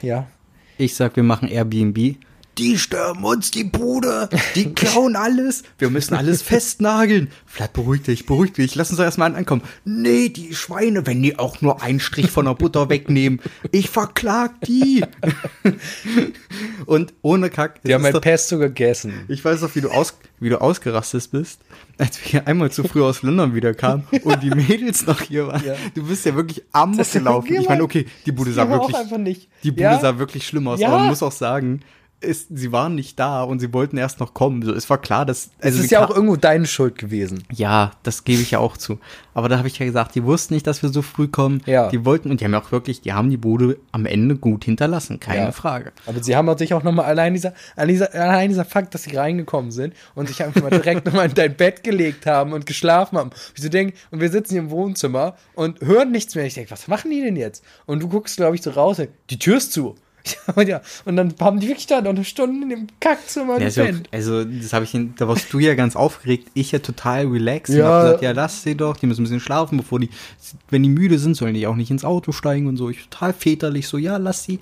Ja. 0.00 0.28
Ich 0.76 0.94
sag, 0.94 1.16
wir 1.16 1.24
machen 1.24 1.48
Airbnb. 1.48 2.14
Die 2.58 2.76
stürmen 2.76 3.22
uns 3.24 3.50
die 3.52 3.62
Bude, 3.64 4.28
die 4.56 4.74
klauen 4.74 5.14
alles. 5.16 5.62
Wir 5.78 5.90
müssen 5.90 6.14
alles 6.14 6.42
festnageln. 6.42 7.30
Vlad, 7.46 7.72
beruhig 7.72 8.02
dich, 8.02 8.26
beruhig 8.26 8.52
dich. 8.52 8.74
Lass 8.74 8.90
uns 8.90 8.98
doch 8.98 9.04
erstmal 9.04 9.34
ankommen. 9.34 9.62
Nee, 9.84 10.28
die 10.28 10.54
Schweine, 10.54 11.06
wenn 11.06 11.22
die 11.22 11.38
auch 11.38 11.60
nur 11.62 11.82
einen 11.82 12.00
Strich 12.00 12.30
von 12.30 12.46
der 12.46 12.54
Butter 12.54 12.88
wegnehmen. 12.88 13.40
Ich 13.70 13.90
verklag 13.90 14.60
die. 14.62 15.04
Und 16.86 17.14
ohne 17.22 17.50
Kack. 17.50 17.80
Die 17.82 17.88
es 17.88 17.94
haben 17.94 18.02
mein 18.02 18.12
doch- 18.12 18.20
Pesto 18.20 18.58
gegessen. 18.58 19.12
Ich 19.28 19.44
weiß 19.44 19.60
noch, 19.60 19.74
wie 19.74 19.80
du, 19.80 19.90
aus, 19.90 20.14
wie 20.40 20.48
du 20.48 20.60
ausgerastet 20.60 21.30
bist, 21.30 21.60
als 21.98 22.18
wir 22.32 22.46
einmal 22.48 22.70
zu 22.70 22.82
früh 22.84 23.02
aus 23.02 23.22
London 23.22 23.54
wieder 23.54 23.74
kamen 23.74 24.04
und 24.24 24.42
die 24.42 24.50
Mädels 24.50 25.06
noch 25.06 25.20
hier 25.20 25.46
waren. 25.46 25.64
Ja. 25.64 25.74
Du 25.94 26.06
bist 26.06 26.24
ja 26.26 26.34
wirklich 26.34 26.62
am 26.72 26.96
gelaufen. 26.96 27.54
Ich 27.54 27.68
meine, 27.68 27.82
okay, 27.82 28.06
die 28.26 28.32
Bude 28.32 28.52
sah 28.52 28.68
wirklich, 28.68 28.96
einfach 28.96 29.18
nicht. 29.18 29.48
die 29.62 29.70
Bude 29.70 29.82
Ja? 29.82 30.00
sah 30.00 30.18
wirklich 30.18 30.46
schlimm 30.46 30.66
aus, 30.68 30.80
Ja. 30.80 30.88
aber 30.88 30.98
man 30.98 31.08
muss 31.08 31.22
auch 31.22 31.32
sagen, 31.32 31.80
ist, 32.20 32.48
sie 32.50 32.72
waren 32.72 32.94
nicht 32.96 33.18
da 33.18 33.42
und 33.44 33.60
sie 33.60 33.72
wollten 33.72 33.96
erst 33.96 34.18
noch 34.18 34.34
kommen. 34.34 34.62
So, 34.62 34.72
es 34.74 34.90
war 34.90 34.98
klar, 34.98 35.24
dass 35.24 35.50
Es 35.58 35.66
also 35.66 35.78
ist 35.82 35.88
sie 35.88 35.94
ja 35.94 36.04
auch 36.04 36.10
irgendwo 36.10 36.36
deine 36.36 36.66
Schuld 36.66 36.98
gewesen. 36.98 37.44
ja, 37.52 37.92
das 38.02 38.24
gebe 38.24 38.42
ich 38.42 38.50
ja 38.50 38.58
auch 38.58 38.76
zu. 38.76 38.98
Aber 39.34 39.48
da 39.48 39.58
habe 39.58 39.68
ich 39.68 39.78
ja 39.78 39.86
gesagt, 39.86 40.16
die 40.16 40.24
wussten 40.24 40.54
nicht, 40.54 40.66
dass 40.66 40.82
wir 40.82 40.88
so 40.88 41.00
früh 41.02 41.28
kommen. 41.28 41.62
Ja. 41.64 41.88
Die 41.90 42.04
wollten 42.04 42.30
und 42.30 42.40
die 42.40 42.44
haben 42.44 42.52
ja 42.52 42.60
auch 42.60 42.72
wirklich, 42.72 43.00
die 43.02 43.12
haben 43.12 43.30
die 43.30 43.36
Bude 43.36 43.78
am 43.92 44.04
Ende 44.04 44.34
gut 44.36 44.64
hinterlassen, 44.64 45.20
keine 45.20 45.42
Ja. 45.42 45.52
Frage. 45.52 45.92
Aber 46.06 46.20
sie 46.22 46.34
haben 46.34 46.58
sich 46.58 46.74
auch 46.74 46.82
nochmal 46.82 47.04
allein 47.04 47.34
dieser, 47.34 47.54
allein 47.76 47.88
dieser, 47.90 48.12
allein 48.14 48.48
dieser 48.48 48.64
Fakt, 48.64 48.94
dass 48.94 49.04
sie 49.04 49.14
reingekommen 49.16 49.70
sind 49.70 49.94
und 50.16 50.26
sich 50.28 50.42
einfach 50.42 50.60
mal 50.62 50.70
direkt 50.70 51.06
nochmal 51.06 51.28
in 51.28 51.34
dein 51.34 51.56
Bett 51.56 51.84
gelegt 51.84 52.26
haben 52.26 52.52
und 52.52 52.66
geschlafen 52.66 53.16
haben. 53.16 53.30
Wie 53.54 53.60
so 53.62 53.68
denken, 53.68 53.96
und 54.10 54.20
wir 54.20 54.30
sitzen 54.30 54.54
hier 54.54 54.62
im 54.62 54.70
Wohnzimmer 54.70 55.36
und 55.54 55.80
hören 55.82 56.10
nichts 56.10 56.34
mehr. 56.34 56.46
Ich 56.46 56.54
denke, 56.54 56.72
was 56.72 56.88
machen 56.88 57.10
die 57.12 57.20
denn 57.22 57.36
jetzt? 57.36 57.62
Und 57.86 58.02
du 58.02 58.08
guckst, 58.08 58.36
glaube 58.38 58.56
ich, 58.56 58.62
so 58.62 58.70
raus, 58.70 59.00
die 59.30 59.38
Tür 59.38 59.58
ist 59.58 59.72
zu. 59.72 59.94
Und, 60.56 60.68
ja, 60.68 60.80
und 61.04 61.16
dann 61.16 61.34
haben 61.40 61.60
die 61.60 61.68
wirklich 61.68 61.86
da 61.86 62.00
noch 62.00 62.10
eine 62.10 62.24
Stunde 62.24 62.62
in 62.62 62.68
dem 62.70 62.86
Kackzimmer 63.00 63.60
Ja, 63.60 63.68
gepennt. 63.68 64.08
also, 64.12 64.44
das 64.44 64.72
habe 64.72 64.84
ich, 64.84 64.94
in- 64.94 65.14
da 65.16 65.28
warst 65.28 65.52
du 65.52 65.58
ja 65.58 65.74
ganz 65.74 65.96
aufgeregt, 65.96 66.48
ich 66.54 66.72
ja 66.72 66.78
total 66.80 67.26
relaxed 67.26 67.74
und 67.74 67.80
Ja. 67.80 67.86
hab 67.90 68.02
gesagt, 68.04 68.22
ja, 68.22 68.32
lass 68.32 68.62
sie 68.62 68.74
doch, 68.76 68.96
die 68.96 69.06
müssen 69.06 69.20
ein 69.22 69.24
bisschen 69.24 69.40
schlafen, 69.40 69.76
bevor 69.78 70.00
die, 70.00 70.10
wenn 70.70 70.82
die 70.82 70.88
müde 70.88 71.18
sind, 71.18 71.34
sollen 71.36 71.54
die 71.54 71.66
auch 71.66 71.76
nicht 71.76 71.90
ins 71.90 72.04
Auto 72.04 72.32
steigen 72.32 72.66
und 72.66 72.76
so. 72.76 72.90
Ich 72.90 73.08
total 73.08 73.32
väterlich 73.32 73.86
so, 73.88 73.98
ja, 73.98 74.16
lass 74.16 74.44
sie. 74.44 74.58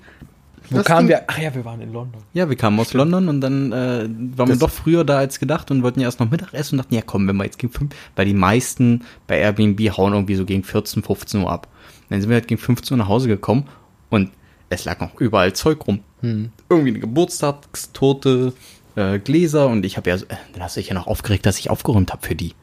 Wo 0.69 0.81
kamen 0.83 1.07
wir? 1.07 1.23
Ach 1.27 1.37
ja, 1.37 1.55
wir 1.55 1.63
waren 1.63 1.79
in 1.79 1.93
London. 1.93 2.21
Ja, 2.33 2.49
wir 2.49 2.57
kamen 2.57 2.77
aus 2.79 2.91
London 2.93 3.29
und 3.29 3.39
dann 3.39 3.71
äh, 3.71 4.09
waren 4.35 4.37
wir 4.37 4.45
Das- 4.47 4.59
doch 4.59 4.69
früher 4.69 5.05
da 5.05 5.17
als 5.19 5.39
gedacht 5.39 5.71
und 5.71 5.81
wollten 5.81 6.01
ja 6.01 6.07
erst 6.07 6.19
noch 6.19 6.29
Mittagessen 6.29 6.75
und 6.75 6.83
dachten, 6.83 6.93
ja 6.93 7.01
komm, 7.05 7.25
wenn 7.27 7.37
wir 7.37 7.45
jetzt 7.45 7.57
gegen 7.57 7.71
fünf, 7.71 7.95
weil 8.17 8.25
die 8.25 8.33
meisten 8.33 9.03
bei 9.27 9.37
Airbnb 9.39 9.79
hauen 9.95 10.11
irgendwie 10.13 10.35
so 10.35 10.43
gegen 10.43 10.63
14, 10.65 11.03
15 11.03 11.41
Uhr 11.43 11.51
ab. 11.51 11.67
Dann 12.09 12.19
sind 12.19 12.29
wir 12.29 12.35
halt 12.35 12.49
gegen 12.49 12.59
15 12.59 12.95
Uhr 12.95 12.97
nach 12.97 13.07
Hause 13.07 13.29
gekommen 13.29 13.63
und 14.09 14.31
es 14.69 14.85
lag 14.85 14.99
noch 14.99 15.19
überall 15.19 15.53
Zeug 15.53 15.85
rum. 15.87 15.99
Irgendwie 16.21 16.89
eine 16.89 16.99
Geburtstagstorte, 16.99 18.53
äh, 18.95 19.19
Gläser 19.19 19.67
und 19.67 19.85
ich 19.85 19.97
habe 19.97 20.09
ja, 20.09 20.17
so- 20.17 20.25
äh, 20.25 20.35
dann 20.53 20.63
hast 20.63 20.75
du 20.75 20.79
dich 20.79 20.89
ja 20.89 20.93
noch 20.95 21.07
aufgeregt, 21.07 21.45
dass 21.45 21.59
ich 21.59 21.69
aufgeräumt 21.69 22.11
habe 22.11 22.25
für 22.25 22.35
die. 22.35 22.53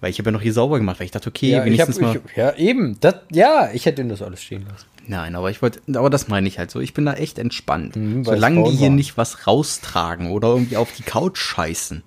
Weil 0.00 0.10
ich 0.10 0.18
habe 0.18 0.28
ja 0.28 0.32
noch 0.32 0.42
hier 0.42 0.52
sauber 0.52 0.78
gemacht, 0.78 0.98
weil 0.98 1.04
ich 1.06 1.10
dachte, 1.12 1.28
okay, 1.28 1.50
Ja, 1.50 1.64
ich 1.64 1.80
hab, 1.80 1.88
wenigstens 1.88 2.00
mal. 2.00 2.20
ich, 2.30 2.36
ja, 2.36 2.54
eben. 2.56 2.96
Das, 3.00 3.14
ja, 3.30 3.70
ich 3.72 3.86
hätte 3.86 4.04
das 4.04 4.20
alles 4.20 4.42
stehen 4.42 4.66
lassen. 4.68 4.86
Nein, 5.06 5.34
aber 5.36 5.50
ich 5.50 5.62
wollte, 5.62 5.80
aber 5.94 6.10
das 6.10 6.28
meine 6.28 6.46
ich 6.48 6.58
halt 6.58 6.70
so. 6.70 6.80
Ich 6.80 6.92
bin 6.94 7.04
da 7.06 7.14
echt 7.14 7.38
entspannt. 7.38 7.96
Mhm, 7.96 8.20
es 8.20 8.26
Solange 8.26 8.64
die 8.64 8.70
hier 8.76 8.88
waren. 8.88 8.96
nicht 8.96 9.16
was 9.16 9.46
raustragen 9.46 10.30
oder 10.30 10.48
irgendwie 10.48 10.76
auf 10.76 10.92
die 10.92 11.02
Couch 11.02 11.38
scheißen, 11.38 12.02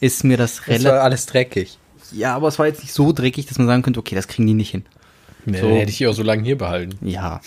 ist 0.00 0.24
mir 0.24 0.36
das 0.36 0.60
Es 0.60 0.66
relativ. 0.68 0.88
war 0.88 1.00
alles 1.02 1.26
dreckig. 1.26 1.78
Ja, 2.12 2.34
aber 2.36 2.48
es 2.48 2.58
war 2.58 2.66
jetzt 2.66 2.80
nicht 2.82 2.92
so 2.92 3.12
dreckig, 3.12 3.46
dass 3.46 3.58
man 3.58 3.66
sagen 3.66 3.82
könnte, 3.82 4.00
okay, 4.00 4.14
das 4.14 4.26
kriegen 4.28 4.46
die 4.46 4.54
nicht 4.54 4.70
hin. 4.70 4.84
Nee, 5.46 5.60
So. 5.60 5.68
hätte 5.70 5.90
ich 5.90 5.98
die 5.98 6.06
auch 6.06 6.12
so 6.14 6.22
lange 6.22 6.42
hier 6.44 6.58
behalten. 6.58 6.98
Ja. 7.06 7.40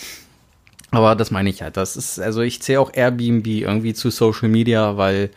Aber 0.96 1.14
das 1.16 1.30
meine 1.30 1.50
ich 1.50 1.62
halt. 1.62 1.76
Das 1.76 1.96
ist, 1.96 2.18
also 2.20 2.40
ich 2.42 2.62
zähle 2.62 2.80
auch 2.80 2.92
Airbnb 2.94 3.46
irgendwie 3.46 3.94
zu 3.94 4.10
Social 4.10 4.48
Media, 4.48 4.96
weil, 4.96 5.30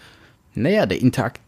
naja, 0.56 0.86
der 0.86 1.02
Interakt, 1.02 1.40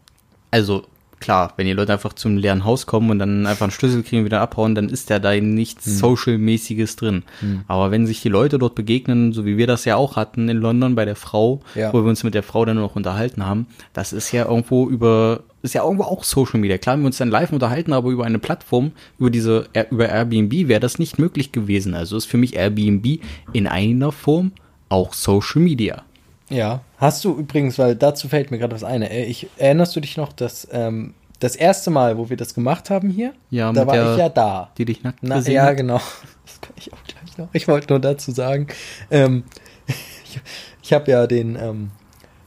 also 0.50 0.84
klar, 1.20 1.52
wenn 1.56 1.66
die 1.66 1.74
Leute 1.74 1.92
einfach 1.92 2.14
zum 2.14 2.38
leeren 2.38 2.64
Haus 2.64 2.86
kommen 2.86 3.10
und 3.10 3.18
dann 3.18 3.46
einfach 3.46 3.64
einen 3.64 3.72
Schlüssel 3.72 4.02
kriegen 4.02 4.20
und 4.20 4.24
wieder 4.24 4.40
abhauen, 4.40 4.74
dann 4.74 4.88
ist 4.88 5.10
da 5.10 5.18
da 5.18 5.34
nichts 5.38 5.84
Hm. 5.84 5.92
Social-mäßiges 5.92 6.96
drin. 6.96 7.24
Aber 7.68 7.90
wenn 7.90 8.06
sich 8.06 8.22
die 8.22 8.30
Leute 8.30 8.58
dort 8.58 8.74
begegnen, 8.74 9.32
so 9.34 9.44
wie 9.44 9.58
wir 9.58 9.66
das 9.66 9.84
ja 9.84 9.96
auch 9.96 10.16
hatten 10.16 10.48
in 10.48 10.56
London 10.56 10.94
bei 10.94 11.04
der 11.04 11.16
Frau, 11.16 11.60
Ja. 11.74 11.92
wo 11.92 12.02
wir 12.02 12.08
uns 12.08 12.24
mit 12.24 12.32
der 12.34 12.42
Frau 12.42 12.64
dann 12.64 12.76
noch 12.78 12.96
unterhalten 12.96 13.44
haben, 13.44 13.66
das 13.92 14.14
ist 14.14 14.32
ja 14.32 14.46
irgendwo 14.46 14.88
über, 14.88 15.40
ist 15.62 15.74
ja 15.74 15.82
irgendwo 15.84 16.04
auch 16.04 16.24
Social 16.24 16.58
Media. 16.60 16.78
Klar, 16.78 16.94
haben 16.94 17.02
wir 17.02 17.06
uns 17.06 17.18
dann 17.18 17.28
live 17.30 17.52
unterhalten, 17.52 17.92
aber 17.92 18.10
über 18.10 18.24
eine 18.24 18.38
Plattform, 18.38 18.92
über 19.18 19.30
diese, 19.30 19.66
über 19.90 20.08
Airbnb 20.08 20.68
wäre 20.68 20.80
das 20.80 20.98
nicht 20.98 21.18
möglich 21.18 21.52
gewesen. 21.52 21.94
Also 21.94 22.16
ist 22.16 22.26
für 22.26 22.38
mich 22.38 22.56
Airbnb 22.56 23.20
in 23.52 23.66
einer 23.66 24.12
Form 24.12 24.52
auch 24.88 25.12
Social 25.12 25.60
Media. 25.62 26.02
Ja. 26.48 26.80
Hast 26.98 27.24
du 27.24 27.36
übrigens, 27.36 27.78
weil 27.78 27.94
dazu 27.94 28.28
fällt 28.28 28.50
mir 28.50 28.58
gerade 28.58 28.74
was 28.74 28.84
ein. 28.84 29.02
äh, 29.02 29.24
Ich, 29.26 29.48
erinnerst 29.56 29.94
du 29.94 30.00
dich 30.00 30.16
noch, 30.16 30.32
dass 30.32 30.66
ähm, 30.72 31.14
das 31.38 31.56
erste 31.56 31.90
Mal, 31.90 32.18
wo 32.18 32.28
wir 32.28 32.36
das 32.36 32.54
gemacht 32.54 32.90
haben 32.90 33.08
hier, 33.10 33.32
Ja, 33.50 33.72
da 33.72 33.86
war 33.86 33.94
der- 33.94 34.12
ich 34.12 34.18
ja 34.18 34.28
da. 34.28 34.70
Die 34.76 34.84
dich 34.84 35.02
nackt 35.02 35.20
Na, 35.22 35.38
ja, 35.40 35.64
hat? 35.64 35.76
genau. 35.76 36.00
Das 36.46 36.60
kann 36.60 36.72
ich 36.76 36.92
auch 36.92 36.98
gleich 37.04 37.38
noch. 37.38 37.48
Ich 37.52 37.68
wollte 37.68 37.92
nur 37.92 38.00
dazu 38.00 38.32
sagen, 38.32 38.66
ähm, 39.10 39.44
ich, 39.86 40.40
ich 40.82 40.92
habe 40.92 41.08
ja 41.10 41.26
den, 41.28 41.54
ähm, 41.56 41.90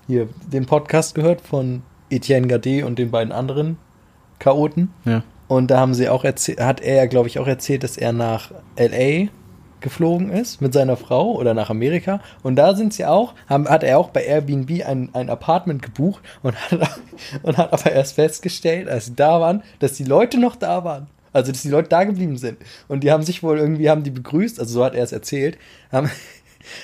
hier, 0.08 0.28
den 0.52 0.66
Podcast 0.66 1.16
gehört 1.16 1.40
von 1.40 1.82
Etienne 2.16 2.48
Gade 2.48 2.86
und 2.86 3.00
den 3.00 3.12
beiden 3.12 3.32
anderen 3.32 3.78
Chaoten. 4.40 4.94
Ja. 5.06 5.24
Und 5.48 5.70
da 5.72 5.80
haben 5.80 5.94
sie 5.94 6.10
auch 6.10 6.24
erzählt, 6.24 6.60
hat 6.60 6.82
er 6.82 6.96
ja, 6.96 7.06
glaube 7.06 7.28
ich, 7.28 7.40
auch 7.40 7.48
erzählt, 7.48 7.84
dass 7.84 7.98
er 7.98 8.14
nach 8.14 8.52
LA 8.78 9.28
geflogen 9.82 10.32
ist 10.32 10.62
mit 10.62 10.74
seiner 10.74 10.98
Frau 10.98 11.34
oder 11.34 11.54
nach 11.54 11.70
Amerika. 11.70 12.22
Und 12.42 12.56
da 12.56 12.74
sind 12.74 12.94
sie 12.94 13.06
auch, 13.06 13.36
haben, 13.48 13.70
hat 13.70 13.84
er 13.84 14.00
auch 14.00 14.10
bei 14.10 14.24
Airbnb 14.24 14.84
ein, 14.86 15.10
ein 15.14 15.30
Apartment 15.30 15.82
gebucht 15.82 16.24
und 16.42 16.56
hat, 16.56 16.90
und 17.44 17.58
hat 17.58 17.72
aber 17.72 17.92
erst 17.92 18.16
festgestellt, 18.16 18.90
als 18.90 19.06
sie 19.06 19.16
da 19.16 19.40
waren, 19.40 19.62
dass 19.80 19.94
die 19.94 20.06
Leute 20.06 20.40
noch 20.40 20.56
da 20.56 20.84
waren. 20.84 21.08
Also, 21.34 21.52
dass 21.52 21.64
die 21.64 21.70
Leute 21.70 21.90
da 21.90 22.04
geblieben 22.04 22.38
sind. 22.38 22.60
Und 22.88 23.04
die 23.04 23.12
haben 23.12 23.24
sich 23.24 23.42
wohl 23.42 23.58
irgendwie, 23.58 23.90
haben 23.90 24.04
die 24.04 24.12
begrüßt, 24.12 24.60
also 24.60 24.72
so 24.72 24.86
hat 24.86 24.94
er 24.94 25.04
es 25.04 25.12
erzählt, 25.12 25.58
haben, 25.92 26.10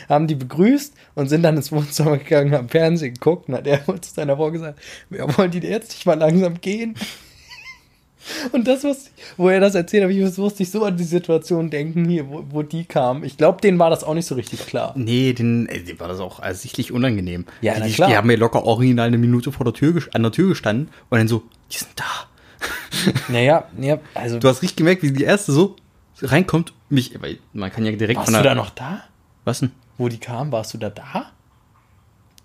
haben 0.08 0.28
die 0.28 0.36
begrüßt 0.36 0.94
und 1.16 1.30
sind 1.30 1.44
dann 1.44 1.58
ins 1.58 1.72
Wohnzimmer 1.72 2.18
gegangen, 2.18 2.54
haben 2.54 2.70
Fernsehen 2.70 3.14
geguckt 3.14 3.50
und 3.50 3.56
hat 3.56 3.68
er 3.68 3.86
zu 4.02 4.14
seiner 4.14 4.36
Frau 4.36 4.52
gesagt, 4.52 4.80
ja, 5.10 5.38
wollen 5.38 5.52
die 5.52 5.60
jetzt 5.60 5.92
nicht 5.92 6.06
mal 6.06 6.18
langsam 6.18 6.60
gehen? 6.62 6.96
Und 8.52 8.68
das, 8.68 8.84
was, 8.84 9.12
wo 9.38 9.50
er 9.50 9.60
das 9.60 9.76
erzählt 9.76 10.04
hat, 10.04 10.12
ich 10.12 10.38
musste 10.38 10.64
ich 10.64 10.72
so 10.72 10.84
an 10.84 10.98
die 10.98 11.04
Situation 11.04 11.70
denken 11.70 12.08
hier, 12.08 12.30
wo, 12.30 12.44
wo 12.50 12.64
die 12.64 12.86
kam. 12.86 13.24
Ich 13.24 13.38
glaube, 13.38 13.62
denen 13.62 13.80
war 13.80 13.90
das 13.90 14.04
auch 14.04 14.14
nicht 14.14 14.26
so 14.26 14.36
richtig 14.36 14.66
klar. 14.66 14.94
Nee, 14.96 15.34
den, 15.34 15.68
äh, 15.68 15.82
dem 15.82 16.00
war 16.00 16.08
das 16.08 16.20
auch 16.20 16.40
ersichtlich 16.40 16.92
unangenehm. 16.92 17.46
Ja, 17.62 17.76
die, 17.76 17.80
na 17.80 17.88
die, 17.88 17.94
klar. 17.94 18.10
die 18.10 18.18
haben 18.18 18.28
mir 18.28 18.38
locker 18.38 18.64
original 18.66 19.08
eine 19.08 19.18
Minute 19.18 19.52
vor 19.52 19.64
der 19.64 19.74
Tür, 19.74 20.04
an 20.14 20.24
der 20.24 20.32
Tür 20.32 20.50
gestanden 20.50 20.90
und 21.10 21.18
dann 21.18 21.28
so, 21.28 21.44
die 21.72 21.78
sind 21.78 21.92
da. 21.96 22.06
Naja, 23.30 23.68
ja, 23.80 24.00
also 24.14 24.40
Du 24.40 24.50
hast 24.50 24.62
richtig 24.62 24.78
gemerkt, 24.78 25.04
wie 25.04 25.12
die 25.12 25.24
erste 25.24 25.54
so 25.54 25.78
reinkommt, 26.22 26.74
mich, 26.90 27.14
weil 27.22 27.38
man 27.54 27.72
kann 27.72 27.86
ja 27.86 27.92
direkt 27.92 28.18
warst 28.18 28.28
von 28.28 28.34
du 28.34 28.44
der, 28.44 28.52
da 28.52 28.56
noch 28.56 28.72
da? 28.72 29.04
Was 29.50 29.62
denn? 29.62 29.72
Wo 29.98 30.10
die 30.10 30.20
kam, 30.20 30.52
warst 30.52 30.76
du 30.76 30.78
da 30.78 30.92
da? 30.92 31.32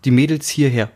Die 0.07 0.11
Mädels 0.11 0.49
hierher. 0.49 0.89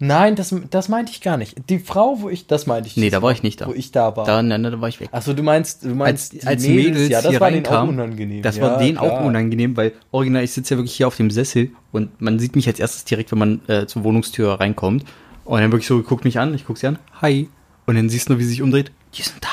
Nein, 0.00 0.34
das, 0.34 0.52
das 0.70 0.88
meinte 0.88 1.12
ich 1.12 1.20
gar 1.20 1.36
nicht. 1.36 1.70
Die 1.70 1.78
Frau, 1.78 2.20
wo 2.20 2.28
ich, 2.28 2.48
das 2.48 2.66
meinte 2.66 2.88
ich. 2.88 2.96
Nee, 2.96 3.10
da 3.10 3.22
war 3.22 3.30
ich 3.30 3.44
nicht 3.44 3.60
da. 3.60 3.68
Wo 3.68 3.72
ich 3.72 3.92
da 3.92 4.16
war. 4.16 4.26
Da, 4.26 4.42
nein, 4.42 4.60
da 4.64 4.80
war 4.80 4.88
ich 4.88 4.98
weg. 4.98 5.10
Achso, 5.12 5.34
du 5.34 5.44
meinst, 5.44 5.84
du 5.84 5.90
als, 5.90 5.96
meinst 5.96 6.32
die 6.32 6.42
als 6.44 6.66
Mädels, 6.66 7.08
ja, 7.10 7.22
das 7.22 7.38
war 7.38 7.52
denen 7.52 7.64
auch 7.64 7.86
unangenehm. 7.86 8.42
das 8.42 8.56
ja, 8.56 8.64
war 8.64 8.78
denen 8.78 8.98
auch 8.98 9.06
klar. 9.06 9.24
unangenehm, 9.24 9.76
weil 9.76 9.92
original, 10.10 10.42
ich 10.42 10.50
sitze 10.50 10.74
ja 10.74 10.78
wirklich 10.78 10.96
hier 10.96 11.06
auf 11.06 11.16
dem 11.16 11.30
Sessel 11.30 11.70
und 11.92 12.20
man 12.20 12.40
sieht 12.40 12.56
mich 12.56 12.66
als 12.66 12.80
erstes 12.80 13.04
direkt, 13.04 13.30
wenn 13.30 13.38
man 13.38 13.60
äh, 13.68 13.86
zur 13.86 14.02
Wohnungstür 14.02 14.54
reinkommt. 14.54 15.04
Und 15.44 15.60
dann 15.60 15.70
wirklich 15.70 15.86
so, 15.86 16.02
guckt 16.02 16.24
mich 16.24 16.40
an, 16.40 16.52
ich 16.54 16.66
guck 16.66 16.76
sie 16.76 16.88
an, 16.88 16.98
hi. 17.20 17.48
Und 17.86 17.94
dann 17.94 18.08
siehst 18.08 18.28
du 18.28 18.32
nur, 18.32 18.40
wie 18.40 18.44
sie 18.44 18.50
sich 18.50 18.62
umdreht, 18.62 18.90
die 19.14 19.22
sind 19.22 19.36
da. 19.40 19.48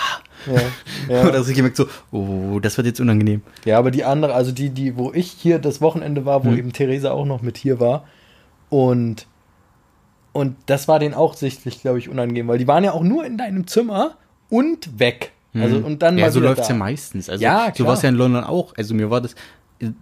Ja, 0.47 0.62
ja. 1.23 1.34
Hast 1.34 1.49
du 1.49 1.54
gemerkt 1.54 1.75
so, 1.78 1.88
oh, 2.12 2.60
das 2.62 2.78
wird 2.78 2.88
jetzt 2.88 2.99
unangenehm. 2.99 3.41
Ja, 3.65 3.78
aber 3.78 3.91
die 3.91 4.04
andere, 4.04 4.34
also 4.34 4.52
die, 4.52 4.69
die, 4.69 4.97
wo 4.97 5.12
ich 5.13 5.32
hier 5.32 5.60
das 5.60 5.82
Wochenende 5.82 6.25
war, 6.25 6.45
wo 6.45 6.49
Hm. 6.49 6.58
eben 6.58 6.73
Theresa 6.73 7.12
auch 7.12 7.25
noch 7.25 7.41
mit 7.41 7.58
hier 7.58 7.80
war. 7.80 8.06
Und, 8.69 9.28
und 10.34 10.56
das 10.67 10.88
war 10.88 10.99
denen 10.99 11.13
auch 11.15 11.34
sichtlich, 11.34 11.82
glaube 11.82 11.99
ich, 11.99 12.10
unangenehm, 12.10 12.47
weil 12.47 12.58
die 12.58 12.67
waren 12.67 12.84
ja 12.84 12.91
auch 12.93 13.04
nur 13.04 13.25
in 13.25 13.38
deinem 13.38 13.67
Zimmer 13.67 14.15
und 14.49 14.99
weg. 14.99 15.32
Also, 15.56 15.78
und 15.78 16.04
dann 16.04 16.15
ja, 16.19 16.25
mal 16.25 16.32
so 16.32 16.39
läuft's 16.39 16.67
da. 16.67 16.73
ja 16.73 16.78
meistens. 16.80 17.28
Also, 17.28 17.43
Ja, 17.43 17.65
so 17.67 17.71
klar. 17.71 17.88
war 17.88 17.93
es 17.95 18.04
ja 18.04 18.10
in 18.10 18.15
London 18.15 18.43
auch. 18.43 18.71
Also 18.78 18.93
mir 18.93 19.10
war 19.10 19.19
das, 19.19 19.34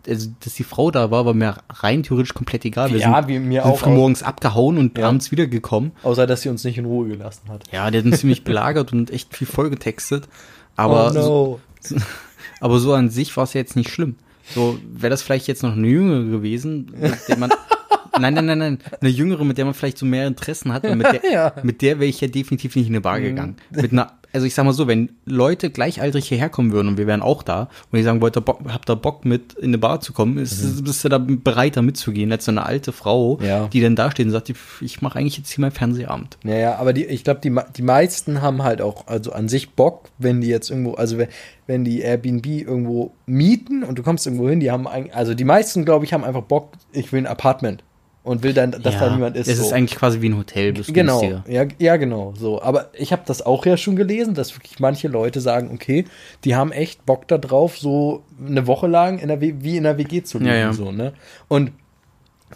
also 0.08 0.30
dass 0.44 0.56
die 0.56 0.64
Frau 0.64 0.90
da 0.92 1.12
war, 1.12 1.26
war 1.26 1.34
mir 1.34 1.58
rein 1.70 2.04
theoretisch 2.04 2.34
komplett 2.34 2.66
egal. 2.66 2.90
Wir 2.92 2.98
Ja, 3.00 3.16
sind, 3.16 3.28
wie 3.28 3.40
mir 3.40 3.62
sind 3.64 3.72
auch. 3.72 3.80
früh 3.80 3.92
morgens 3.92 4.24
abgehauen 4.24 4.78
und 4.78 4.98
Ja. 4.98 5.08
abends 5.10 5.32
wiedergekommen. 5.32 5.92
Außer, 6.04 6.26
dass 6.28 6.42
sie 6.42 6.50
uns 6.50 6.64
nicht 6.64 6.78
in 6.78 6.86
Ruhe 6.86 7.08
gelassen 7.08 7.50
hat. 7.50 7.64
Ja, 7.72 7.90
der 7.92 8.02
hat 8.02 8.06
uns 8.08 8.20
ziemlich 8.22 8.44
belagert 8.44 8.92
und 8.94 9.12
echt 9.12 9.36
viel 9.36 9.48
vollgetextet. 9.48 10.28
Aber, 10.76 11.12
oh 11.12 11.14
no. 11.14 11.60
so, 11.82 11.96
aber 12.60 12.80
so 12.80 12.94
an 12.94 13.10
sich 13.10 13.36
war 13.38 13.44
es 13.44 13.54
ja 13.54 13.62
jetzt 13.62 13.76
nicht 13.76 13.90
schlimm. 13.90 14.16
So 14.54 14.80
wäre 14.94 15.10
das 15.10 15.22
vielleicht 15.22 15.48
jetzt 15.48 15.64
noch 15.64 15.74
eine 15.74 15.88
Jüngere 15.88 16.24
gewesen, 16.24 16.92
mit 17.00 17.16
der 17.28 17.38
man, 17.38 17.50
nein, 18.20 18.34
nein, 18.34 18.46
nein, 18.46 18.58
nein. 18.58 18.80
Eine 19.02 19.10
jüngere, 19.10 19.44
mit 19.44 19.58
der 19.58 19.66
man 19.66 19.74
vielleicht 19.74 19.98
so 19.98 20.06
mehr 20.06 20.26
Interessen 20.26 20.72
hat. 20.74 20.86
Und 20.86 20.98
mit 21.00 21.08
der, 21.24 21.32
Ja. 21.32 21.54
mit 21.64 21.82
der 21.82 22.00
wäre 22.00 22.10
ich 22.10 22.22
ja 22.22 22.28
definitiv 22.30 22.76
nicht 22.76 22.88
in 22.88 22.94
eine 22.94 23.02
Bar 23.02 23.20
gegangen. 23.20 23.58
Mit 23.72 23.92
einer, 23.92 24.14
also 24.38 24.46
ich 24.46 24.54
sag 24.54 24.66
mal 24.66 24.72
so, 24.74 24.88
wenn 24.88 25.10
Leute 25.26 25.72
gleichaltrig 25.72 26.28
hierher 26.28 26.50
kommen 26.50 26.72
würden 26.72 26.88
und 26.90 26.98
wir 27.00 27.08
wären 27.08 27.24
auch 27.24 27.42
da 27.42 27.70
und 27.92 27.98
die 27.98 28.04
sagen, 28.04 28.22
wollt 28.22 28.38
ihr 28.38 28.42
Bock, 28.42 28.60
habt 28.72 28.88
ihr 28.88 28.96
Bock 28.96 29.26
mit 29.26 29.54
in 29.54 29.66
eine 29.72 29.80
Bar 29.80 30.00
zu 30.00 30.14
kommen, 30.14 30.38
ist, 30.38 30.84
bist 30.84 31.04
du 31.04 31.10
da 31.10 31.18
bereit, 31.18 31.76
da 31.76 31.82
mitzugehen, 31.82 32.32
als 32.32 32.46
so 32.46 32.52
eine 32.52 32.64
alte 32.66 32.92
Frau, 32.92 33.40
Ja. 33.42 33.68
die 33.68 33.82
dann 33.82 33.96
da 33.96 34.12
steht 34.12 34.28
und 34.28 34.32
sagt, 34.32 34.50
ich, 34.50 34.58
ich 34.82 35.02
mache 35.02 35.18
eigentlich 35.18 35.38
jetzt 35.40 35.50
hier 35.52 35.62
meinen 35.64 35.72
Fernsehabend. 35.72 36.38
Naja, 36.44 36.76
aber 36.78 36.94
die, 36.94 37.06
ich 37.06 37.24
glaube, 37.24 37.40
die, 37.42 37.54
die 37.76 37.82
meisten 37.82 38.42
haben 38.44 38.62
halt 38.64 38.80
auch, 38.82 39.08
also 39.08 39.32
an 39.32 39.50
sich 39.50 39.72
Bock, 39.72 40.10
wenn 40.20 40.40
die 40.42 40.48
jetzt 40.48 40.70
irgendwo, 40.70 40.94
also 40.94 41.18
wenn, 41.18 41.30
wenn 41.66 41.84
die 41.84 42.02
Airbnb 42.02 42.46
irgendwo 42.46 43.12
mieten 43.26 43.84
und 43.84 43.98
du 43.98 44.04
kommst 44.04 44.28
irgendwo 44.28 44.48
hin, 44.48 44.60
die 44.60 44.70
haben, 44.72 44.88
eigentlich, 44.88 45.16
also 45.16 45.34
die 45.34 45.44
meisten, 45.46 45.84
glaube 45.84 46.06
ich, 46.06 46.14
haben 46.14 46.24
einfach 46.24 46.44
Bock, 46.44 46.74
ich 46.92 47.12
will 47.12 47.20
ein 47.22 47.28
Apartment 47.28 47.84
und 48.28 48.44
will 48.44 48.54
dann, 48.54 48.72
dass 48.72 49.00
da 49.00 49.10
niemand 49.10 49.38
ist. 49.38 49.48
Es 49.48 49.58
so. 49.58 49.64
ist 49.64 49.74
eigentlich 49.74 49.98
quasi 49.98 50.22
wie 50.22 50.28
ein 50.30 50.38
Hotel, 50.38 50.74
bloß 50.74 50.88
Genau, 50.88 51.42
ja, 51.48 51.66
ja, 51.80 51.96
genau, 51.96 52.34
so. 52.38 52.62
Aber 52.62 52.90
ich 52.94 53.14
habe 53.14 53.22
das 53.26 53.42
auch 53.42 53.66
ja 53.66 53.78
schon 53.78 53.96
gelesen, 53.96 54.34
dass 54.34 54.54
wirklich 54.56 54.80
manche 54.80 55.08
Leute 55.08 55.40
sagen, 55.40 55.72
okay, 55.74 56.04
die 56.44 56.56
haben 56.56 56.74
echt 56.74 57.06
Bock 57.06 57.28
da 57.30 57.38
drauf, 57.38 57.78
so 57.78 58.24
eine 58.46 58.68
Woche 58.68 58.88
lang 58.88 59.20
in 59.20 59.30
der 59.30 59.40
w 59.40 59.56
wie 59.60 59.78
in 59.78 59.84
der 59.84 59.98
WG 59.98 60.24
zu 60.24 60.40
leben, 60.40 60.50
Ja, 60.50 60.56
ja. 60.58 60.74
so, 60.74 60.92
ne? 60.92 61.14
Und 61.48 61.72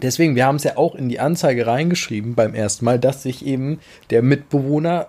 deswegen, 0.01 0.35
wir 0.35 0.45
haben 0.45 0.57
es 0.57 0.65
ja 0.65 0.75
auch 0.75 0.93
in 0.93 1.07
die 1.07 1.19
Anzeige 1.21 1.65
reingeschrieben 1.65 2.35
beim 2.35 2.53
ersten 2.53 2.83
Mal, 2.83 2.99
dass 2.99 3.23
sich 3.23 3.45
eben 3.45 3.79
der 4.09 4.21
Mitbewohner 4.23 5.07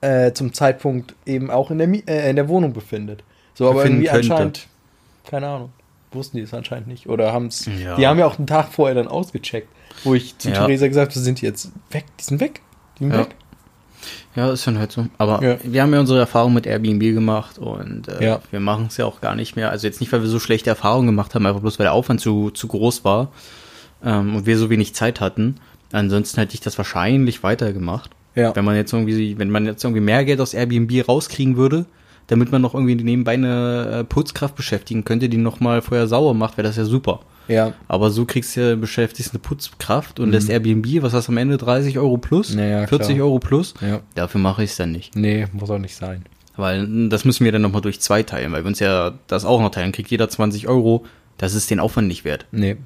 äh, 0.00 0.32
zum 0.32 0.54
Zeitpunkt 0.54 1.14
eben 1.26 1.50
auch 1.50 1.70
in 1.70 1.76
der, 1.76 1.86
Mi 1.88 2.02
äh, 2.06 2.30
in 2.30 2.36
der 2.36 2.48
Wohnung 2.48 2.72
befindet. 2.72 3.22
So, 3.52 3.68
aber 3.68 3.84
irgendwie 3.84 4.06
könnte. 4.06 4.32
anscheinend, 4.32 4.66
keine 5.28 5.46
Ahnung, 5.48 5.72
wussten 6.12 6.38
die 6.38 6.42
es 6.44 6.54
anscheinend 6.54 6.88
nicht. 6.88 7.06
Oder 7.06 7.34
haben 7.34 7.48
es, 7.48 7.66
Ja. 7.66 7.96
die 7.96 8.06
haben 8.06 8.18
ja 8.18 8.24
auch 8.26 8.38
einen 8.38 8.46
Tag 8.46 8.68
vorher 8.72 8.94
dann 8.94 9.08
ausgecheckt, 9.08 9.68
wo 10.04 10.14
ich 10.14 10.36
zu 10.38 10.48
Ja. 10.50 10.54
Theresa 10.66 10.88
gesagt 10.88 11.12
habe, 11.12 11.20
sind 11.20 11.40
die 11.40 11.46
jetzt 11.46 11.70
weg, 11.90 12.04
die 12.18 12.24
sind 12.24 12.40
weg, 12.40 12.60
die 12.98 13.04
sind 13.04 13.12
Ja. 13.12 13.18
weg. 13.20 13.34
Ja, 14.34 14.50
ist 14.52 14.66
dann 14.66 14.78
halt 14.78 14.92
so. 14.92 15.06
Aber 15.18 15.42
Ja. 15.44 15.58
wir 15.62 15.82
haben 15.82 15.92
ja 15.92 16.00
unsere 16.00 16.18
Erfahrung 16.20 16.54
mit 16.54 16.66
Airbnb 16.66 17.00
gemacht 17.02 17.58
und 17.58 18.08
äh, 18.08 18.24
Ja. 18.24 18.40
wir 18.50 18.60
machen 18.60 18.86
es 18.88 18.96
ja 18.96 19.04
auch 19.04 19.20
gar 19.20 19.34
nicht 19.34 19.56
mehr. 19.56 19.70
Also 19.70 19.86
jetzt 19.86 20.00
nicht, 20.00 20.10
weil 20.12 20.22
wir 20.22 20.28
so 20.28 20.38
schlechte 20.38 20.70
Erfahrungen 20.70 21.06
gemacht 21.06 21.34
haben, 21.34 21.44
einfach 21.46 21.60
bloß 21.60 21.78
weil 21.78 21.84
der 21.84 21.92
Aufwand 21.92 22.20
zu, 22.20 22.50
zu 22.50 22.66
groß 22.68 23.04
war 23.04 23.30
ähm, 24.04 24.36
und 24.36 24.46
wir 24.46 24.56
so 24.56 24.70
wenig 24.70 24.94
Zeit 24.94 25.20
hatten. 25.20 25.56
Ansonsten 25.92 26.40
hätte 26.40 26.54
ich 26.54 26.60
das 26.60 26.78
wahrscheinlich 26.78 27.42
weitergemacht. 27.42 28.10
Ja. 28.36 28.54
Wenn 28.54 28.64
man 28.64 28.76
jetzt 28.76 28.92
irgendwie, 28.92 29.36
wenn 29.38 29.50
man 29.50 29.66
jetzt 29.66 29.82
irgendwie 29.84 30.00
mehr 30.00 30.24
Geld 30.24 30.40
aus 30.40 30.54
Airbnb 30.54 31.06
rauskriegen 31.08 31.56
würde, 31.56 31.84
damit 32.30 32.52
man 32.52 32.62
noch 32.62 32.74
irgendwie 32.74 32.94
nebenbei 32.94 33.32
eine 33.32 34.00
äh, 34.00 34.04
Putzkraft 34.04 34.54
beschäftigen 34.54 35.04
könnte, 35.04 35.28
die 35.28 35.36
noch 35.36 35.58
mal 35.58 35.82
vorher 35.82 36.06
sauber 36.06 36.32
macht, 36.32 36.56
wäre 36.56 36.68
das 36.68 36.76
ja 36.76 36.84
super. 36.84 37.20
Ja. 37.48 37.72
Aber 37.88 38.10
so 38.10 38.24
kriegst 38.24 38.56
du 38.56 38.60
ja 38.60 38.76
beschäftigst 38.76 39.32
eine 39.32 39.40
Putzkraft 39.40 40.20
und 40.20 40.30
das 40.30 40.48
Airbnb, 40.48 41.02
was 41.02 41.12
hast 41.12 41.26
du 41.26 41.32
am 41.32 41.38
Ende, 41.38 41.56
30 41.58 41.98
Euro 41.98 42.16
plus? 42.16 42.54
Naja, 42.54 42.86
40 42.86 43.16
klar. 43.16 43.26
Euro 43.26 43.40
plus? 43.40 43.74
Ja. 43.80 44.00
Dafür 44.14 44.40
mache 44.40 44.62
ich 44.62 44.70
es 44.70 44.76
dann 44.76 44.92
nicht. 44.92 45.16
Nee, 45.16 45.48
muss 45.52 45.68
auch 45.70 45.78
nicht 45.78 45.96
sein. 45.96 46.24
Weil 46.56 46.86
mm, 46.86 47.10
das 47.10 47.24
müssen 47.24 47.44
wir 47.44 47.50
dann 47.50 47.62
nochmal 47.62 47.82
durch 47.82 48.00
zwei 48.00 48.22
teilen, 48.22 48.52
weil 48.52 48.62
wir 48.62 48.68
uns 48.68 48.78
ja 48.78 49.14
das 49.26 49.44
auch 49.44 49.60
noch 49.60 49.70
teilen. 49.70 49.90
Kriegt 49.90 50.12
jeder 50.12 50.28
20 50.28 50.68
Euro, 50.68 51.04
das 51.38 51.54
ist 51.54 51.70
den 51.70 51.80
Aufwand 51.80 52.06
nicht 52.06 52.24
wert. 52.24 52.46
Nee. 52.52 52.76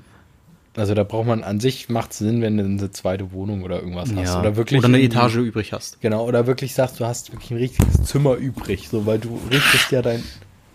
Also 0.76 0.94
da 0.94 1.04
braucht 1.04 1.26
man 1.26 1.44
an 1.44 1.60
sich 1.60 1.88
macht 1.88 2.12
Sinn, 2.12 2.42
wenn 2.42 2.56
du 2.56 2.64
eine 2.64 2.90
zweite 2.90 3.32
Wohnung 3.32 3.62
oder 3.62 3.80
irgendwas 3.80 4.12
hast. 4.14 4.36
Oder 4.36 4.56
wirklich. 4.56 4.80
Oder 4.80 4.88
eine 4.88 5.00
Etage 5.00 5.36
übrig 5.36 5.72
hast. 5.72 6.00
Genau, 6.00 6.24
oder 6.26 6.46
wirklich 6.46 6.74
sagst, 6.74 6.98
du 6.98 7.04
hast 7.04 7.32
wirklich 7.32 7.52
ein 7.52 7.58
richtiges 7.58 8.02
Zimmer 8.02 8.34
übrig, 8.34 8.88
so 8.88 9.06
weil 9.06 9.18
du 9.18 9.38
richtest 9.50 9.92
ja 9.92 10.02
dein. 10.02 10.22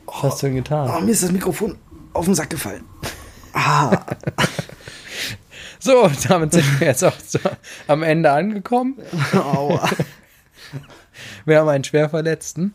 Was 0.06 0.24
hast 0.24 0.42
du 0.42 0.48
denn 0.48 0.56
getan? 0.56 1.06
mir 1.06 1.12
ist 1.12 1.24
das 1.24 1.32
Mikrofon 1.32 1.78
auf 2.14 2.26
den 2.26 2.36
Sack 2.36 2.50
gefallen. 2.50 2.84
So, 5.82 6.12
damit 6.28 6.52
sind 6.52 6.80
wir 6.80 6.88
jetzt 6.88 7.06
auch 7.06 7.14
so 7.26 7.40
am 7.88 8.04
Ende 8.04 8.30
angekommen. 8.30 8.98
Aua. 9.34 9.90
Wir 11.46 11.60
haben 11.60 11.70
einen 11.70 11.86
Schwerverletzten. 11.86 12.74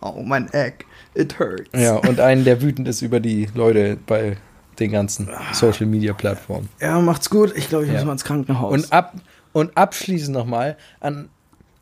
Oh, 0.00 0.22
mein 0.24 0.52
Egg. 0.52 0.84
It 1.14 1.38
hurts. 1.38 1.70
Ja, 1.72 1.94
und 1.94 2.18
einen, 2.18 2.44
der 2.44 2.60
wütend 2.62 2.88
ist 2.88 3.00
über 3.00 3.20
die 3.20 3.48
Leute 3.54 3.96
bei 4.06 4.36
den 4.80 4.92
ganzen 4.92 5.28
Social 5.52 5.86
Media 5.86 6.12
Plattformen. 6.12 6.68
Ja, 6.80 6.98
macht's 7.00 7.30
gut. 7.30 7.52
Ich 7.56 7.68
glaube, 7.68 7.84
ich 7.84 7.90
Ja. 7.90 7.96
muss 7.98 8.04
mal 8.06 8.12
ins 8.12 8.24
Krankenhaus. 8.24 8.72
Und, 8.72 8.92
ab, 8.92 9.14
und 9.52 9.76
abschließend 9.76 10.36
nochmal 10.36 10.76
an, 11.00 11.28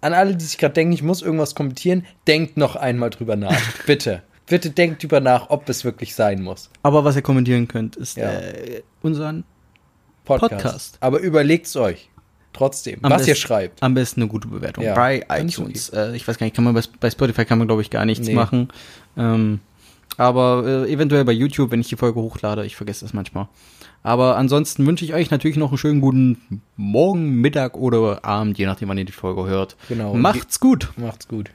an 0.00 0.12
alle, 0.12 0.36
die 0.36 0.44
sich 0.44 0.58
gerade 0.58 0.74
denken, 0.74 0.92
ich 0.92 1.02
muss 1.02 1.22
irgendwas 1.22 1.54
kommentieren, 1.54 2.04
denkt 2.26 2.56
noch 2.56 2.76
einmal 2.76 3.10
drüber 3.10 3.36
nach. 3.36 3.56
Bitte. 3.86 4.22
Bitte 4.46 4.70
denkt 4.70 5.02
drüber 5.02 5.20
nach, 5.20 5.48
ob 5.50 5.68
es 5.68 5.84
wirklich 5.84 6.14
sein 6.14 6.42
muss. 6.42 6.68
Aber 6.82 7.04
was 7.04 7.16
ihr 7.16 7.22
kommentieren 7.22 7.66
könnt, 7.66 7.96
ist 7.96 8.16
Ja. 8.18 8.30
äh, 8.30 8.82
unseren 9.02 9.44
Podcast. 10.24 10.50
Podcast. 10.62 10.96
Aber 11.00 11.20
überlegt's 11.20 11.74
euch. 11.76 12.10
Trotzdem, 12.52 13.00
Am 13.02 13.10
was 13.10 13.22
ihr 13.26 13.32
best- 13.34 13.40
schreibt. 13.40 13.82
Am 13.82 13.94
besten 13.94 14.20
eine 14.22 14.28
gute 14.30 14.46
Bewertung. 14.46 14.84
Ja, 14.84 14.94
bei 14.94 15.24
iTunes. 15.28 15.88
Äh, 15.88 16.14
ich 16.14 16.28
weiß 16.28 16.38
gar 16.38 16.44
nicht, 16.46 16.54
kann 16.54 16.62
man 16.64 16.72
bei, 16.74 16.82
bei 17.00 17.10
Spotify 17.10 17.44
kann 17.44 17.58
man, 17.58 17.66
glaube 17.66 17.82
ich, 17.82 17.90
gar 17.90 18.04
nichts 18.04 18.26
Nee. 18.28 18.34
machen. 18.34 18.68
Ähm, 19.16 19.58
aber 20.16 20.64
äh, 20.66 20.92
eventuell 20.92 21.24
bei 21.24 21.32
YouTube, 21.32 21.70
wenn 21.70 21.80
ich 21.80 21.88
die 21.88 21.96
Folge 21.96 22.20
hochlade, 22.20 22.64
ich 22.64 22.76
vergesse 22.76 23.04
das 23.04 23.14
manchmal. 23.14 23.48
Aber 24.02 24.36
ansonsten 24.36 24.86
wünsche 24.86 25.04
ich 25.04 25.14
euch 25.14 25.30
natürlich 25.30 25.56
noch 25.56 25.70
einen 25.70 25.78
schönen 25.78 26.00
guten 26.00 26.62
Morgen, 26.76 27.40
Mittag 27.40 27.76
oder 27.76 28.24
Abend, 28.24 28.58
je 28.58 28.66
nachdem, 28.66 28.88
wann 28.88 28.98
ihr 28.98 29.06
die 29.06 29.12
Folge 29.12 29.46
hört. 29.46 29.76
Genau. 29.88 30.14
Macht's 30.14 30.60
gut. 30.60 30.90
Macht's 30.96 31.26
gut. 31.26 31.50